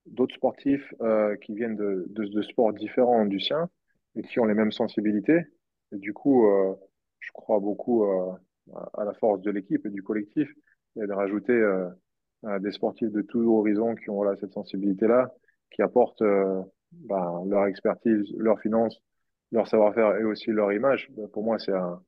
d'autres 0.05 0.35
sportifs 0.35 0.93
qui 1.43 1.55
viennent 1.55 1.75
de, 1.75 2.05
de, 2.09 2.41
sports 2.41 2.73
différents 2.73 3.25
du 3.25 3.39
sien 3.39 3.69
et 4.15 4.23
qui 4.23 4.39
ont 4.39 4.45
les 4.45 4.53
mêmes 4.55 4.71
sensibilités. 4.71 5.41
Et 5.91 5.97
du 5.97 6.13
coup, 6.13 6.47
je 7.19 7.31
crois 7.33 7.59
beaucoup 7.59 8.03
à 8.03 9.03
la 9.03 9.13
force 9.13 9.41
de 9.41 9.51
l'équipe 9.51 9.85
et 9.85 9.89
du 9.89 10.01
collectif 10.01 10.49
et 10.95 11.07
de 11.07 11.13
rajouter 11.13 11.53
euh, 11.53 11.89
des 12.59 12.71
sportifs 12.71 13.11
de 13.11 13.21
tous 13.21 13.45
horizons 13.45 13.95
qui 13.95 14.09
ont 14.09 14.15
voilà, 14.15 14.35
cette 14.37 14.53
sensibilité-là, 14.53 15.31
qui 15.71 15.81
apportent 15.81 16.21
euh, 16.21 16.61
ben, 16.91 17.43
leur 17.47 17.65
expertise, 17.65 18.33
leur 18.37 18.59
finance, 18.59 18.99
leur 19.51 19.67
savoir-faire 19.67 20.17
et 20.17 20.23
aussi 20.23 20.51
leur 20.51 20.71
image. 20.73 21.09
Ben, 21.11 21.27
pour 21.29 21.43
moi, 21.43 21.57
c'est 21.59 21.73
un, 21.73 21.99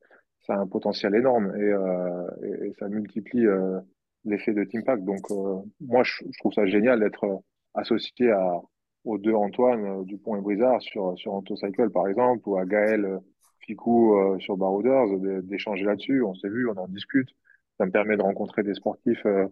un 0.50 0.68
potentiel 0.68 1.16
énorme 1.16 1.56
et, 1.56 1.72
euh, 1.72 2.68
et, 2.68 2.74
ça 2.80 2.88
multiplie 2.88 3.46
euh, 3.46 3.80
l'effet 4.26 4.54
de 4.54 4.64
Team 4.64 4.84
Donc, 5.00 5.32
euh, 5.32 5.58
moi, 5.82 6.04
je, 6.04 6.24
trouve 6.40 6.54
ça 6.54 6.66
génial 6.66 7.00
d'être 7.00 7.42
associé 7.74 8.32
à, 8.32 8.60
aux 9.04 9.18
deux 9.18 9.34
Antoine 9.34 10.04
Dupont 10.06 10.36
et 10.36 10.42
Brizard 10.42 10.82
sur, 10.82 11.18
sur 11.18 11.34
Antocycle, 11.34 11.90
par 11.90 12.08
exemple, 12.08 12.48
ou 12.48 12.58
à 12.58 12.66
Gaël 12.66 13.20
Ficou 13.62 14.16
sur 14.40 14.58
Barouders, 14.58 15.42
d'échanger 15.44 15.86
là-dessus. 15.86 16.22
On 16.24 16.36
s'est 16.36 16.50
vu, 16.50 16.70
on 16.70 16.78
en 16.78 16.88
discute 16.88 17.30
ça 17.78 17.86
me 17.86 17.92
permet 17.92 18.18
de 18.18 18.22
rencontrer 18.22 18.64
des 18.64 18.74
sportifs 18.74 19.26
euh, 19.26 19.48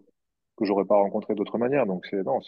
que 0.56 0.64
j'aurais 0.64 0.84
pas 0.84 0.96
rencontrés 0.96 1.34
d'autre 1.34 1.58
manière. 1.58 1.86
Donc 1.86 2.06
c'est 2.10 2.22
non, 2.22 2.40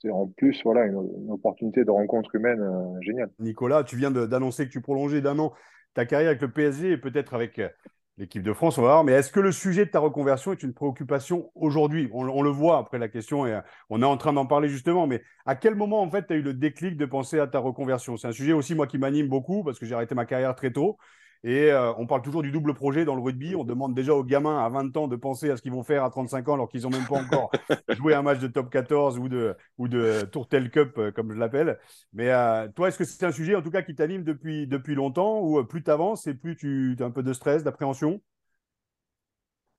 c'est 0.00 0.10
en 0.10 0.26
plus 0.26 0.60
voilà 0.64 0.86
une, 0.86 0.96
opportunité 1.30 1.84
de 1.84 1.90
rencontre 1.90 2.34
humaine 2.34 2.60
euh, 2.60 3.00
géniale. 3.00 3.30
Nicolas, 3.38 3.84
tu 3.84 3.96
viens 3.96 4.10
d'annoncer 4.10 4.66
que 4.66 4.72
tu 4.72 4.80
prolongeais 4.80 5.20
d'un 5.20 5.38
an 5.38 5.52
ta 5.94 6.06
carrière 6.06 6.30
avec 6.30 6.40
le 6.40 6.50
PSG 6.50 6.92
et 6.92 6.96
peut-être 6.96 7.34
avec 7.34 7.58
euh, 7.58 7.68
l'équipe 8.16 8.42
de 8.42 8.52
France, 8.54 8.78
on 8.78 8.82
va 8.82 8.88
voir. 8.88 9.04
Mais 9.04 9.12
est-ce 9.12 9.30
que 9.30 9.40
le 9.40 9.52
sujet 9.52 9.84
de 9.84 9.90
ta 9.90 9.98
reconversion 9.98 10.52
est 10.52 10.62
une 10.62 10.72
préoccupation 10.72 11.50
aujourd'hui? 11.54 12.08
On, 12.12 12.42
le 12.42 12.50
voit 12.50 12.78
après 12.78 12.98
la 12.98 13.08
question 13.08 13.46
et 13.46 13.60
on 13.90 14.00
est 14.00 14.06
en 14.06 14.16
train 14.16 14.32
d'en 14.32 14.46
parler 14.46 14.68
justement. 14.68 15.06
Mais 15.06 15.22
à 15.44 15.54
quel 15.54 15.74
moment 15.74 16.00
en 16.00 16.10
fait 16.10 16.26
tu 16.26 16.32
as 16.32 16.36
eu 16.36 16.42
le 16.42 16.54
déclic 16.54 16.96
de 16.96 17.04
penser 17.04 17.38
à 17.38 17.46
ta 17.46 17.58
reconversion? 17.58 18.16
C'est 18.16 18.28
un 18.28 18.32
sujet 18.32 18.54
aussi 18.54 18.74
moi 18.74 18.86
qui 18.86 18.96
m'anime 18.96 19.28
beaucoup 19.28 19.64
parce 19.64 19.78
que 19.78 19.84
j'ai 19.84 19.94
arrêté 19.94 20.14
ma 20.14 20.24
carrière 20.24 20.54
très 20.54 20.72
tôt 20.72 20.96
et 21.44 21.72
euh, 21.72 21.92
on 21.98 22.06
parle 22.06 22.22
toujours 22.22 22.42
du 22.42 22.52
double 22.52 22.72
projet 22.74 23.04
dans 23.04 23.16
le 23.16 23.20
rugby. 23.20 23.56
On 23.56 23.64
demande 23.64 23.94
déjà 23.94 24.14
aux 24.14 24.22
gamins 24.22 24.64
à 24.64 24.68
20 24.68 24.96
ans 24.96 25.08
de 25.08 25.16
penser 25.16 25.50
à 25.50 25.56
ce 25.56 25.62
qu'ils 25.62 25.72
vont 25.72 25.82
faire 25.82 26.04
à 26.04 26.10
35 26.10 26.48
ans 26.48 26.54
alors 26.54 26.68
qu'ils 26.68 26.82
n'ont 26.82 26.90
même 26.90 27.06
pas 27.06 27.18
encore 27.18 27.50
joué 27.88 28.14
un 28.14 28.22
match 28.22 28.38
de 28.38 28.46
top 28.46 28.70
14 28.70 29.18
ou 29.18 29.28
de, 29.28 29.56
ou 29.78 29.88
de 29.88 30.22
Tourtel 30.30 30.70
Cup, 30.70 30.96
euh, 30.98 31.10
comme 31.10 31.32
je 31.32 31.38
l'appelle. 31.38 31.78
Mais 32.12 32.30
euh, 32.30 32.68
toi, 32.68 32.88
est-ce 32.88 32.98
que 32.98 33.04
c'est 33.04 33.26
un 33.26 33.32
sujet 33.32 33.56
en 33.56 33.62
tout 33.62 33.70
cas 33.72 33.82
qui 33.82 33.94
t'anime 33.94 34.22
depuis, 34.22 34.68
depuis 34.68 34.94
longtemps 34.94 35.40
ou 35.40 35.64
plus 35.64 35.82
tu 35.82 35.90
avances 35.90 36.28
et 36.28 36.34
plus 36.34 36.56
tu 36.56 36.96
as 37.00 37.04
un 37.04 37.10
peu 37.10 37.24
de 37.24 37.32
stress, 37.32 37.64
d'appréhension? 37.64 38.20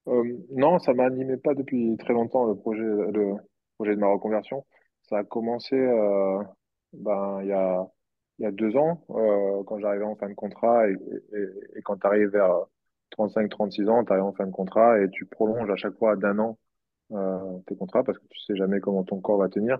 Non, 0.05 0.79
ça 0.79 0.91
ne 0.91 0.97
m'animait 0.97 1.37
pas 1.37 1.53
depuis 1.53 1.95
très 1.97 2.11
longtemps 2.11 2.45
le 2.45 2.55
projet, 2.55 2.83
le 2.83 3.35
projet 3.77 3.95
de 3.95 4.01
ma 4.01 4.07
reconversion. 4.07 4.65
Ça 5.03 5.19
a 5.19 5.23
commencé 5.23 5.77
ben, 6.91 7.39
il 7.41 7.47
y 7.47 7.53
a 7.53 7.87
il 8.39 8.43
y 8.43 8.45
a 8.45 8.51
deux 8.51 8.75
ans, 8.77 9.05
euh, 9.11 9.63
quand 9.65 9.79
j'arrivais 9.79 10.05
en 10.05 10.15
fin 10.15 10.29
de 10.29 10.33
contrat, 10.33 10.89
et, 10.89 10.93
et, 11.33 11.77
et 11.77 11.81
quand 11.83 11.97
tu 11.97 12.07
arrives 12.07 12.29
vers 12.29 12.65
35-36 13.17 13.89
ans, 13.89 14.03
tu 14.03 14.11
arrives 14.11 14.23
en 14.25 14.33
fin 14.33 14.45
de 14.45 14.51
contrat 14.51 14.99
et 15.01 15.09
tu 15.09 15.25
prolonges 15.25 15.69
à 15.69 15.75
chaque 15.75 15.97
fois 15.97 16.15
d'un 16.15 16.39
an 16.39 16.57
euh, 17.11 17.59
tes 17.67 17.75
contrats 17.75 18.03
parce 18.03 18.17
que 18.19 18.25
tu 18.29 18.39
sais 18.41 18.55
jamais 18.55 18.79
comment 18.79 19.03
ton 19.03 19.21
corps 19.21 19.37
va 19.37 19.49
tenir. 19.49 19.79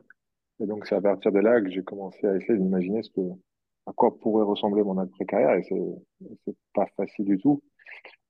Et 0.60 0.68
donc, 0.68 0.86
c'est 0.88 0.96
à 0.96 1.02
partir 1.02 1.32
de 1.32 1.40
là 1.40 1.62
que 1.62 1.70
j'ai 1.70 1.84
commencé 1.84 2.26
à 2.28 2.36
essayer 2.36 2.58
d'imaginer 2.58 3.04
ce 3.04 3.12
que, 3.12 3.22
à 3.88 3.94
quoi 3.94 4.18
pourrait 4.20 4.46
ressembler 4.46 4.84
mon 4.84 4.98
après-carrière 4.98 5.56
et 5.56 5.64
c'est, 5.64 6.56
pas 6.74 6.88
facile 6.98 7.26
du 7.26 7.38
tout. 7.38 7.62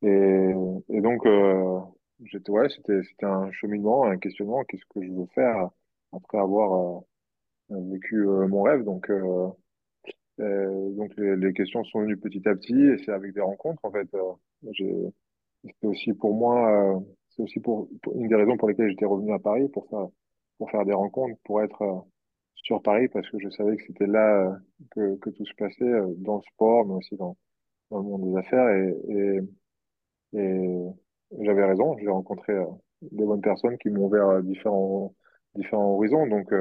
Et, 0.04 0.54
et 0.90 1.02
donc, 1.02 1.26
euh, 1.26 1.80
j'étais, 2.26 2.52
ouais, 2.52 2.70
c'était, 2.70 3.02
un 3.26 3.52
cheminement, 3.52 4.06
un 4.06 4.18
questionnement. 4.18 4.64
Qu'est-ce 4.66 4.86
que 4.94 5.06
je 5.06 5.12
veux 5.12 5.28
faire 5.36 5.70
après 6.14 6.38
avoir 6.40 7.04
euh, 7.72 7.76
vécu 7.92 8.28
euh, 8.28 8.48
mon 8.48 8.64
rêve? 8.64 8.84
Donc, 8.84 9.10
euh, 9.10 9.48
donc 10.38 11.12
les, 11.18 11.36
les, 11.36 11.54
questions 11.54 11.84
sont 11.86 12.02
venues 12.02 12.18
petit 12.18 12.48
à 12.48 12.56
petit 12.56 12.74
et 12.74 12.98
c'est 13.04 13.12
avec 13.12 13.34
des 13.34 13.42
rencontres 13.42 13.84
en 13.84 13.92
fait. 13.92 14.08
Euh, 14.16 15.10
c'était 15.64 15.88
aussi 15.88 16.14
pour 16.14 16.34
moi, 16.36 16.96
euh, 16.96 17.00
c'est 17.30 17.44
aussi 17.44 17.60
pour, 17.60 17.88
une 18.16 18.28
des 18.28 18.36
raisons 18.36 18.58
pour 18.58 18.70
lesquelles 18.70 18.90
j'étais 18.90 19.06
revenu 19.06 19.34
à 19.34 19.40
Paris 19.40 19.70
pour 19.70 19.88
faire 19.90 20.08
pour 20.58 20.70
faire 20.72 20.86
des 20.86 20.94
rencontres, 20.94 21.40
pour 21.44 21.62
être 21.62 21.82
euh, 21.82 22.00
sur 22.56 22.82
Paris 22.82 23.08
parce 23.10 23.30
que 23.30 23.40
je 23.40 23.50
savais 23.50 23.78
que 23.78 23.84
c'était 23.88 24.08
là 24.08 24.58
que, 24.92 25.16
que 25.18 25.30
tout 25.30 25.46
se 25.46 25.54
passait 25.56 25.92
dans 26.18 26.38
le 26.38 26.42
sport 26.54 26.86
mais 26.86 26.96
aussi 26.96 27.16
dans, 27.18 27.38
dans 27.92 27.98
le 28.00 28.04
monde 28.04 28.32
des 28.32 28.38
affaires 28.38 28.70
et, 28.70 29.42
et, 30.34 30.40
et 30.40 30.94
j'avais 31.42 31.66
raison. 31.66 31.98
J'ai 32.00 32.08
rencontré 32.10 32.54
des 33.02 33.26
bonnes 33.26 33.42
personnes 33.42 33.78
qui 33.78 33.90
m'ont 33.90 34.06
ouvert 34.06 34.42
différents 34.44 35.14
différents 35.56 35.94
horizons 35.96 36.28
donc 36.28 36.52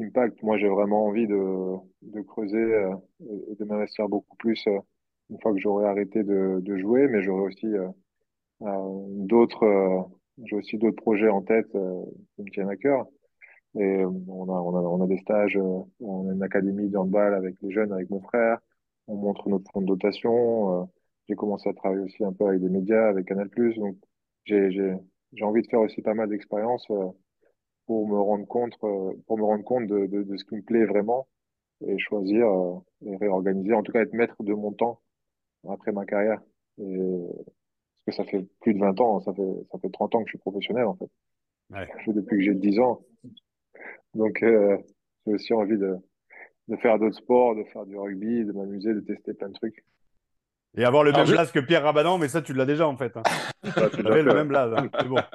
Impact, 0.00 0.42
moi 0.42 0.56
j'ai 0.58 0.68
vraiment 0.68 1.06
envie 1.06 1.26
de, 1.26 2.22
creuser 2.22 2.56
euh, 2.56 2.94
et 3.20 3.54
de 3.54 3.64
m'investir 3.64 4.08
beaucoup 4.08 4.36
plus 4.36 4.62
euh, 4.66 4.78
une 5.30 5.40
fois 5.40 5.52
que 5.52 5.58
j'aurai 5.58 5.86
arrêté 5.86 6.22
de, 6.24 6.76
jouer, 6.76 7.06
mais 7.08 7.22
j'aurai 7.22 7.42
aussi 7.42 7.66
euh, 7.66 7.88
d'autres 8.60 10.08
j'ai 10.44 10.56
aussi 10.56 10.78
d'autres 10.78 11.02
projets 11.02 11.28
en 11.28 11.42
tête 11.42 11.70
qui 11.70 12.42
me 12.42 12.50
tiennent 12.50 12.70
à 12.70 12.76
cœur. 12.76 13.06
Et 13.78 14.04
on 14.04 15.02
a, 15.02 15.06
des 15.06 15.18
stages, 15.18 15.56
on 16.00 16.28
a 16.28 16.32
une 16.32 16.42
académie 16.42 16.88
de 16.88 16.96
handball 16.96 17.34
avec 17.34 17.56
les 17.62 17.70
jeunes, 17.70 17.92
avec 17.92 18.08
mon 18.10 18.20
frère. 18.20 18.58
On 19.06 19.16
montre 19.16 19.48
notre 19.48 19.70
fonds 19.70 19.82
de 19.82 19.86
dotation. 19.86 20.88
J'ai 21.28 21.36
commencé 21.36 21.68
à 21.68 21.74
travailler 21.74 22.02
aussi 22.02 22.24
un 22.24 22.32
peu 22.32 22.46
avec 22.46 22.60
des 22.60 22.70
médias, 22.70 23.08
avec 23.08 23.26
Canal+. 23.26 23.50
Donc 23.76 23.96
j'ai 24.46 24.98
envie 25.42 25.62
de 25.62 25.68
faire 25.68 25.80
aussi 25.80 26.00
pas 26.02 26.14
mal 26.14 26.30
d'expériences 26.30 26.88
pour 27.90 28.06
me 28.06 28.20
rendre 28.20 28.46
compte, 28.46 28.74
euh, 28.84 29.12
pour 29.26 29.36
me 29.36 29.42
rendre 29.42 29.64
compte 29.64 29.88
de, 29.88 30.06
de, 30.06 30.22
de 30.22 30.36
ce 30.36 30.44
qui 30.44 30.54
me 30.54 30.62
plaît 30.62 30.84
vraiment 30.84 31.26
et 31.84 31.98
choisir 31.98 32.46
euh, 32.46 32.78
et 33.04 33.16
réorganiser, 33.16 33.74
en 33.74 33.82
tout 33.82 33.90
cas 33.90 34.02
être 34.02 34.12
maître 34.12 34.40
de 34.44 34.54
mon 34.54 34.70
temps 34.70 35.00
après 35.68 35.90
ma 35.90 36.06
carrière. 36.06 36.40
Et, 36.78 36.96
parce 38.06 38.16
que 38.16 38.22
ça 38.22 38.30
fait 38.30 38.46
plus 38.60 38.74
de 38.74 38.78
20 38.78 39.00
ans, 39.00 39.18
ça 39.18 39.34
fait, 39.34 39.66
ça 39.72 39.78
fait 39.80 39.90
30 39.90 40.14
ans 40.14 40.18
que 40.20 40.28
je 40.28 40.34
suis 40.34 40.38
professionnel 40.38 40.84
en 40.84 40.94
fait. 40.94 41.10
Ouais. 41.70 41.88
depuis 42.06 42.36
que 42.36 42.44
j'ai 42.44 42.54
10 42.54 42.78
ans. 42.78 43.00
Donc 44.14 44.40
euh, 44.44 44.78
j'ai 45.26 45.32
aussi 45.32 45.52
envie 45.52 45.76
de, 45.76 45.96
de 46.68 46.76
faire 46.76 46.96
d'autres 47.00 47.18
sports, 47.18 47.56
de 47.56 47.64
faire 47.64 47.86
du 47.86 47.98
rugby, 47.98 48.44
de 48.44 48.52
m'amuser, 48.52 48.94
de 48.94 49.00
tester 49.00 49.34
plein 49.34 49.48
de 49.48 49.54
trucs. 49.54 49.84
Et 50.76 50.84
avoir 50.84 51.02
le 51.02 51.12
même 51.12 51.26
je... 51.26 51.52
que 51.52 51.58
Pierre 51.58 51.82
Rabadan, 51.82 52.18
mais 52.18 52.28
ça, 52.28 52.42
tu 52.42 52.52
l'as 52.52 52.64
déjà 52.64 52.86
en 52.86 52.96
fait. 52.96 53.16
Hein. 53.16 53.22
tu 53.92 54.06
avais 54.06 54.22
le 54.22 54.34
même 54.34 54.48
blaze. 54.48 54.72
Hein. 54.76 54.88
C'est 54.98 55.08
bon. 55.08 55.16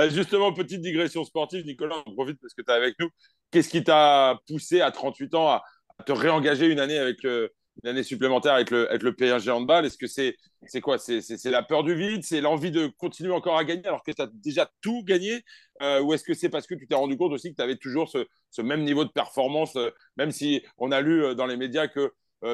Euh, 0.00 0.10
justement, 0.10 0.52
petite 0.52 0.80
digression 0.80 1.22
sportive, 1.22 1.64
Nicolas, 1.64 1.94
on 2.06 2.14
profite 2.14 2.40
parce 2.40 2.52
que 2.52 2.62
tu 2.62 2.72
es 2.72 2.74
avec 2.74 2.98
nous. 2.98 3.10
Qu'est-ce 3.52 3.68
qui 3.68 3.84
t'a 3.84 4.40
poussé 4.48 4.80
à 4.80 4.90
38 4.90 5.34
ans 5.36 5.48
à, 5.48 5.62
te 6.04 6.10
réengager 6.10 6.66
une 6.66 6.80
année 6.80 6.98
avec 6.98 7.22
le, 7.22 7.52
une 7.80 7.90
année 7.90 8.02
supplémentaire 8.02 8.54
avec 8.54 8.72
le, 8.72 8.88
avec 8.88 9.04
le 9.04 9.14
PSG 9.14 9.52
handball? 9.52 9.86
Est-ce 9.86 9.96
que 9.96 10.08
c'est 10.08 10.34
c'est 10.66 10.80
quoi? 10.80 10.98
C'est 10.98 11.44
la 11.44 11.62
peur 11.62 11.84
du 11.84 11.94
vide? 11.94 12.24
C'est 12.24 12.40
l'envie 12.40 12.72
de 12.72 12.88
continuer 12.98 13.32
encore 13.32 13.56
à 13.56 13.64
gagner 13.64 13.86
alors 13.86 14.02
que 14.02 14.10
tu 14.10 14.20
as 14.20 14.28
déjà 14.32 14.68
tout 14.80 15.04
gagné? 15.04 15.44
Euh, 15.80 16.00
Ou 16.00 16.12
est-ce 16.14 16.24
que 16.24 16.34
c'est 16.34 16.48
parce 16.48 16.66
que 16.66 16.74
tu 16.74 16.88
t'es 16.88 16.96
rendu 16.96 17.16
compte 17.16 17.32
aussi 17.32 17.50
que 17.50 17.56
tu 17.56 17.62
avais 17.62 17.76
toujours 17.76 18.08
ce, 18.08 18.26
ce, 18.50 18.62
même 18.62 18.82
niveau 18.82 19.04
de 19.04 19.10
performance, 19.10 19.76
euh, 19.76 19.90
même 20.16 20.32
si 20.32 20.60
on 20.78 20.90
a 20.90 21.00
lu 21.00 21.36
dans 21.36 21.46
les 21.46 21.56
médias 21.56 21.86
que 21.86 22.12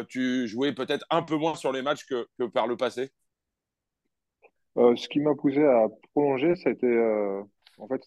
tu 0.08 0.46
jouais 0.46 0.72
peut-être 0.72 1.04
un 1.10 1.22
peu 1.22 1.36
moins 1.36 1.54
sur 1.54 1.72
les 1.72 1.82
matchs 1.82 2.06
que, 2.06 2.46
par 2.46 2.66
le 2.66 2.76
passé? 2.76 3.10
Ce 4.76 5.08
qui 5.08 5.20
m'a 5.20 5.34
poussé 5.34 5.62
à 5.62 5.88
prolonger, 6.12 6.54
a 6.64 6.70
été. 6.70 7.42
en 7.78 7.88
fait, 7.88 8.02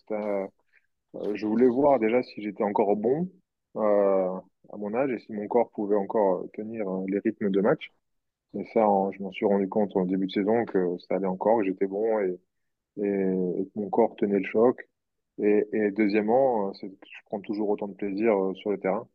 je 1.34 1.46
voulais 1.46 1.68
voir 1.68 2.00
déjà 2.00 2.24
si 2.24 2.42
j'étais 2.42 2.64
encore 2.64 2.96
bon 2.96 3.30
à 3.76 4.78
mon 4.78 4.94
âge 4.94 5.12
et 5.12 5.20
si 5.20 5.34
mon 5.34 5.48
corps 5.48 5.72
pouvait 5.72 5.96
encore 5.96 6.46
tenir 6.54 6.86
les 7.08 7.20
rythmes 7.20 7.50
de 7.50 7.62
match. 7.62 7.92
Et 8.56 8.66
ça, 8.74 8.86
je 9.12 9.24
m'en 9.24 9.32
suis 9.32 9.46
rendu 9.46 9.68
compte 9.68 9.96
au 9.96 10.06
début 10.06 10.28
de 10.28 10.32
saison 10.32 10.66
que 10.66 10.98
ça 11.00 11.16
allait 11.16 11.28
encore, 11.28 11.60
que 11.60 11.66
j'étais 11.66 11.88
bon 11.88 12.20
et, 12.20 12.40
que 12.98 13.80
mon 13.80 13.90
corps 13.90 14.16
tenait 14.16 14.40
le 14.40 14.46
choc. 14.46 14.88
Et, 15.42 15.68
et 15.74 15.92
deuxièmement, 15.92 16.74
c'est 16.76 16.90
que 16.90 16.96
je 17.04 17.26
prends 17.26 17.42
toujours 17.42 17.70
autant 17.70 17.88
de 17.88 17.96
plaisir 17.96 18.34
euh, 18.38 18.54
sur 18.56 18.72
le 18.72 18.80
terrain. 18.80 19.08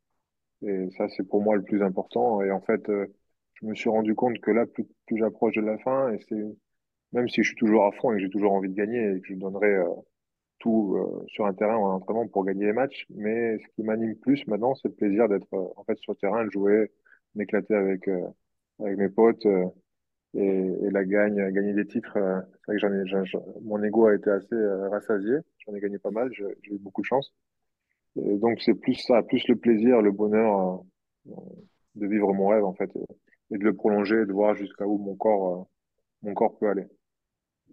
Et 0.63 0.91
ça, 0.97 1.09
c'est 1.11 1.25
pour 1.29 1.43
moi 1.43 1.57
le 1.57 1.63
plus 1.63 1.83
important. 1.83 2.43
Et 2.43 2.51
en 2.51 2.61
fait, 2.61 2.89
euh, 2.89 3.07
je 3.55 3.67
me 3.67 3.75
suis 3.75 3.91
rendu 3.91 4.15
compte 4.15 4.39
que 4.41 4.51
là, 4.51 4.67
plus, 4.67 4.85
plus 5.07 5.19
j'approche 5.19 5.55
de 5.57 5.61
la 5.63 5.79
fin, 5.79 6.13
et 6.13 6.19
c'est 6.29 6.43
même 7.13 7.29
si 7.29 7.43
je 7.43 7.49
suis 7.49 7.57
toujours 7.57 7.87
à 7.87 7.93
fond 7.93 8.13
et 8.13 8.17
que 8.17 8.23
j'ai 8.23 8.31
toujours 8.31 8.53
envie 8.53 8.69
de 8.69 8.75
gagner 8.75 9.17
et 9.17 9.21
que 9.21 9.29
je 9.29 9.35
donnerai 9.35 9.75
euh, 9.77 9.87
tout 10.61 10.99
sur 11.29 11.47
un 11.47 11.55
terrain 11.55 11.77
en 11.77 11.95
entraînement 11.95 12.27
pour 12.29 12.45
gagner 12.45 12.67
les 12.67 12.73
matchs, 12.73 13.07
mais 13.11 13.59
ce 13.59 13.67
qui 13.77 13.83
m'anime 13.85 14.17
plus 14.17 14.47
maintenant, 14.49 14.75
c'est 14.75 14.89
le 14.89 14.95
plaisir 14.95 15.29
d'être 15.29 15.47
en 15.53 15.85
fait 15.85 15.99
sur 16.01 16.13
le 16.13 16.19
terrain, 16.19 16.45
de 16.45 16.51
jouer, 16.51 16.91
m'éclater 17.37 17.75
avec 17.75 18.09
avec 18.81 18.97
mes 18.99 19.09
potes 19.09 19.47
euh, 19.47 19.67
et, 20.35 20.41
et, 20.41 20.91
la 20.91 21.05
gagne, 21.05 21.51
gagner 21.53 21.75
des 21.75 21.87
titres. 21.87 22.17
Euh, 22.17 22.41
c'est 22.67 22.73
vrai 22.73 22.77
que 22.77 23.07
j'en 23.07 23.31
ai, 23.31 23.63
mon 23.63 23.83
ego 23.83 24.07
a 24.07 24.15
été 24.15 24.31
assez 24.31 24.55
euh, 24.55 24.89
rassasié. 24.89 25.37
J'en 25.67 25.75
ai 25.75 25.81
gagné 25.81 25.99
pas 25.99 26.11
mal. 26.11 26.31
J'ai 26.33 26.75
eu 26.75 26.79
beaucoup 26.79 27.03
de 27.03 27.07
chance. 27.07 27.33
Et 28.27 28.37
donc 28.39 28.61
c'est 28.61 28.75
plus 28.75 28.95
ça, 28.95 29.23
plus 29.23 29.47
le 29.49 29.57
plaisir, 29.57 30.03
le 30.03 30.13
bonheur 30.13 30.83
de 31.95 32.07
vivre 32.07 32.33
mon 32.33 32.49
rêve 32.49 32.65
en 32.65 32.75
fait 32.75 32.91
et 33.51 33.59
de 33.59 33.65
le 33.65 33.75
prolonger, 33.75 34.27
de 34.27 34.33
voir 34.33 34.55
jusqu'à 34.55 34.87
où 34.87 34.99
mon 34.99 35.15
corps, 35.15 35.69
mon 36.23 36.35
corps 36.35 36.59
peut 36.59 36.69
aller. 36.69 36.87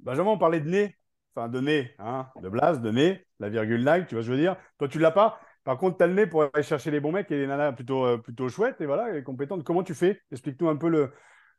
Benjamin, 0.01 0.31
on 0.31 0.37
parlait 0.37 0.61
de 0.61 0.69
nez, 0.69 0.95
enfin 1.35 1.49
de 1.49 1.59
nez, 1.59 1.91
hein, 1.99 2.27
de 2.41 2.49
blase, 2.49 2.81
de 2.81 2.91
nez, 2.91 3.25
la 3.39 3.49
virgule 3.49 3.83
like, 3.83 4.07
tu 4.07 4.15
vois 4.15 4.23
ce 4.23 4.27
que 4.27 4.33
je 4.33 4.37
veux 4.37 4.41
dire. 4.41 4.55
Toi, 4.77 4.87
tu 4.87 4.99
l'as 4.99 5.11
pas. 5.11 5.39
Par 5.63 5.77
contre, 5.77 5.97
tu 5.97 6.03
as 6.03 6.07
le 6.07 6.13
nez 6.13 6.27
pour 6.27 6.43
aller 6.43 6.63
chercher 6.63 6.91
les 6.91 6.99
bons 6.99 7.11
mecs 7.11 7.31
et 7.31 7.37
les 7.37 7.47
nanas 7.47 7.71
plutôt, 7.73 8.05
euh, 8.05 8.17
plutôt 8.17 8.47
chouettes 8.49 8.79
et 8.81 8.85
voilà, 8.85 9.17
et 9.17 9.23
compétentes. 9.23 9.63
Comment 9.63 9.83
tu 9.83 9.93
fais? 9.95 10.21
Explique-nous 10.31 10.69
un 10.69 10.75
peu 10.75 10.89
le, 10.89 11.11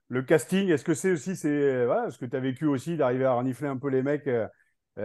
le 0.09 0.23
casting. 0.23 0.69
Est-ce 0.69 0.85
que 0.85 0.95
c'est 0.95 1.11
aussi, 1.11 1.35
c'est, 1.35 1.49
euh, 1.49 1.87
voilà, 1.87 2.11
ce 2.11 2.19
que 2.19 2.27
tu 2.27 2.37
as 2.37 2.41
vécu 2.41 2.67
aussi 2.67 2.97
d'arriver 2.97 3.25
à 3.25 3.33
renifler 3.33 3.69
un 3.69 3.77
peu 3.77 3.89
les 3.89 4.03
mecs 4.03 4.29
euh, 4.29 4.47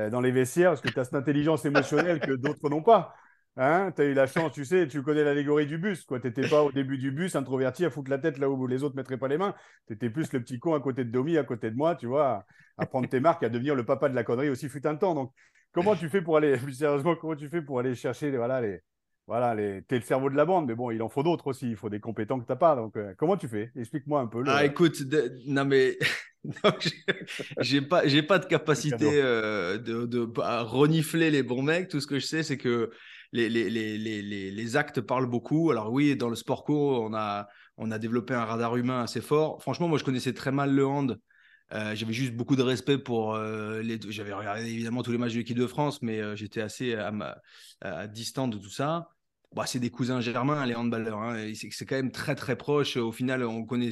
dans 0.10 0.22
les 0.22 0.32
vestiaires? 0.32 0.74
Est-ce 0.74 0.82
que 0.82 0.90
tu 0.90 1.00
as 1.00 1.06
cette 1.06 1.16
intelligence 1.16 1.66
émotionnelle 1.66 2.20
que 2.20 2.34
d'autres 2.34 2.70
n'ont 2.70 2.84
pas? 2.84 3.16
Hein, 3.58 3.92
tu 3.94 4.02
as 4.02 4.06
eu 4.06 4.14
la 4.14 4.28
chance, 4.28 4.54
tu 4.54 4.64
sais, 4.64 4.88
tu 4.88 5.04
connais 5.04 5.24
l'allégorie 5.24 5.66
du 5.66 5.78
bus. 5.78 6.06
Tu 6.08 6.14
n'étais 6.14 6.48
pas 6.48 6.64
au 6.64 6.72
début 6.72 6.98
du 6.98 7.12
bus 7.12 7.36
introverti 7.36 7.84
à 7.84 7.90
foutre 7.90 8.10
la 8.10 8.18
tête 8.18 8.38
là 8.38 8.50
où 8.50 8.66
les 8.66 8.84
autres 8.84 8.96
ne 8.96 9.02
mettraient 9.02 9.18
pas 9.18 9.28
les 9.28 9.38
mains. 9.38 9.54
Tu 9.88 9.94
étais 9.94 10.10
plus 10.10 10.32
le 10.32 10.42
petit 10.42 10.58
con 10.60 10.74
à 10.74 10.80
côté 10.80 11.04
de 11.04 11.12
Domi, 11.12 11.38
à 11.38 11.44
côté 11.44 11.70
de 11.70 11.76
moi, 11.76 11.96
tu 11.96 12.08
vois, 12.08 12.46
à 12.78 12.86
prendre 12.86 13.10
tes 13.10 13.20
marques, 13.20 13.44
à 13.44 13.50
devenir 13.50 13.76
le 13.76 13.86
papa 13.86 14.08
de 14.08 14.16
la 14.16 14.24
connerie 14.24 14.50
aussi 14.50 14.70
fut 14.70 14.88
un 14.88 14.96
temps. 14.96 15.16
Donc, 15.16 15.34
comment 15.74 15.96
tu 15.96 16.08
fais 16.08 16.22
pour 16.22 16.38
aller, 16.38 16.58
plus 16.58 16.74
sérieusement, 16.78 17.16
comment 17.16 17.36
tu 17.36 17.50
fais 17.50 17.62
pour 17.62 17.80
aller 17.80 17.94
chercher 17.94 18.32
voilà, 18.32 18.62
les, 18.62 18.80
voilà, 19.28 19.54
les... 19.54 19.82
t'es 19.84 19.98
le 19.98 20.06
cerveau 20.06 20.30
de 20.30 20.36
la 20.38 20.46
bande, 20.46 20.68
mais 20.68 20.76
bon, 20.76 20.90
il 20.90 21.02
en 21.02 21.10
faut 21.10 21.24
d'autres 21.24 21.48
aussi. 21.48 21.70
Il 21.70 21.76
faut 21.76 21.90
des 21.90 22.00
compétents 22.00 22.40
que 22.40 22.46
t'as 22.46 22.56
pas. 22.56 22.78
Donc, 22.78 22.96
euh, 22.96 23.14
comment 23.18 23.36
tu 23.36 23.50
fais? 23.50 23.70
Explique-moi 23.76 24.22
un 24.22 24.28
peu. 24.28 24.44
Ah, 24.48 24.64
écoute, 24.64 24.98
non 25.46 25.66
mais 25.66 25.98
j'ai 27.60 27.82
pas, 27.82 28.08
j'ai 28.08 28.24
pas 28.24 28.40
de 28.40 28.46
capacité 28.48 29.22
euh, 29.22 29.78
de, 29.78 30.06
de 30.06 30.26
renifler 30.40 31.32
les 31.32 31.44
bons 31.44 31.62
mecs. 31.62 31.90
Tout 31.90 32.00
ce 32.00 32.08
que 32.08 32.18
je 32.18 32.26
sais, 32.26 32.44
c'est 32.44 32.58
que 32.58 32.92
les, 33.32 33.50
les, 33.50 33.70
les, 33.70 34.52
les, 34.52 34.76
actes 34.76 35.02
parlent 35.02 35.26
beaucoup. 35.30 35.72
Alors 35.72 35.92
oui, 35.92 36.16
dans 36.16 36.30
le 36.30 36.36
sport 36.36 36.64
co, 36.64 37.04
on 37.04 37.14
a, 37.14 37.48
on 37.78 37.92
a 37.92 38.00
développé 38.00 38.34
un 38.34 38.46
radar 38.46 38.76
humain 38.76 39.04
assez 39.04 39.22
fort. 39.22 39.62
Franchement, 39.62 39.88
moi, 39.88 39.98
je 39.98 40.04
connaissais 40.04 40.34
très 40.34 40.52
mal 40.52 40.74
le 40.74 40.86
hand. 40.86 41.20
Euh, 41.74 41.96
j'avais 41.96 42.14
juste 42.14 42.34
beaucoup 42.34 42.58
de 42.58 42.62
respect 42.64 42.98
pour 42.98 43.38
les. 43.38 44.00
J'avais 44.10 44.34
regardé 44.34 44.70
évidemment 44.70 45.04
tous 45.04 45.12
les 45.12 45.18
matchs 45.18 45.34
de 45.34 45.38
l'équipe 45.38 45.58
de 45.58 45.68
France, 45.68 46.02
mais 46.02 46.36
j'étais 46.36 46.62
assez 46.62 46.96
à, 46.96 47.14
à, 47.82 48.08
distant 48.08 48.48
de 48.48 48.58
tout 48.58 48.70
ça. 48.70 49.10
Bah, 49.54 49.66
c'est 49.66 49.80
des 49.80 49.90
cousins 49.90 50.22
germains, 50.22 50.66
les 50.66 50.76
handballeurs. 50.76 51.20
Hein, 51.20 51.52
c'est 51.54 51.86
quand 51.86 51.98
même 51.98 52.12
très 52.12 52.36
très 52.36 52.56
proche. 52.56 52.96
Au 52.98 53.12
final, 53.12 53.44
on 53.44 53.66
connaît. 53.66 53.92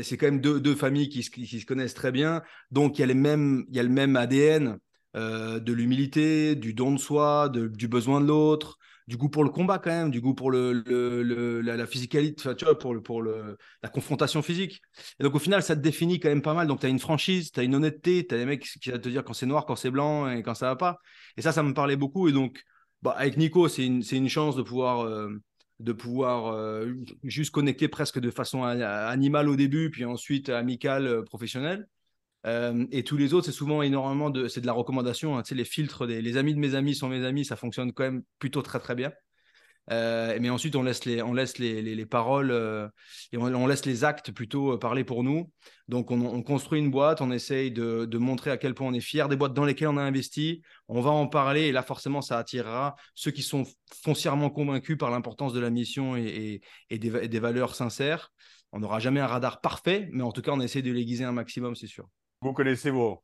C'est 0.00 0.16
quand 0.16 0.26
même 0.26 0.40
deux, 0.40 0.74
familles 0.74 1.08
qui, 1.08 1.22
qui, 1.22 1.60
se 1.60 1.66
connaissent 1.66 1.94
très 1.94 2.12
bien. 2.12 2.42
Donc 2.70 2.98
il 2.98 3.00
y 3.00 3.04
a 3.04 3.06
les 3.06 3.14
mêmes, 3.14 3.64
il 3.68 3.76
y 3.76 3.80
a 3.80 3.82
le 3.82 3.88
même 3.88 4.16
ADN 4.16 4.78
euh, 5.16 5.60
de 5.60 5.72
l'humilité, 5.72 6.54
du 6.54 6.74
don 6.74 6.92
de 6.92 6.98
soi, 6.98 7.48
du 7.50 7.88
besoin 7.88 8.20
de 8.20 8.26
l'autre, 8.26 8.78
du 9.08 9.16
goût 9.16 9.28
pour 9.28 9.44
le 9.44 9.50
combat 9.50 9.78
quand 9.78 9.90
même, 9.90 10.10
du 10.10 10.20
goût 10.20 10.34
pour 10.34 10.52
la, 10.52 11.86
physicalité, 11.86 12.42
pour, 12.80 13.22
la 13.22 13.88
confrontation 13.92 14.42
physique. 14.42 14.80
Et 15.18 15.24
donc 15.24 15.34
au 15.34 15.38
final, 15.38 15.62
ça 15.62 15.76
te 15.76 15.80
définit 15.80 16.20
quand 16.20 16.28
même 16.28 16.42
pas 16.42 16.54
mal. 16.54 16.66
Donc 16.66 16.80
tu 16.80 16.86
as 16.86 16.88
une 16.88 16.98
franchise, 16.98 17.52
tu 17.52 17.60
as 17.60 17.62
une 17.62 17.74
honnêteté, 17.74 18.26
tu 18.26 18.34
as 18.34 18.38
des 18.38 18.46
mecs 18.46 18.62
qui 18.62 18.90
vont 18.90 18.98
te 18.98 19.08
dire 19.08 19.24
quand 19.24 19.34
c'est 19.34 19.46
noir, 19.46 19.66
quand 19.66 19.76
c'est 19.76 19.90
blanc 19.90 20.30
et 20.30 20.42
quand 20.42 20.54
ça 20.54 20.66
va 20.66 20.76
pas. 20.76 20.98
Et 21.36 21.42
ça, 21.42 21.52
ça 21.52 21.62
me 21.62 21.74
parlait 21.74 21.96
beaucoup. 21.96 22.28
Et 22.28 22.32
donc 22.32 22.62
bah, 23.02 23.14
avec 23.18 23.36
Nico, 23.36 23.68
c'est 23.68 23.84
une, 23.84 24.28
chance 24.28 24.56
de 24.56 24.62
pouvoir, 24.62 25.00
euh, 25.00 25.28
euh, 25.88 26.94
juste 27.24 27.50
connecter 27.50 27.88
presque 27.88 28.20
de 28.20 28.30
façon 28.30 28.62
animale 28.62 29.48
au 29.48 29.56
début, 29.56 29.90
puis 29.90 30.04
ensuite 30.04 30.48
amicale, 30.48 31.24
euh, 32.46 32.86
et 32.90 33.04
tous 33.04 33.16
les 33.16 33.34
autres, 33.34 33.46
c'est 33.46 33.52
souvent 33.52 33.82
énormément 33.82 34.30
de, 34.30 34.48
c'est 34.48 34.60
de 34.60 34.66
la 34.66 34.72
recommandation. 34.72 35.36
Hein. 35.36 35.42
Tu 35.42 35.50
sais, 35.50 35.54
les 35.54 35.64
filtres, 35.64 36.06
des, 36.06 36.20
les 36.22 36.36
amis 36.36 36.54
de 36.54 36.58
mes 36.58 36.74
amis 36.74 36.94
sont 36.94 37.08
mes 37.08 37.24
amis, 37.24 37.44
ça 37.44 37.56
fonctionne 37.56 37.92
quand 37.92 38.04
même 38.04 38.22
plutôt 38.38 38.62
très 38.62 38.80
très 38.80 38.94
bien. 38.94 39.12
Euh, 39.90 40.38
mais 40.40 40.48
ensuite, 40.48 40.76
on 40.76 40.82
laisse 40.82 41.04
les, 41.04 41.22
on 41.22 41.32
laisse 41.32 41.58
les, 41.58 41.82
les, 41.82 42.06
paroles 42.06 42.52
euh, 42.52 42.88
et 43.32 43.36
on, 43.36 43.66
laisse 43.66 43.84
les 43.84 44.04
actes 44.04 44.30
plutôt 44.30 44.78
parler 44.78 45.02
pour 45.02 45.24
nous. 45.24 45.50
Donc, 45.88 46.10
on, 46.12 46.42
construit 46.42 46.78
une 46.78 46.90
boîte, 46.90 47.20
on 47.20 47.32
essaye 47.32 47.72
de, 47.72 48.04
de, 48.04 48.18
montrer 48.18 48.50
à 48.52 48.56
quel 48.56 48.74
point 48.74 48.86
on 48.86 48.92
est 48.94 49.00
fier 49.00 49.28
des 49.28 49.34
boîtes 49.36 49.54
dans 49.54 49.64
lesquelles 49.64 49.88
on 49.88 49.96
a 49.96 50.02
investi. 50.02 50.62
On 50.88 51.00
va 51.00 51.10
en 51.10 51.26
parler 51.26 51.62
et 51.62 51.72
là, 51.72 51.82
forcément, 51.82 52.22
ça 52.22 52.38
attirera 52.38 52.94
ceux 53.14 53.32
qui 53.32 53.42
sont 53.42 53.64
foncièrement 54.02 54.50
convaincus 54.50 54.96
par 54.96 55.10
l'importance 55.10 55.52
de 55.52 55.60
la 55.60 55.70
mission 55.70 56.16
et, 56.16 56.60
et, 56.90 56.98
des, 56.98 57.28
des, 57.28 57.40
valeurs 57.40 57.74
sincères. 57.74 58.32
On 58.70 58.78
n'aura 58.78 59.00
jamais 59.00 59.20
un 59.20 59.26
radar 59.26 59.60
parfait, 59.60 60.08
mais 60.12 60.22
en 60.22 60.32
tout 60.32 60.42
cas, 60.42 60.52
on 60.52 60.60
essaie 60.60 60.82
de 60.82 60.92
l'aiguiser 60.92 61.24
un 61.24 61.32
maximum, 61.32 61.74
c'est 61.74 61.88
sûr. 61.88 62.08
Vous 62.42 62.52
connaissez 62.52 62.90
vos, 62.90 63.22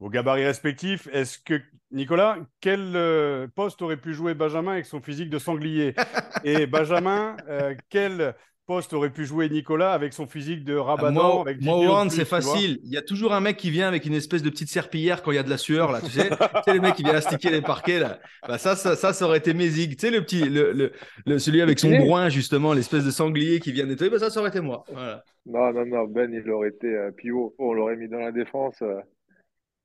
vos 0.00 0.08
gabarits 0.08 0.44
respectifs. 0.44 1.06
Est-ce 1.12 1.38
que, 1.38 1.60
Nicolas, 1.90 2.38
quel 2.60 2.96
euh, 2.96 3.46
poste 3.54 3.82
aurait 3.82 3.98
pu 3.98 4.14
jouer 4.14 4.34
Benjamin 4.34 4.72
avec 4.72 4.86
son 4.86 5.02
physique 5.02 5.30
de 5.30 5.38
sanglier? 5.38 5.94
Et 6.44 6.66
Benjamin, 6.66 7.36
euh, 7.48 7.74
quel 7.90 8.34
poste 8.66 8.92
aurait 8.92 9.10
pu 9.10 9.24
jouer 9.24 9.48
Nicolas 9.48 9.92
avec 9.92 10.12
son 10.12 10.26
physique 10.26 10.64
de 10.64 10.74
rabat 10.74 11.10
Moi, 11.10 11.40
avec 11.40 11.60
moi 11.60 12.06
c'est 12.10 12.24
facile. 12.24 12.78
Il 12.84 12.90
y 12.90 12.96
a 12.96 13.02
toujours 13.02 13.32
un 13.32 13.40
mec 13.40 13.56
qui 13.56 13.70
vient 13.70 13.88
avec 13.88 14.06
une 14.06 14.14
espèce 14.14 14.42
de 14.42 14.50
petite 14.50 14.68
serpillière 14.68 15.22
quand 15.22 15.32
il 15.32 15.36
y 15.36 15.38
a 15.38 15.42
de 15.42 15.50
la 15.50 15.58
sueur, 15.58 15.92
là, 15.92 16.00
tu 16.00 16.10
sais. 16.10 16.28
tu 16.30 16.36
sais, 16.64 16.74
le 16.74 16.80
mec 16.80 16.94
qui 16.94 17.02
vient 17.02 17.14
astiquer 17.14 17.50
les 17.50 17.62
parquets, 17.62 18.00
là. 18.00 18.18
Bah, 18.48 18.58
ça, 18.58 18.76
ça, 18.76 18.96
ça, 18.96 19.24
aurait 19.24 19.38
été 19.38 19.54
Mézig. 19.54 19.96
Tu 19.96 20.06
sais, 20.06 20.10
le 20.10 20.22
petit, 20.22 20.44
le, 20.48 20.92
le, 21.26 21.38
celui 21.38 21.60
avec 21.60 21.78
son 21.78 21.90
groin, 21.90 22.28
justement, 22.28 22.72
l'espèce 22.72 23.04
de 23.04 23.10
sanglier 23.10 23.60
qui 23.60 23.72
vient 23.72 23.86
nettoyer, 23.86 24.10
bah, 24.10 24.18
ça, 24.18 24.30
ça 24.30 24.40
aurait 24.40 24.50
été 24.50 24.60
moi. 24.60 24.84
Voilà. 24.92 25.24
Non, 25.46 25.72
non, 25.72 25.86
non, 25.86 26.04
Ben, 26.04 26.32
il 26.32 26.50
aurait 26.50 26.68
été 26.68 26.86
euh, 26.86 27.10
pivot. 27.10 27.54
On 27.58 27.72
l'aurait 27.74 27.96
mis 27.96 28.08
dans 28.08 28.18
la 28.18 28.32
défense. 28.32 28.82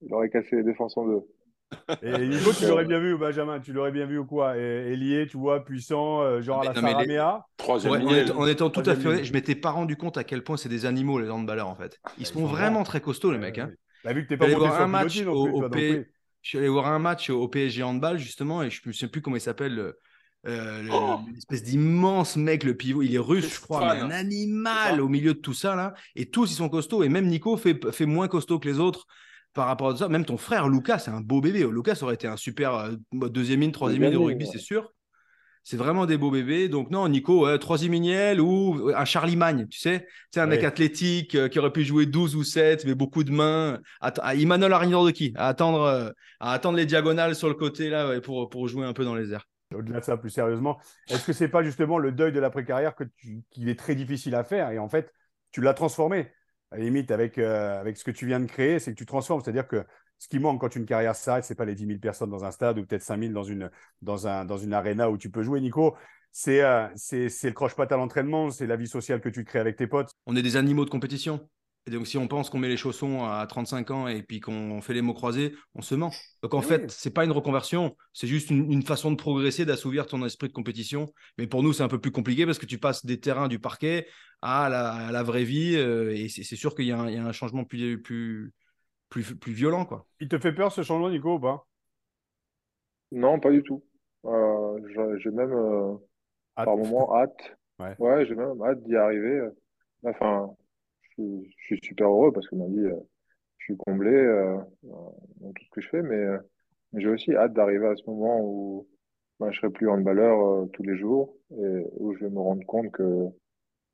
Il 0.01 0.13
aurait 0.13 0.29
cassé 0.29 0.55
les 0.55 0.63
défenses 0.63 0.95
en 0.97 1.05
deux. 1.05 1.23
Et 2.01 2.27
Nico, 2.27 2.51
tu 2.53 2.65
l'aurais 2.65 2.85
bien 2.85 2.99
vu, 2.99 3.17
Benjamin, 3.17 3.59
tu 3.59 3.73
l'aurais 3.73 3.91
bien 3.91 4.05
vu 4.05 4.17
ou 4.17 4.25
quoi? 4.25 4.57
Ailier, 4.57 5.27
tu 5.27 5.37
vois, 5.37 5.63
puissant, 5.63 6.21
euh, 6.21 6.41
genre 6.41 6.61
à 6.61 6.65
la 6.65 6.73
Saramea. 6.73 7.45
Troisième 7.57 7.93
en, 8.35 8.47
étant 8.47 8.69
tout 8.69 8.83
à 8.85 8.95
fait 8.95 9.07
honnête, 9.07 9.25
je 9.25 9.33
m'étais 9.33 9.55
pas 9.55 9.71
rendu 9.71 9.95
compte 9.95 10.17
à 10.17 10.23
quel 10.23 10.43
point 10.43 10.57
c'est 10.57 10.69
des 10.69 10.85
animaux, 10.85 11.19
les 11.19 11.29
handballeurs, 11.29 11.67
en 11.67 11.75
fait. 11.75 11.99
Ils 12.17 12.25
sont 12.25 12.45
vraiment 12.45 12.83
très 12.83 13.01
costauds, 13.01 13.31
les 13.31 13.37
mecs. 13.37 13.59
Hein. 13.59 13.71
Bah, 14.03 14.13
vu 14.13 14.23
que 14.23 14.29
t'es 14.29 14.37
pas 14.37 14.47
monté 14.47 14.65
sur 14.65 14.73
un 14.73 14.87
match 14.87 15.21
au, 15.25 15.69
Je 15.71 16.05
suis 16.41 16.57
allé 16.57 16.69
voir 16.69 16.87
un 16.87 16.99
match 16.99 17.29
au 17.29 17.47
PSG 17.47 17.83
handball, 17.83 18.17
justement, 18.17 18.63
et 18.63 18.69
je 18.69 18.81
ne 18.85 18.91
sais 18.91 19.07
plus 19.07 19.21
comment 19.21 19.35
il 19.35 19.41
s'appelle. 19.41 19.93
Euh, 20.47 20.87
oh 20.89 21.19
espèce 21.37 21.63
d'immense 21.63 22.37
mec, 22.37 22.63
le 22.63 22.73
pivot, 22.73 23.01
il 23.01 23.13
est 23.13 23.19
russe, 23.19 23.55
je 23.55 23.59
crois, 23.59 23.91
un 23.91 24.09
animal 24.09 25.01
au 25.01 25.09
milieu 25.09 25.33
de 25.33 25.39
tout 25.39 25.53
ça 25.53 25.75
là. 25.75 25.93
Et 26.15 26.29
tous 26.29 26.49
ils 26.49 26.55
sont 26.55 26.69
costauds. 26.69 27.03
Et 27.03 27.09
même 27.09 27.27
Nico 27.27 27.57
fait, 27.57 27.91
fait 27.91 28.05
moins 28.05 28.29
costaud 28.29 28.57
que 28.57 28.69
les 28.69 28.79
autres 28.79 29.05
par 29.53 29.67
rapport 29.67 29.89
à 29.89 29.97
ça. 29.97 30.09
Même 30.09 30.25
ton 30.25 30.37
frère 30.37 30.69
Lucas, 30.69 30.99
c'est 30.99 31.11
un 31.11 31.21
beau 31.21 31.41
bébé. 31.41 31.65
Lucas 31.69 31.99
aurait 32.01 32.15
été 32.15 32.27
un 32.27 32.37
super 32.37 32.75
euh, 32.75 32.91
deuxième 33.13 33.61
ligne, 33.61 33.71
troisième 33.71 34.03
ligne 34.03 34.13
de 34.13 34.17
rugby, 34.17 34.47
c'est 34.47 34.59
sûr. 34.59 34.93
C'est 35.63 35.77
vraiment 35.77 36.05
des 36.05 36.17
beaux 36.17 36.31
bébés. 36.31 36.69
Donc, 36.69 36.89
non, 36.89 37.07
Nico, 37.09 37.57
troisième 37.57 37.91
ligne 37.93 38.39
ou 38.39 38.91
un 38.95 39.05
Charlie 39.05 39.35
Magne, 39.35 39.67
tu 39.69 39.77
sais. 39.79 40.07
C'est 40.31 40.39
un 40.39 40.47
mec 40.47 40.63
athlétique 40.63 41.35
euh, 41.35 41.47
qui 41.47 41.59
aurait 41.59 41.71
pu 41.71 41.83
jouer 41.83 42.05
12 42.05 42.35
ou 42.35 42.43
7, 42.43 42.85
mais 42.85 42.95
beaucoup 42.95 43.23
de 43.23 43.31
mains. 43.31 43.79
À, 44.01 44.35
Emmanuel 44.35 44.73
Arignor 44.73 45.05
de 45.05 45.11
qui? 45.11 45.33
À 45.35 45.47
attendre, 45.47 45.81
euh, 45.81 46.09
à 46.39 46.53
attendre 46.53 46.77
les 46.77 46.85
diagonales 46.85 47.35
sur 47.35 47.49
le 47.49 47.53
côté 47.53 47.89
là 47.89 48.19
pour, 48.21 48.49
pour 48.49 48.67
jouer 48.67 48.85
un 48.85 48.93
peu 48.93 49.03
dans 49.03 49.15
les 49.15 49.33
airs. 49.33 49.45
Au-delà 49.75 49.99
de 49.99 50.05
ça, 50.05 50.17
plus 50.17 50.31
sérieusement, 50.31 50.79
est-ce 51.09 51.25
que 51.27 51.33
c'est 51.33 51.49
pas 51.49 51.61
justement 51.61 51.99
le 51.99 52.11
deuil 52.11 52.31
de 52.31 52.39
l'après-carrière 52.39 52.95
qu'il 53.51 53.69
est 53.69 53.77
très 53.77 53.93
difficile 53.93 54.33
à 54.33 54.43
faire? 54.43 54.71
Et 54.71 54.79
en 54.79 54.89
fait, 54.89 55.13
tu 55.51 55.61
l'as 55.61 55.75
transformé. 55.75 56.31
À 56.71 56.77
la 56.77 56.83
limite, 56.83 57.11
avec, 57.11 57.37
euh, 57.37 57.79
avec 57.79 57.97
ce 57.97 58.03
que 58.03 58.11
tu 58.11 58.25
viens 58.27 58.39
de 58.39 58.45
créer, 58.45 58.79
c'est 58.79 58.91
que 58.91 58.97
tu 58.97 59.05
transformes. 59.05 59.41
C'est-à-dire 59.41 59.67
que 59.67 59.83
ce 60.19 60.27
qui 60.27 60.39
manque 60.39 60.61
quand 60.61 60.75
une 60.75 60.85
carrière 60.85 61.15
s'arrête, 61.15 61.45
ce 61.45 61.53
n'est 61.53 61.57
pas 61.57 61.65
les 61.65 61.75
10 61.75 61.87
000 61.87 61.99
personnes 61.99 62.29
dans 62.29 62.45
un 62.45 62.51
stade 62.51 62.77
ou 62.77 62.85
peut-être 62.85 63.01
5 63.01 63.19
000 63.19 63.33
dans 63.33 63.43
une, 63.43 63.71
dans, 64.01 64.27
un, 64.27 64.45
dans 64.45 64.57
une 64.57 64.73
arena 64.73 65.09
où 65.09 65.17
tu 65.17 65.31
peux 65.31 65.41
jouer, 65.41 65.61
Nico. 65.61 65.95
C'est 66.31 66.61
euh, 66.61 66.87
le 67.11 67.51
croche-patte 67.51 67.91
à 67.91 67.97
l'entraînement, 67.97 68.51
c'est 68.51 68.67
la 68.67 68.75
vie 68.75 68.87
sociale 68.87 69.19
que 69.19 69.29
tu 69.29 69.43
crées 69.43 69.59
avec 69.59 69.77
tes 69.77 69.87
potes. 69.87 70.11
On 70.27 70.35
est 70.35 70.43
des 70.43 70.57
animaux 70.57 70.85
de 70.85 70.89
compétition. 70.89 71.47
Et 71.87 71.91
donc, 71.91 72.07
si 72.07 72.17
on 72.17 72.27
pense 72.27 72.49
qu'on 72.49 72.59
met 72.59 72.67
les 72.67 72.77
chaussons 72.77 73.23
à 73.23 73.45
35 73.47 73.91
ans 73.91 74.07
et 74.07 74.21
puis 74.21 74.39
qu'on 74.39 74.81
fait 74.81 74.93
les 74.93 75.01
mots 75.01 75.13
croisés, 75.13 75.55
on 75.73 75.81
se 75.81 75.95
ment. 75.95 76.11
Donc, 76.43 76.53
en 76.53 76.61
fait, 76.61 76.91
c'est 76.91 77.13
pas 77.13 77.25
une 77.25 77.31
reconversion, 77.31 77.95
c'est 78.13 78.27
juste 78.27 78.49
une, 78.49 78.83
façon 78.83 79.11
de 79.11 79.15
progresser, 79.15 79.65
d'assouvir 79.65 80.05
ton 80.05 80.23
esprit 80.25 80.49
de 80.49 80.53
compétition. 80.53 81.07
Mais 81.37 81.47
pour 81.47 81.63
nous, 81.63 81.73
c'est 81.73 81.83
un 81.83 81.87
peu 81.87 81.99
plus 81.99 82.11
compliqué 82.11 82.45
parce 82.45 82.59
que 82.59 82.65
tu 82.65 82.77
passes 82.77 83.05
des 83.05 83.19
terrains 83.19 83.47
du 83.47 83.59
parquet 83.59 84.07
à 84.41 84.69
la, 84.69 85.23
vraie 85.23 85.43
vie. 85.43 85.75
Euh, 85.77 86.15
et 86.15 86.27
c'est 86.29 86.55
sûr 86.55 86.75
qu'il 86.75 86.85
y, 86.85 86.91
a 86.91 86.99
un 86.99 87.31
changement 87.31 87.63
plus, 87.63 88.01
plus, 88.01 88.53
plus, 89.09 89.35
plus 89.35 89.53
violent. 89.53 89.85
Quoi. 89.85 90.05
Il 90.19 90.27
te 90.27 90.37
fait 90.37 90.53
peur 90.53 90.71
ce 90.71 90.83
changement, 90.83 91.09
Nico, 91.09 91.35
ou 91.35 91.39
pas? 91.39 91.65
Non, 93.11 93.39
pas 93.39 93.51
du 93.51 93.63
tout. 93.63 93.83
Euh, 94.25 95.17
j'ai 95.17 95.31
même, 95.31 95.53
euh, 95.53 95.95
par 96.55 96.77
moment, 96.77 97.15
hâte. 97.15 97.57
Ouais, 97.79 97.95
ouais 97.97 98.25
j'ai 98.25 98.35
même 98.35 98.61
hâte 98.61 98.83
d'y 98.83 98.95
arriver. 98.95 99.41
Enfin, 100.03 100.51
je 101.19 101.75
suis 101.75 101.79
super 101.83 102.07
heureux 102.07 102.31
parce 102.31 102.47
que 102.47 102.55
ma 102.55 102.65
vie, 102.67 102.79
euh, 102.79 102.99
je 103.57 103.65
suis 103.65 103.77
comblé 103.77 104.11
euh, 104.11 104.57
dans 104.83 105.51
tout 105.53 105.63
ce 105.65 105.69
que 105.71 105.81
je 105.81 105.89
fais, 105.89 106.01
mais, 106.01 106.15
euh, 106.15 106.39
j'ai 106.95 107.09
aussi 107.09 107.35
hâte 107.35 107.53
d'arriver 107.53 107.87
à 107.87 107.95
ce 107.95 108.03
moment 108.09 108.39
où 108.41 108.87
ben, 109.39 109.51
je 109.51 109.59
serai 109.59 109.69
plus 109.69 109.89
handballeur 109.89 110.67
tous 110.73 110.83
les 110.83 110.97
jours 110.97 111.35
et 111.51 111.85
où 111.97 112.13
je 112.15 112.25
vais 112.25 112.31
me 112.31 112.39
rendre 112.39 112.65
compte 112.65 112.91
que, 112.91 113.27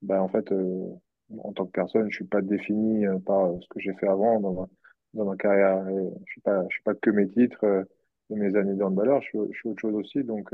ben, 0.01 0.21
en 0.21 0.29
fait, 0.29 0.49
en 0.51 1.53
tant 1.53 1.65
que 1.65 1.71
personne, 1.71 2.09
je 2.09 2.15
suis 2.15 2.25
pas 2.25 2.41
défini 2.41 3.05
par 3.25 3.51
ce 3.61 3.67
que 3.69 3.79
j'ai 3.79 3.93
fait 3.95 4.07
avant 4.07 4.39
dans 4.39 4.53
ma, 4.53 4.67
dans 5.13 5.25
ma 5.25 5.35
carrière. 5.35 5.85
je 5.89 6.31
suis 6.31 6.41
suis 6.69 6.83
pas 6.83 6.95
que 6.95 7.09
mes 7.09 7.27
titres 7.29 7.85
et 8.29 8.35
mes 8.35 8.55
années 8.55 8.75
de 8.75 8.83
handballeur, 8.83 9.21
je 9.21 9.27
suis, 9.51 9.69
autre 9.69 9.81
chose 9.81 9.95
aussi. 9.95 10.23
Donc, 10.23 10.53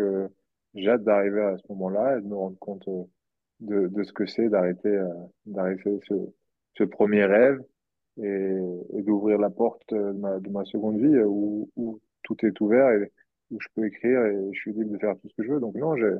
j'ai 0.73 0.89
hâte 0.89 1.03
d'arriver 1.03 1.41
à 1.41 1.57
ce 1.57 1.63
moment-là 1.69 2.17
et 2.17 2.21
de 2.21 2.27
me 2.27 2.35
rendre 2.35 2.57
compte 2.59 2.89
de, 3.59 3.87
de 3.87 4.03
ce 4.03 4.13
que 4.13 4.25
c'est 4.25 4.49
d'arrêter, 4.49 4.99
d'arrêter 5.45 5.99
ce 6.77 6.83
premier 6.83 7.25
rêve 7.25 7.59
et, 8.21 9.01
d'ouvrir 9.01 9.37
la 9.37 9.49
porte 9.49 9.81
de 9.89 10.11
ma, 10.11 10.39
de 10.39 10.49
ma 10.49 10.65
seconde 10.65 10.99
vie 10.99 11.17
où, 11.23 11.69
où, 11.75 11.99
tout 12.23 12.45
est 12.45 12.61
ouvert 12.61 12.89
et 12.91 13.11
où 13.49 13.59
je 13.59 13.67
peux 13.75 13.85
écrire 13.85 14.23
et 14.25 14.53
je 14.53 14.59
suis 14.59 14.73
libre 14.73 14.93
de 14.93 14.99
faire 14.99 15.15
tout 15.19 15.27
ce 15.27 15.35
que 15.35 15.43
je 15.43 15.53
veux. 15.53 15.59
Donc 15.59 15.75
non, 15.75 15.95
j'ai, 15.95 16.13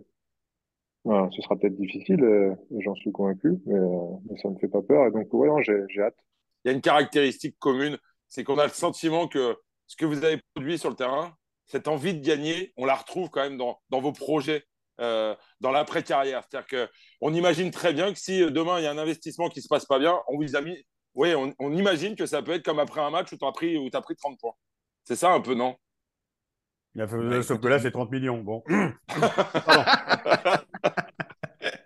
ce 1.06 1.42
sera 1.42 1.56
peut-être 1.58 1.76
difficile, 1.76 2.24
euh, 2.24 2.56
j'en 2.80 2.96
suis 2.96 3.12
convaincu, 3.12 3.60
mais, 3.66 3.76
euh, 3.76 4.18
mais, 4.30 4.38
ça 4.40 4.50
ne 4.50 4.54
me 4.54 4.60
fait 4.60 4.68
pas 4.68 4.82
peur. 4.82 5.08
Et 5.08 5.12
donc, 5.12 5.34
ouais, 5.34 5.64
j'ai 5.64 6.02
hâte. 6.02 6.18
Il 6.64 6.70
y 6.70 6.72
a 6.72 6.76
une 6.76 6.82
caractéristique 6.82 7.58
commune, 7.60 7.98
c'est 8.28 8.44
qu'on 8.44 8.60
a 8.60 8.66
le 8.66 8.72
sentiment 8.72 9.28
que 9.28 9.58
ce 9.88 9.96
que 9.96 10.06
vous 10.06 10.24
avez 10.24 10.40
produit 10.54 10.78
sur 10.78 10.90
le 10.90 10.96
terrain, 10.96 11.36
cette 11.66 11.88
envie 11.88 12.14
de 12.14 12.26
gagner, 12.26 12.74
on 12.78 12.86
la 12.86 12.96
retrouve 12.96 13.30
quand 13.30 13.42
même 13.42 13.58
dans, 13.58 13.80
dans 13.90 14.02
vos 14.02 14.12
projets. 14.12 14.64
Euh, 15.02 15.36
dans 15.60 15.72
l'après-carrière. 15.72 16.44
C'est-à-dire 16.48 16.88
qu'on 17.20 17.34
imagine 17.34 17.72
très 17.72 17.92
bien 17.92 18.14
que 18.14 18.20
si 18.20 18.40
demain 18.52 18.78
il 18.80 18.84
y 18.84 18.88
a 18.88 18.92
un 18.92 19.00
investissement 19.00 19.50
qui 19.50 19.58
ne 19.58 19.64
se 19.64 19.68
passe 19.68 19.86
pas 19.86 19.98
bien, 19.98 20.16
on 20.28 20.38
vous 20.38 20.56
a 20.56 20.62
mis. 20.62 20.78
Oui, 21.16 21.34
on, 21.34 21.72
imagine 21.74 22.16
que 22.16 22.28
ça 22.28 22.44
peut 22.44 22.52
être 22.52 22.64
comme 22.64 22.80
après 22.80 23.02
un 23.02 23.10
match 23.10 23.34
où 23.34 23.38
tu 23.38 23.46
as, 23.46 23.52
pris, 23.52 23.78
où 23.78 23.90
as 23.92 24.02
pris 24.02 24.16
30 24.16 24.40
points. 24.40 24.54
C'est 25.04 25.16
ça 25.16 25.32
un 25.32 25.42
peu, 25.42 25.56
non? 25.56 25.76
Il 26.94 27.02
a 27.02 27.08
fait, 27.08 27.42
Sauf 27.42 27.60
que 27.60 27.68
là, 27.68 27.80
c'est 27.80 27.92
30 27.92 28.12
millions. 28.12 28.44
Bon. 28.44 28.64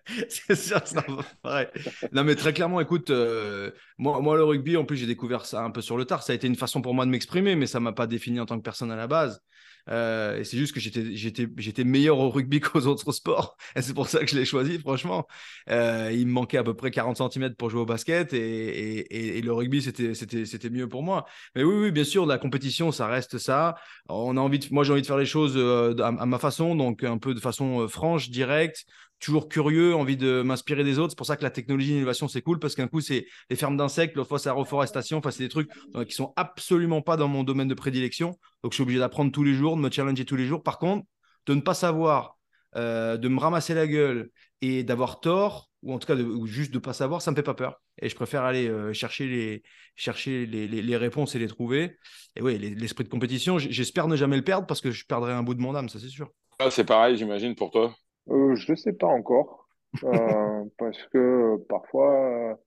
c'est 0.29 0.55
sûr, 0.55 0.81
c'est 0.83 0.99
pareil. 1.41 1.67
Non, 2.11 2.23
mais 2.23 2.35
très 2.35 2.53
clairement, 2.53 2.79
écoute, 2.81 3.09
euh, 3.09 3.71
moi, 3.97 4.19
moi, 4.19 4.35
le 4.35 4.43
rugby, 4.43 4.77
en 4.77 4.85
plus, 4.85 4.97
j'ai 4.97 5.07
découvert 5.07 5.45
ça 5.45 5.63
un 5.63 5.71
peu 5.71 5.81
sur 5.81 5.97
le 5.97 6.05
tard. 6.05 6.23
Ça 6.23 6.33
a 6.33 6.35
été 6.35 6.47
une 6.47 6.55
façon 6.55 6.81
pour 6.81 6.93
moi 6.93 7.05
de 7.05 7.11
m'exprimer, 7.11 7.55
mais 7.55 7.65
ça 7.65 7.79
ne 7.79 7.85
m'a 7.85 7.93
pas 7.93 8.07
défini 8.07 8.39
en 8.39 8.45
tant 8.45 8.57
que 8.57 8.63
personne 8.63 8.91
à 8.91 8.95
la 8.95 9.07
base. 9.07 9.41
Euh, 9.89 10.39
et 10.39 10.43
c'est 10.43 10.57
juste 10.57 10.73
que 10.73 10.79
j'étais, 10.79 11.83
meilleur 11.83 12.19
au 12.19 12.29
rugby 12.29 12.59
qu'aux 12.61 12.87
autres 12.87 13.11
sports. 13.11 13.57
Et 13.75 13.81
c'est 13.81 13.93
pour 13.93 14.07
ça 14.07 14.19
que 14.19 14.27
je 14.27 14.35
l'ai 14.35 14.45
choisi, 14.45 14.79
franchement. 14.79 15.27
Euh, 15.69 16.11
il 16.13 16.27
me 16.27 16.31
manquait 16.31 16.57
à 16.57 16.63
peu 16.63 16.73
près 16.73 16.91
40 16.91 17.17
cm 17.31 17.55
pour 17.55 17.69
jouer 17.69 17.81
au 17.81 17.85
basket 17.85 18.33
et, 18.33 19.37
et, 19.37 19.41
le 19.41 19.53
rugby, 19.53 19.81
c'était, 19.81 20.69
mieux 20.69 20.87
pour 20.87 21.03
moi. 21.03 21.25
Mais 21.55 21.63
oui, 21.63 21.75
oui, 21.75 21.91
bien 21.91 22.03
sûr, 22.03 22.25
la 22.25 22.37
compétition, 22.37 22.91
ça 22.91 23.07
reste 23.07 23.37
ça. 23.37 23.75
On 24.09 24.37
a 24.37 24.39
envie 24.39 24.59
moi, 24.71 24.83
j'ai 24.83 24.93
envie 24.93 25.01
de 25.01 25.07
faire 25.07 25.17
les 25.17 25.25
choses 25.25 25.53
euh, 25.55 25.95
à, 25.99 26.07
à 26.07 26.25
ma 26.25 26.39
façon, 26.39 26.75
donc 26.75 27.03
un 27.03 27.17
peu 27.17 27.33
de 27.33 27.39
façon 27.39 27.87
franche, 27.87 28.29
directe 28.29 28.85
toujours 29.19 29.49
curieux, 29.49 29.95
envie 29.95 30.17
de 30.17 30.41
m'inspirer 30.41 30.83
des 30.83 30.99
autres. 30.99 31.11
C'est 31.11 31.17
pour 31.17 31.25
ça 31.25 31.37
que 31.37 31.43
la 31.43 31.49
technologie 31.49 31.93
d'innovation, 31.93 32.27
c'est 32.27 32.41
cool 32.41 32.59
parce 32.59 32.75
qu'un 32.75 32.87
coup, 32.87 33.01
c'est 33.01 33.25
les 33.49 33.55
fermes 33.55 33.77
d'insectes, 33.77 34.15
l'autre 34.15 34.29
fois, 34.29 34.39
c'est 34.39 34.49
la 34.49 34.53
reforestation. 34.53 35.17
Enfin, 35.17 35.31
c'est 35.31 35.43
des 35.43 35.49
trucs 35.49 35.71
qui 36.07 36.13
sont 36.13 36.33
absolument 36.35 37.01
pas 37.01 37.17
dans 37.17 37.27
mon 37.27 37.43
domaine 37.43 37.67
de 37.67 37.73
prédilection. 37.73 38.37
Donc, 38.63 38.71
je 38.71 38.75
suis 38.75 38.83
obligé 38.83 38.99
d'apprendre 38.99 39.31
tous 39.31 39.43
les 39.43 39.53
jours, 39.53 39.75
de 39.75 39.81
me 39.81 39.89
challenger 39.89 40.25
tous 40.25 40.35
les 40.35 40.45
jours. 40.45 40.63
Par 40.63 40.77
contre, 40.77 41.05
de 41.45 41.53
ne 41.53 41.61
pas 41.61 41.73
savoir, 41.73 42.37
euh, 42.75 43.17
de 43.17 43.27
me 43.27 43.39
ramasser 43.39 43.73
la 43.73 43.87
gueule 43.87 44.29
et 44.61 44.83
d'avoir 44.83 45.19
tort, 45.19 45.69
ou 45.81 45.93
en 45.93 45.99
tout 45.99 46.07
cas 46.07 46.15
de, 46.15 46.45
juste 46.45 46.71
de 46.71 46.77
ne 46.77 46.81
pas 46.81 46.93
savoir, 46.93 47.21
ça 47.21 47.31
me 47.31 47.35
fait 47.35 47.43
pas 47.43 47.53
peur. 47.53 47.81
Et 48.01 48.09
je 48.09 48.15
préfère 48.15 48.43
aller 48.43 48.67
euh, 48.67 48.91
chercher, 48.93 49.27
les, 49.27 49.63
chercher 49.95 50.45
les, 50.45 50.67
les, 50.67 50.97
réponses 50.97 51.35
et 51.35 51.39
les 51.39 51.47
trouver. 51.47 51.97
Et 52.35 52.41
oui, 52.41 52.57
l'esprit 52.57 53.03
de 53.03 53.09
compétition, 53.09 53.59
j'espère 53.59 54.07
ne 54.07 54.15
jamais 54.15 54.35
le 54.35 54.43
perdre 54.43 54.67
parce 54.67 54.81
que 54.81 54.91
je 54.91 55.05
perdrai 55.05 55.33
un 55.33 55.43
bout 55.43 55.53
de 55.53 55.61
mon 55.61 55.75
âme, 55.75 55.89
ça 55.89 55.99
c'est 55.99 56.09
sûr. 56.09 56.29
Ah, 56.59 56.71
c'est 56.71 56.85
pareil, 56.85 57.17
j'imagine, 57.17 57.55
pour 57.55 57.71
toi. 57.71 57.95
Euh, 58.29 58.55
je 58.55 58.71
ne 58.71 58.75
sais 58.75 58.93
pas 58.93 59.07
encore, 59.07 59.67
euh, 60.03 60.65
parce 60.77 61.01
que 61.07 61.57
parfois, 61.69 62.59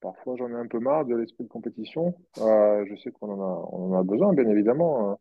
parfois 0.00 0.36
j'en 0.36 0.48
ai 0.50 0.54
un 0.54 0.66
peu 0.66 0.78
marre 0.80 1.04
de 1.06 1.16
l'esprit 1.16 1.44
de 1.44 1.48
compétition. 1.48 2.14
Euh, 2.38 2.84
je 2.88 2.96
sais 2.96 3.10
qu'on 3.12 3.30
en 3.30 3.40
a, 3.40 3.68
on 3.72 3.92
en 3.92 3.98
a 3.98 4.02
besoin, 4.02 4.32
bien 4.34 4.48
évidemment, 4.48 5.12
hein. 5.12 5.18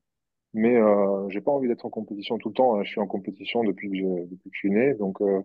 mais 0.54 0.76
euh, 0.78 1.30
j'ai 1.30 1.42
pas 1.42 1.52
envie 1.52 1.68
d'être 1.68 1.86
en 1.86 1.90
compétition 1.90 2.38
tout 2.38 2.50
le 2.50 2.56
temps. 2.56 2.76
Hein. 2.78 2.84
Je 2.84 2.92
suis 2.92 3.02
en 3.02 3.08
compétition 3.08 3.64
depuis 3.64 3.90
que, 3.90 4.26
depuis 4.30 4.50
que 4.50 4.56
je 4.56 4.60
suis 4.60 4.72
né, 4.72 4.94
donc 4.96 5.22
euh, 5.22 5.42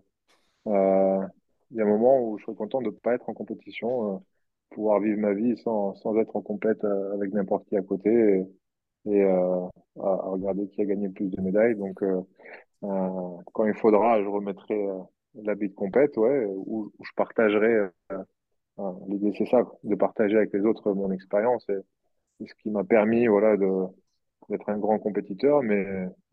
euh, 0.67 1.25
il 1.71 1.77
y 1.77 1.81
a 1.81 1.85
un 1.85 1.87
moment 1.87 2.21
où 2.21 2.37
je 2.37 2.45
serais 2.45 2.55
content 2.55 2.81
de 2.81 2.87
ne 2.87 2.91
pas 2.91 3.15
être 3.15 3.29
en 3.29 3.33
compétition, 3.33 4.23
pouvoir 4.71 4.99
vivre 4.99 5.19
ma 5.19 5.33
vie 5.33 5.57
sans, 5.57 5.95
sans 5.95 6.17
être 6.17 6.35
en 6.35 6.41
compète 6.41 6.83
avec 7.13 7.33
n'importe 7.33 7.65
qui 7.67 7.77
à 7.77 7.81
côté 7.81 8.09
et, 9.05 9.11
et 9.13 9.23
à, 9.23 9.69
à, 9.99 10.15
regarder 10.29 10.67
qui 10.69 10.81
a 10.81 10.85
gagné 10.85 11.07
le 11.07 11.13
plus 11.13 11.29
de 11.29 11.41
médailles. 11.41 11.75
Donc 11.75 12.01
euh, 12.03 12.21
quand 12.81 13.65
il 13.65 13.73
faudra, 13.75 14.21
je 14.21 14.27
remettrai 14.27 14.87
euh, 14.87 14.97
l'habit 15.35 15.69
de 15.69 15.75
compète, 15.75 16.17
ouais, 16.17 16.45
où, 16.47 16.91
je 17.01 17.11
partagerai. 17.15 17.89
Euh, 18.11 18.91
l'idée, 19.07 19.33
c'est 19.37 19.45
ça, 19.45 19.63
de 19.83 19.95
partager 19.95 20.37
avec 20.37 20.53
les 20.53 20.61
autres 20.61 20.91
mon 20.93 21.11
expérience 21.11 21.67
et, 21.69 21.77
ce 22.47 22.53
qui 22.63 22.71
m'a 22.71 22.83
permis, 22.83 23.27
voilà, 23.27 23.55
d'être 23.55 24.69
un 24.69 24.79
grand 24.79 24.97
compétiteur. 24.97 25.61
Mais, 25.61 25.85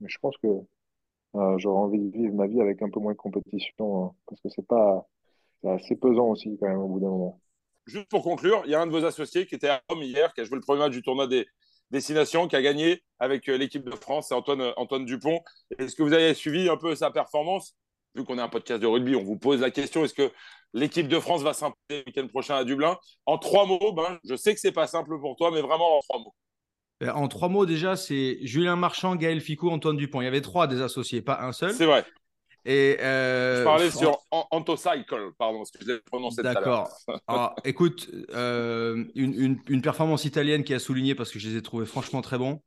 je 0.05 0.19
pense 0.21 0.37
que 0.39 0.49
j'aurais 1.59 1.81
envie 1.81 1.99
de 1.99 2.11
vivre 2.11 2.35
ma 2.35 2.47
vie 2.47 2.61
avec 2.61 2.81
un 2.81 2.89
peu 2.89 3.01
moins 3.01 3.13
de 3.13 3.19
compétition 3.19 4.05
hein, 4.05 4.13
parce 4.27 4.41
que 4.41 4.49
c'est 4.49 4.67
pas 4.67 5.07
assez 5.67 5.97
pesant 5.97 6.29
aussi 6.29 6.57
quand 6.59 6.69
même 6.69 6.79
au 6.79 6.89
bout 6.89 7.01
d'un 7.01 7.11
moment. 7.11 7.41
Juste 7.87 8.09
pour 8.09 8.23
conclure, 8.23 8.63
il 8.65 8.71
y 8.71 8.75
a 8.75 8.81
un 8.81 8.87
de 8.87 8.93
vos 8.93 9.05
associés 9.05 9.45
qui 9.47 9.55
était 9.55 9.69
à 9.69 9.83
Rome 9.89 10.03
hier, 10.03 10.33
qui 10.33 10.41
a 10.41 10.45
joué 10.45 10.57
le 10.57 10.63
premier 10.63 10.79
match 10.79 10.93
du 10.93 11.03
tournoi 11.03 11.27
des, 11.27 11.47
destination 11.91 12.49
qui 12.49 12.57
a 12.57 12.63
gagné 12.63 13.03
avec 13.19 13.49
euh, 13.49 13.57
l'équipe 13.57 13.85
de 13.85 13.95
France, 13.95 14.27
c'est 14.29 14.35
Antoine, 14.35 14.61
euh, 14.61 14.73
Antoine 14.77 15.05
Dupont. 15.05 15.41
Est-ce 15.79 15.97
que 15.97 16.03
vous 16.03 16.13
avez 16.13 16.35
suivi 16.35 16.69
un 16.69 16.77
peu 16.77 16.95
sa 16.95 17.11
performance? 17.11 17.75
Vu 18.15 18.25
qu'on 18.25 18.39
est 18.39 18.43
un 18.43 18.49
podcast 18.49 18.81
de 18.81 18.87
rugby, 18.87 19.15
on 19.17 19.23
vous 19.23 19.39
pose 19.39 19.61
la 19.61 19.71
question 19.71 20.05
est-ce 20.05 20.15
que 20.15 20.31
l'équipe 20.73 21.09
de 21.09 21.21
France 21.21 21.43
va 21.43 21.53
s'imposer 21.53 21.77
le 21.91 22.03
week-end 22.07 22.27
prochain 22.29 22.57
à 22.57 22.65
Dublin? 22.65 22.97
En 23.27 23.39
trois 23.39 23.67
mots, 23.67 23.93
ben, 23.93 24.19
je 24.25 24.35
sais 24.35 24.55
que 24.55 24.61
c'est 24.61 24.73
pas 24.73 24.87
simple 24.87 25.19
pour 25.21 25.37
toi, 25.37 25.51
mais 25.51 25.61
vraiment 25.61 25.99
en 25.99 26.01
trois 26.01 26.19
mots. 26.21 26.35
Euh, 27.03 27.11
en 27.13 27.29
trois 27.29 27.49
mots, 27.49 27.67
déjà, 27.67 27.97
c'est 27.97 28.39
Julien 28.43 28.77
Marchand, 28.77 29.15
Gaël 29.15 29.41
Ficou, 29.41 29.71
Antoine 29.71 29.97
Dupont. 29.97 30.21
Il 30.21 30.25
y 30.25 30.29
avait 30.29 30.41
trois 30.41 30.67
des 30.67 30.81
associés, 30.81 31.23
pas 31.23 31.41
un 31.43 31.53
seul. 31.53 31.73
C'est 31.73 31.87
vrai. 31.87 32.05
Et 32.65 32.99
euh, 33.01 33.61
je 33.61 33.65
parlais 33.65 33.91
sur 33.91 34.19
Antocycle, 34.31 35.33
pardon, 35.39 35.59
parce 35.59 35.71
que 35.71 35.79
je 35.81 35.93
l'ai 35.93 36.01
prononcé 36.01 36.43
D'accord. 36.43 36.91
écoute, 37.65 38.11
euh, 38.31 39.05
une, 39.15 39.61
une, 39.69 39.83
performance 39.83 40.25
italienne 40.25 40.65
qui 40.65 40.75
a 40.75 40.79
souligné 40.79 41.15
parce 41.15 41.31
que 41.31 41.39
je 41.39 41.49
les 41.49 41.57
ai 41.57 41.63
trouvés 41.63 41.87
franchement 41.87 42.21
très 42.21 42.37
bons. 42.39 42.61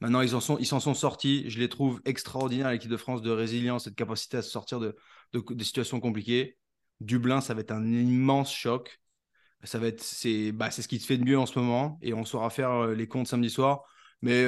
Maintenant, 0.00 0.20
ils 0.20 0.30
s'en 0.30 0.40
sont, 0.40 0.58
ils 0.58 0.66
sont 0.66 0.80
sortis. 0.94 1.48
Je 1.50 1.58
les 1.58 1.68
trouve 1.68 2.00
extraordinaires, 2.04 2.70
l'équipe 2.70 2.90
de 2.90 2.96
France, 2.96 3.20
de 3.22 3.30
résilience 3.30 3.86
et 3.86 3.90
de 3.90 3.94
capacité 3.96 4.38
à 4.38 4.42
se 4.42 4.50
sortir 4.50 4.80
de, 4.80 4.96
de, 5.32 5.42
des 5.54 5.64
situations 5.64 6.00
compliquées. 6.00 6.56
Dublin, 7.00 7.40
ça 7.40 7.54
va 7.54 7.60
être 7.60 7.72
un 7.72 7.84
immense 7.84 8.52
choc. 8.52 9.00
Ça 9.64 9.78
va 9.78 9.88
être, 9.88 10.00
c'est, 10.00 10.52
bah, 10.52 10.70
c'est 10.70 10.82
ce 10.82 10.88
qui 10.88 10.98
te 10.98 11.04
fait 11.04 11.18
de 11.18 11.24
mieux 11.24 11.38
en 11.38 11.46
ce 11.46 11.58
moment 11.58 11.98
et 12.00 12.14
on 12.14 12.24
saura 12.24 12.48
faire 12.48 12.70
euh, 12.70 12.94
les 12.94 13.08
comptes 13.08 13.26
samedi 13.26 13.50
soir. 13.50 13.82
Mais 14.22 14.44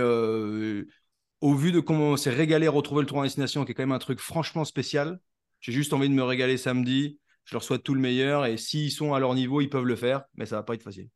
au 1.41 1.55
vu 1.55 1.72
de 1.72 1.80
comment 1.80 2.11
on 2.11 2.16
s'est 2.16 2.30
régalé 2.30 2.66
à 2.66 2.70
retrouver 2.70 3.03
le 3.03 3.07
tour 3.07 3.18
en 3.18 3.22
destination, 3.22 3.64
qui 3.64 3.72
est 3.72 3.74
quand 3.74 3.82
même 3.82 3.93
un 3.93 3.99
truc 3.99 4.20
franchement 4.20 4.64
spécial, 4.64 5.20
j'ai 5.61 5.72
juste 5.72 5.93
envie 5.93 6.09
de 6.09 6.14
me 6.14 6.22
régaler 6.22 6.57
samedi. 6.57 7.18
Je 7.45 7.55
leur 7.55 7.62
souhaite 7.62 7.82
tout 7.82 7.95
le 7.95 8.01
meilleur 8.01 8.47
et 8.47 8.57
s'ils 8.57 8.91
sont 8.93 9.14
à 9.14 9.18
leur 9.20 9.34
niveau, 9.34 9.61
ils 9.61 9.70
peuvent 9.70 9.84
le 9.84 9.97
faire, 9.97 10.24
mais 10.34 10.47
ça 10.47 10.57
va 10.57 10.62
pas 10.62 10.74
être 10.74 10.82
facile. 10.82 11.09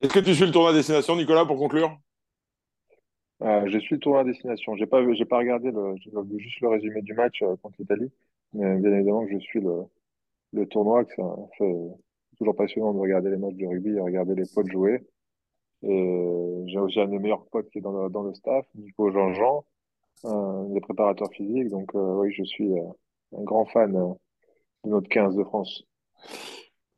Est-ce 0.00 0.12
que 0.12 0.20
tu 0.20 0.34
suis 0.34 0.46
le 0.46 0.52
tournoi 0.52 0.70
à 0.70 0.74
destination, 0.74 1.16
Nicolas, 1.16 1.44
pour 1.46 1.58
conclure? 1.58 1.98
Euh, 3.42 3.68
Je 3.68 3.78
suis 3.78 3.96
le 3.96 4.00
tournoi 4.00 4.20
à 4.20 4.24
destination. 4.24 4.76
J'ai 4.76 4.86
pas, 4.86 5.00
j'ai 5.14 5.24
pas 5.24 5.38
regardé 5.38 5.70
le, 5.70 5.94
vu 6.24 6.38
juste 6.38 6.60
le 6.60 6.68
résumé 6.68 7.02
du 7.02 7.14
match 7.14 7.42
euh, 7.42 7.56
contre 7.62 7.76
l'Italie, 7.78 8.10
mais 8.52 8.78
bien 8.78 8.92
évidemment 8.92 9.24
que 9.26 9.32
je 9.32 9.38
suis 9.38 9.60
le, 9.60 9.82
le 10.52 10.66
tournoi, 10.66 11.04
que 11.04 11.14
fait, 11.58 11.74
toujours 12.38 12.56
passionnant 12.56 12.94
de 12.94 12.98
regarder 13.00 13.30
les 13.30 13.36
matchs 13.38 13.56
de 13.56 13.66
rugby 13.66 13.90
et 13.90 14.00
regarder 14.00 14.34
les 14.34 14.44
potes 14.54 14.70
jouer. 14.70 15.02
Et 15.86 16.64
j'ai 16.66 16.78
aussi 16.78 17.00
un 17.00 17.08
des 17.08 17.18
meilleurs 17.18 17.44
potes 17.46 17.70
qui 17.70 17.78
est 17.78 17.82
dans 17.82 18.04
le, 18.04 18.10
dans 18.10 18.22
le 18.22 18.34
staff, 18.34 18.66
Nico 18.74 19.10
Jean-Jean, 19.10 19.64
un 20.24 20.64
des 20.70 20.80
préparateurs 20.80 21.30
physiques. 21.32 21.68
Donc 21.68 21.90
oui, 21.94 22.32
je 22.32 22.44
suis 22.44 22.70
un 23.36 23.42
grand 23.42 23.66
fan 23.66 23.92
de 23.92 24.90
notre 24.90 25.08
15 25.08 25.36
de 25.36 25.44
France. 25.44 25.84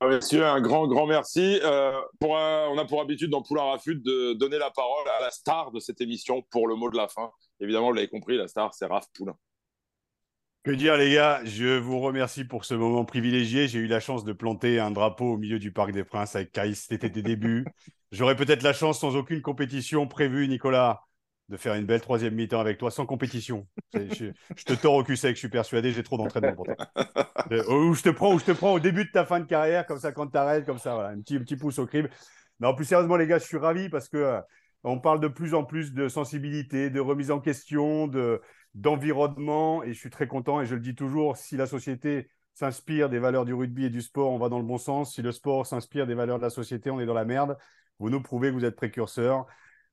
Ah, 0.00 0.08
Monsieur, 0.08 0.44
un 0.44 0.60
grand, 0.60 0.86
grand 0.88 1.06
merci. 1.06 1.58
Euh, 1.64 1.98
pour 2.20 2.32
on 2.32 2.78
a 2.78 2.84
pour 2.84 3.00
habitude 3.00 3.30
dans 3.30 3.42
Poulain 3.42 3.62
Rafut 3.62 3.96
de 3.96 4.34
donner 4.34 4.58
la 4.58 4.70
parole 4.70 5.08
à 5.18 5.22
la 5.22 5.30
star 5.30 5.72
de 5.72 5.80
cette 5.80 6.02
émission 6.02 6.42
pour 6.50 6.68
le 6.68 6.74
mot 6.74 6.90
de 6.90 6.98
la 6.98 7.08
fin. 7.08 7.30
Évidemment, 7.60 7.88
vous 7.88 7.94
l'avez 7.94 8.08
compris, 8.08 8.36
la 8.36 8.46
star, 8.46 8.74
c'est 8.74 8.84
Raph 8.84 9.06
Poulain. 9.14 9.36
Que 10.64 10.72
dire, 10.72 10.98
les 10.98 11.14
gars? 11.14 11.40
Je 11.44 11.78
vous 11.78 12.00
remercie 12.00 12.44
pour 12.44 12.66
ce 12.66 12.74
moment 12.74 13.06
privilégié. 13.06 13.68
J'ai 13.68 13.78
eu 13.78 13.86
la 13.86 14.00
chance 14.00 14.24
de 14.24 14.34
planter 14.34 14.80
un 14.80 14.90
drapeau 14.90 15.32
au 15.32 15.36
milieu 15.38 15.58
du 15.58 15.72
Parc 15.72 15.92
des 15.92 16.04
Princes 16.04 16.36
avec 16.36 16.52
Caïs. 16.52 16.86
C'était 16.88 17.10
tes 17.10 17.22
débuts. 17.22 17.64
J'aurais 18.16 18.34
peut-être 18.34 18.62
la 18.62 18.72
chance, 18.72 19.00
sans 19.00 19.14
aucune 19.14 19.42
compétition 19.42 20.08
prévue, 20.08 20.48
Nicolas, 20.48 21.02
de 21.50 21.58
faire 21.58 21.74
une 21.74 21.84
belle 21.84 22.00
troisième 22.00 22.34
mi-temps 22.34 22.58
avec 22.58 22.78
toi 22.78 22.90
sans 22.90 23.04
compétition. 23.04 23.66
Je, 23.92 24.32
te 24.64 24.72
tords 24.72 24.94
au 24.94 25.04
cul 25.04 25.18
sec, 25.18 25.36
je 25.36 25.40
suis 25.40 25.50
persuadé, 25.50 25.92
j'ai 25.92 26.02
trop 26.02 26.16
d'entraînement 26.16 26.54
pour 26.54 26.64
toi. 26.64 26.76
Ou 27.68 27.92
je 27.92 28.02
te 28.02 28.08
prends, 28.08 28.32
ou 28.32 28.38
je 28.38 28.46
te 28.46 28.52
prends 28.52 28.72
au 28.72 28.80
début 28.80 29.04
de 29.04 29.10
ta 29.10 29.26
fin 29.26 29.38
de 29.38 29.44
carrière, 29.44 29.84
comme 29.84 29.98
ça 29.98 30.12
quand 30.12 30.28
tu 30.28 30.38
arrêtes, 30.38 30.64
comme 30.64 30.78
ça, 30.78 30.94
voilà, 30.94 31.10
un 31.10 31.20
petit, 31.20 31.38
petit 31.38 31.56
pouce 31.56 31.78
au 31.78 31.86
crime. 31.86 32.08
En 32.62 32.72
plus 32.72 32.86
sérieusement, 32.86 33.16
les 33.16 33.26
gars, 33.26 33.38
je 33.38 33.44
suis 33.44 33.58
ravi 33.58 33.90
parce 33.90 34.08
que 34.08 34.16
euh, 34.16 34.40
on 34.82 34.98
parle 34.98 35.20
de 35.20 35.28
plus 35.28 35.52
en 35.52 35.64
plus 35.64 35.92
de 35.92 36.08
sensibilité, 36.08 36.88
de 36.88 37.00
remise 37.00 37.30
en 37.30 37.40
question, 37.40 38.06
de 38.08 38.40
d'environnement, 38.72 39.82
et 39.82 39.92
je 39.92 39.98
suis 39.98 40.10
très 40.10 40.26
content. 40.26 40.62
Et 40.62 40.66
je 40.66 40.74
le 40.74 40.80
dis 40.80 40.94
toujours, 40.94 41.36
si 41.36 41.58
la 41.58 41.66
société 41.66 42.28
s'inspire 42.56 43.08
des 43.08 43.18
valeurs 43.18 43.44
du 43.44 43.54
rugby 43.54 43.84
et 43.84 43.90
du 43.90 44.02
sport, 44.02 44.32
on 44.32 44.38
va 44.38 44.48
dans 44.48 44.58
le 44.58 44.64
bon 44.64 44.78
sens. 44.78 45.14
Si 45.14 45.22
le 45.22 45.30
sport 45.30 45.66
s'inspire 45.66 46.06
des 46.06 46.14
valeurs 46.14 46.38
de 46.38 46.42
la 46.42 46.50
société, 46.50 46.90
on 46.90 46.98
est 46.98 47.06
dans 47.06 47.14
la 47.14 47.24
merde. 47.24 47.56
Vous 47.98 48.10
nous 48.10 48.22
prouvez 48.22 48.48
que 48.48 48.54
vous 48.54 48.64
êtes 48.64 48.76
précurseurs 48.76 49.46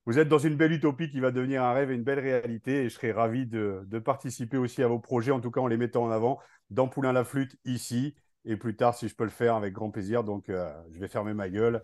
vous 0.05 0.19
êtes 0.19 0.27
dans 0.27 0.37
une 0.37 0.55
belle 0.55 0.73
utopie 0.73 1.09
qui 1.09 1.21
va 1.21 1.31
devenir 1.31 1.63
un 1.63 1.71
rêve 1.71 1.91
et 1.91 1.95
une 1.95 2.03
belle 2.03 2.19
réalité. 2.19 2.83
Et 2.83 2.89
je 2.89 2.95
serais 2.95 3.11
ravi 3.11 3.45
de, 3.45 3.85
participer 4.03 4.57
aussi 4.57 4.83
à 4.83 4.87
vos 4.87 4.99
projets, 4.99 5.31
en 5.31 5.39
tout 5.39 5.51
cas 5.51 5.61
en 5.61 5.67
les 5.67 5.77
mettant 5.77 6.03
en 6.03 6.11
avant 6.11 6.39
dans 6.69 6.87
Poulain 6.87 7.13
la 7.13 7.23
Flûte 7.23 7.57
ici. 7.65 8.15
Et 8.45 8.57
plus 8.57 8.75
tard, 8.75 8.95
si 8.95 9.07
je 9.07 9.15
peux 9.15 9.23
le 9.23 9.29
faire, 9.29 9.55
avec 9.55 9.73
grand 9.73 9.91
plaisir. 9.91 10.23
Donc, 10.23 10.49
euh, 10.49 10.69
je 10.91 10.99
vais 10.99 11.07
fermer 11.07 11.33
ma 11.33 11.49
gueule 11.49 11.81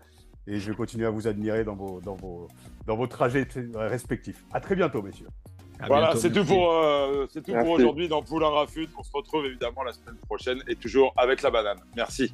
et 0.47 0.59
je 0.59 0.69
vais 0.69 0.75
continuer 0.75 1.05
à 1.05 1.09
vous 1.09 1.27
admirer 1.27 1.63
dans 1.63 1.75
vos, 1.75 2.01
dans 2.01 2.15
vos, 2.15 2.49
dans 2.86 2.97
vos 2.97 3.07
trajets 3.07 3.47
respectifs. 3.73 4.43
À 4.51 4.59
très 4.59 4.75
bientôt, 4.75 5.01
messieurs. 5.01 5.27
Voilà, 5.88 6.15
c'est 6.15 6.32
tout 6.32 6.43
pour, 6.43 6.71
euh, 6.73 7.25
c'est 7.32 7.43
tout 7.43 7.53
pour 7.53 7.69
aujourd'hui 7.69 8.07
dans 8.07 8.21
Poulain 8.21 8.49
Rafut. 8.49 8.89
On 8.97 9.03
se 9.03 9.11
retrouve 9.13 9.45
évidemment 9.45 9.84
la 9.84 9.93
semaine 9.93 10.17
prochaine 10.27 10.61
et 10.67 10.75
toujours 10.75 11.13
avec 11.15 11.41
la 11.41 11.51
banane. 11.51 11.80
Merci. 11.95 12.34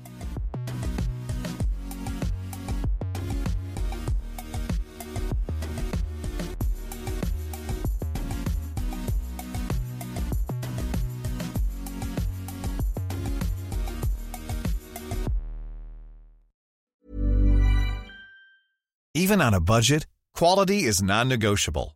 Even 19.17 19.41
on 19.41 19.53
a 19.53 19.61
budget, 19.61 20.05
quality 20.33 20.83
is 20.83 21.01
non-negotiable. 21.01 21.95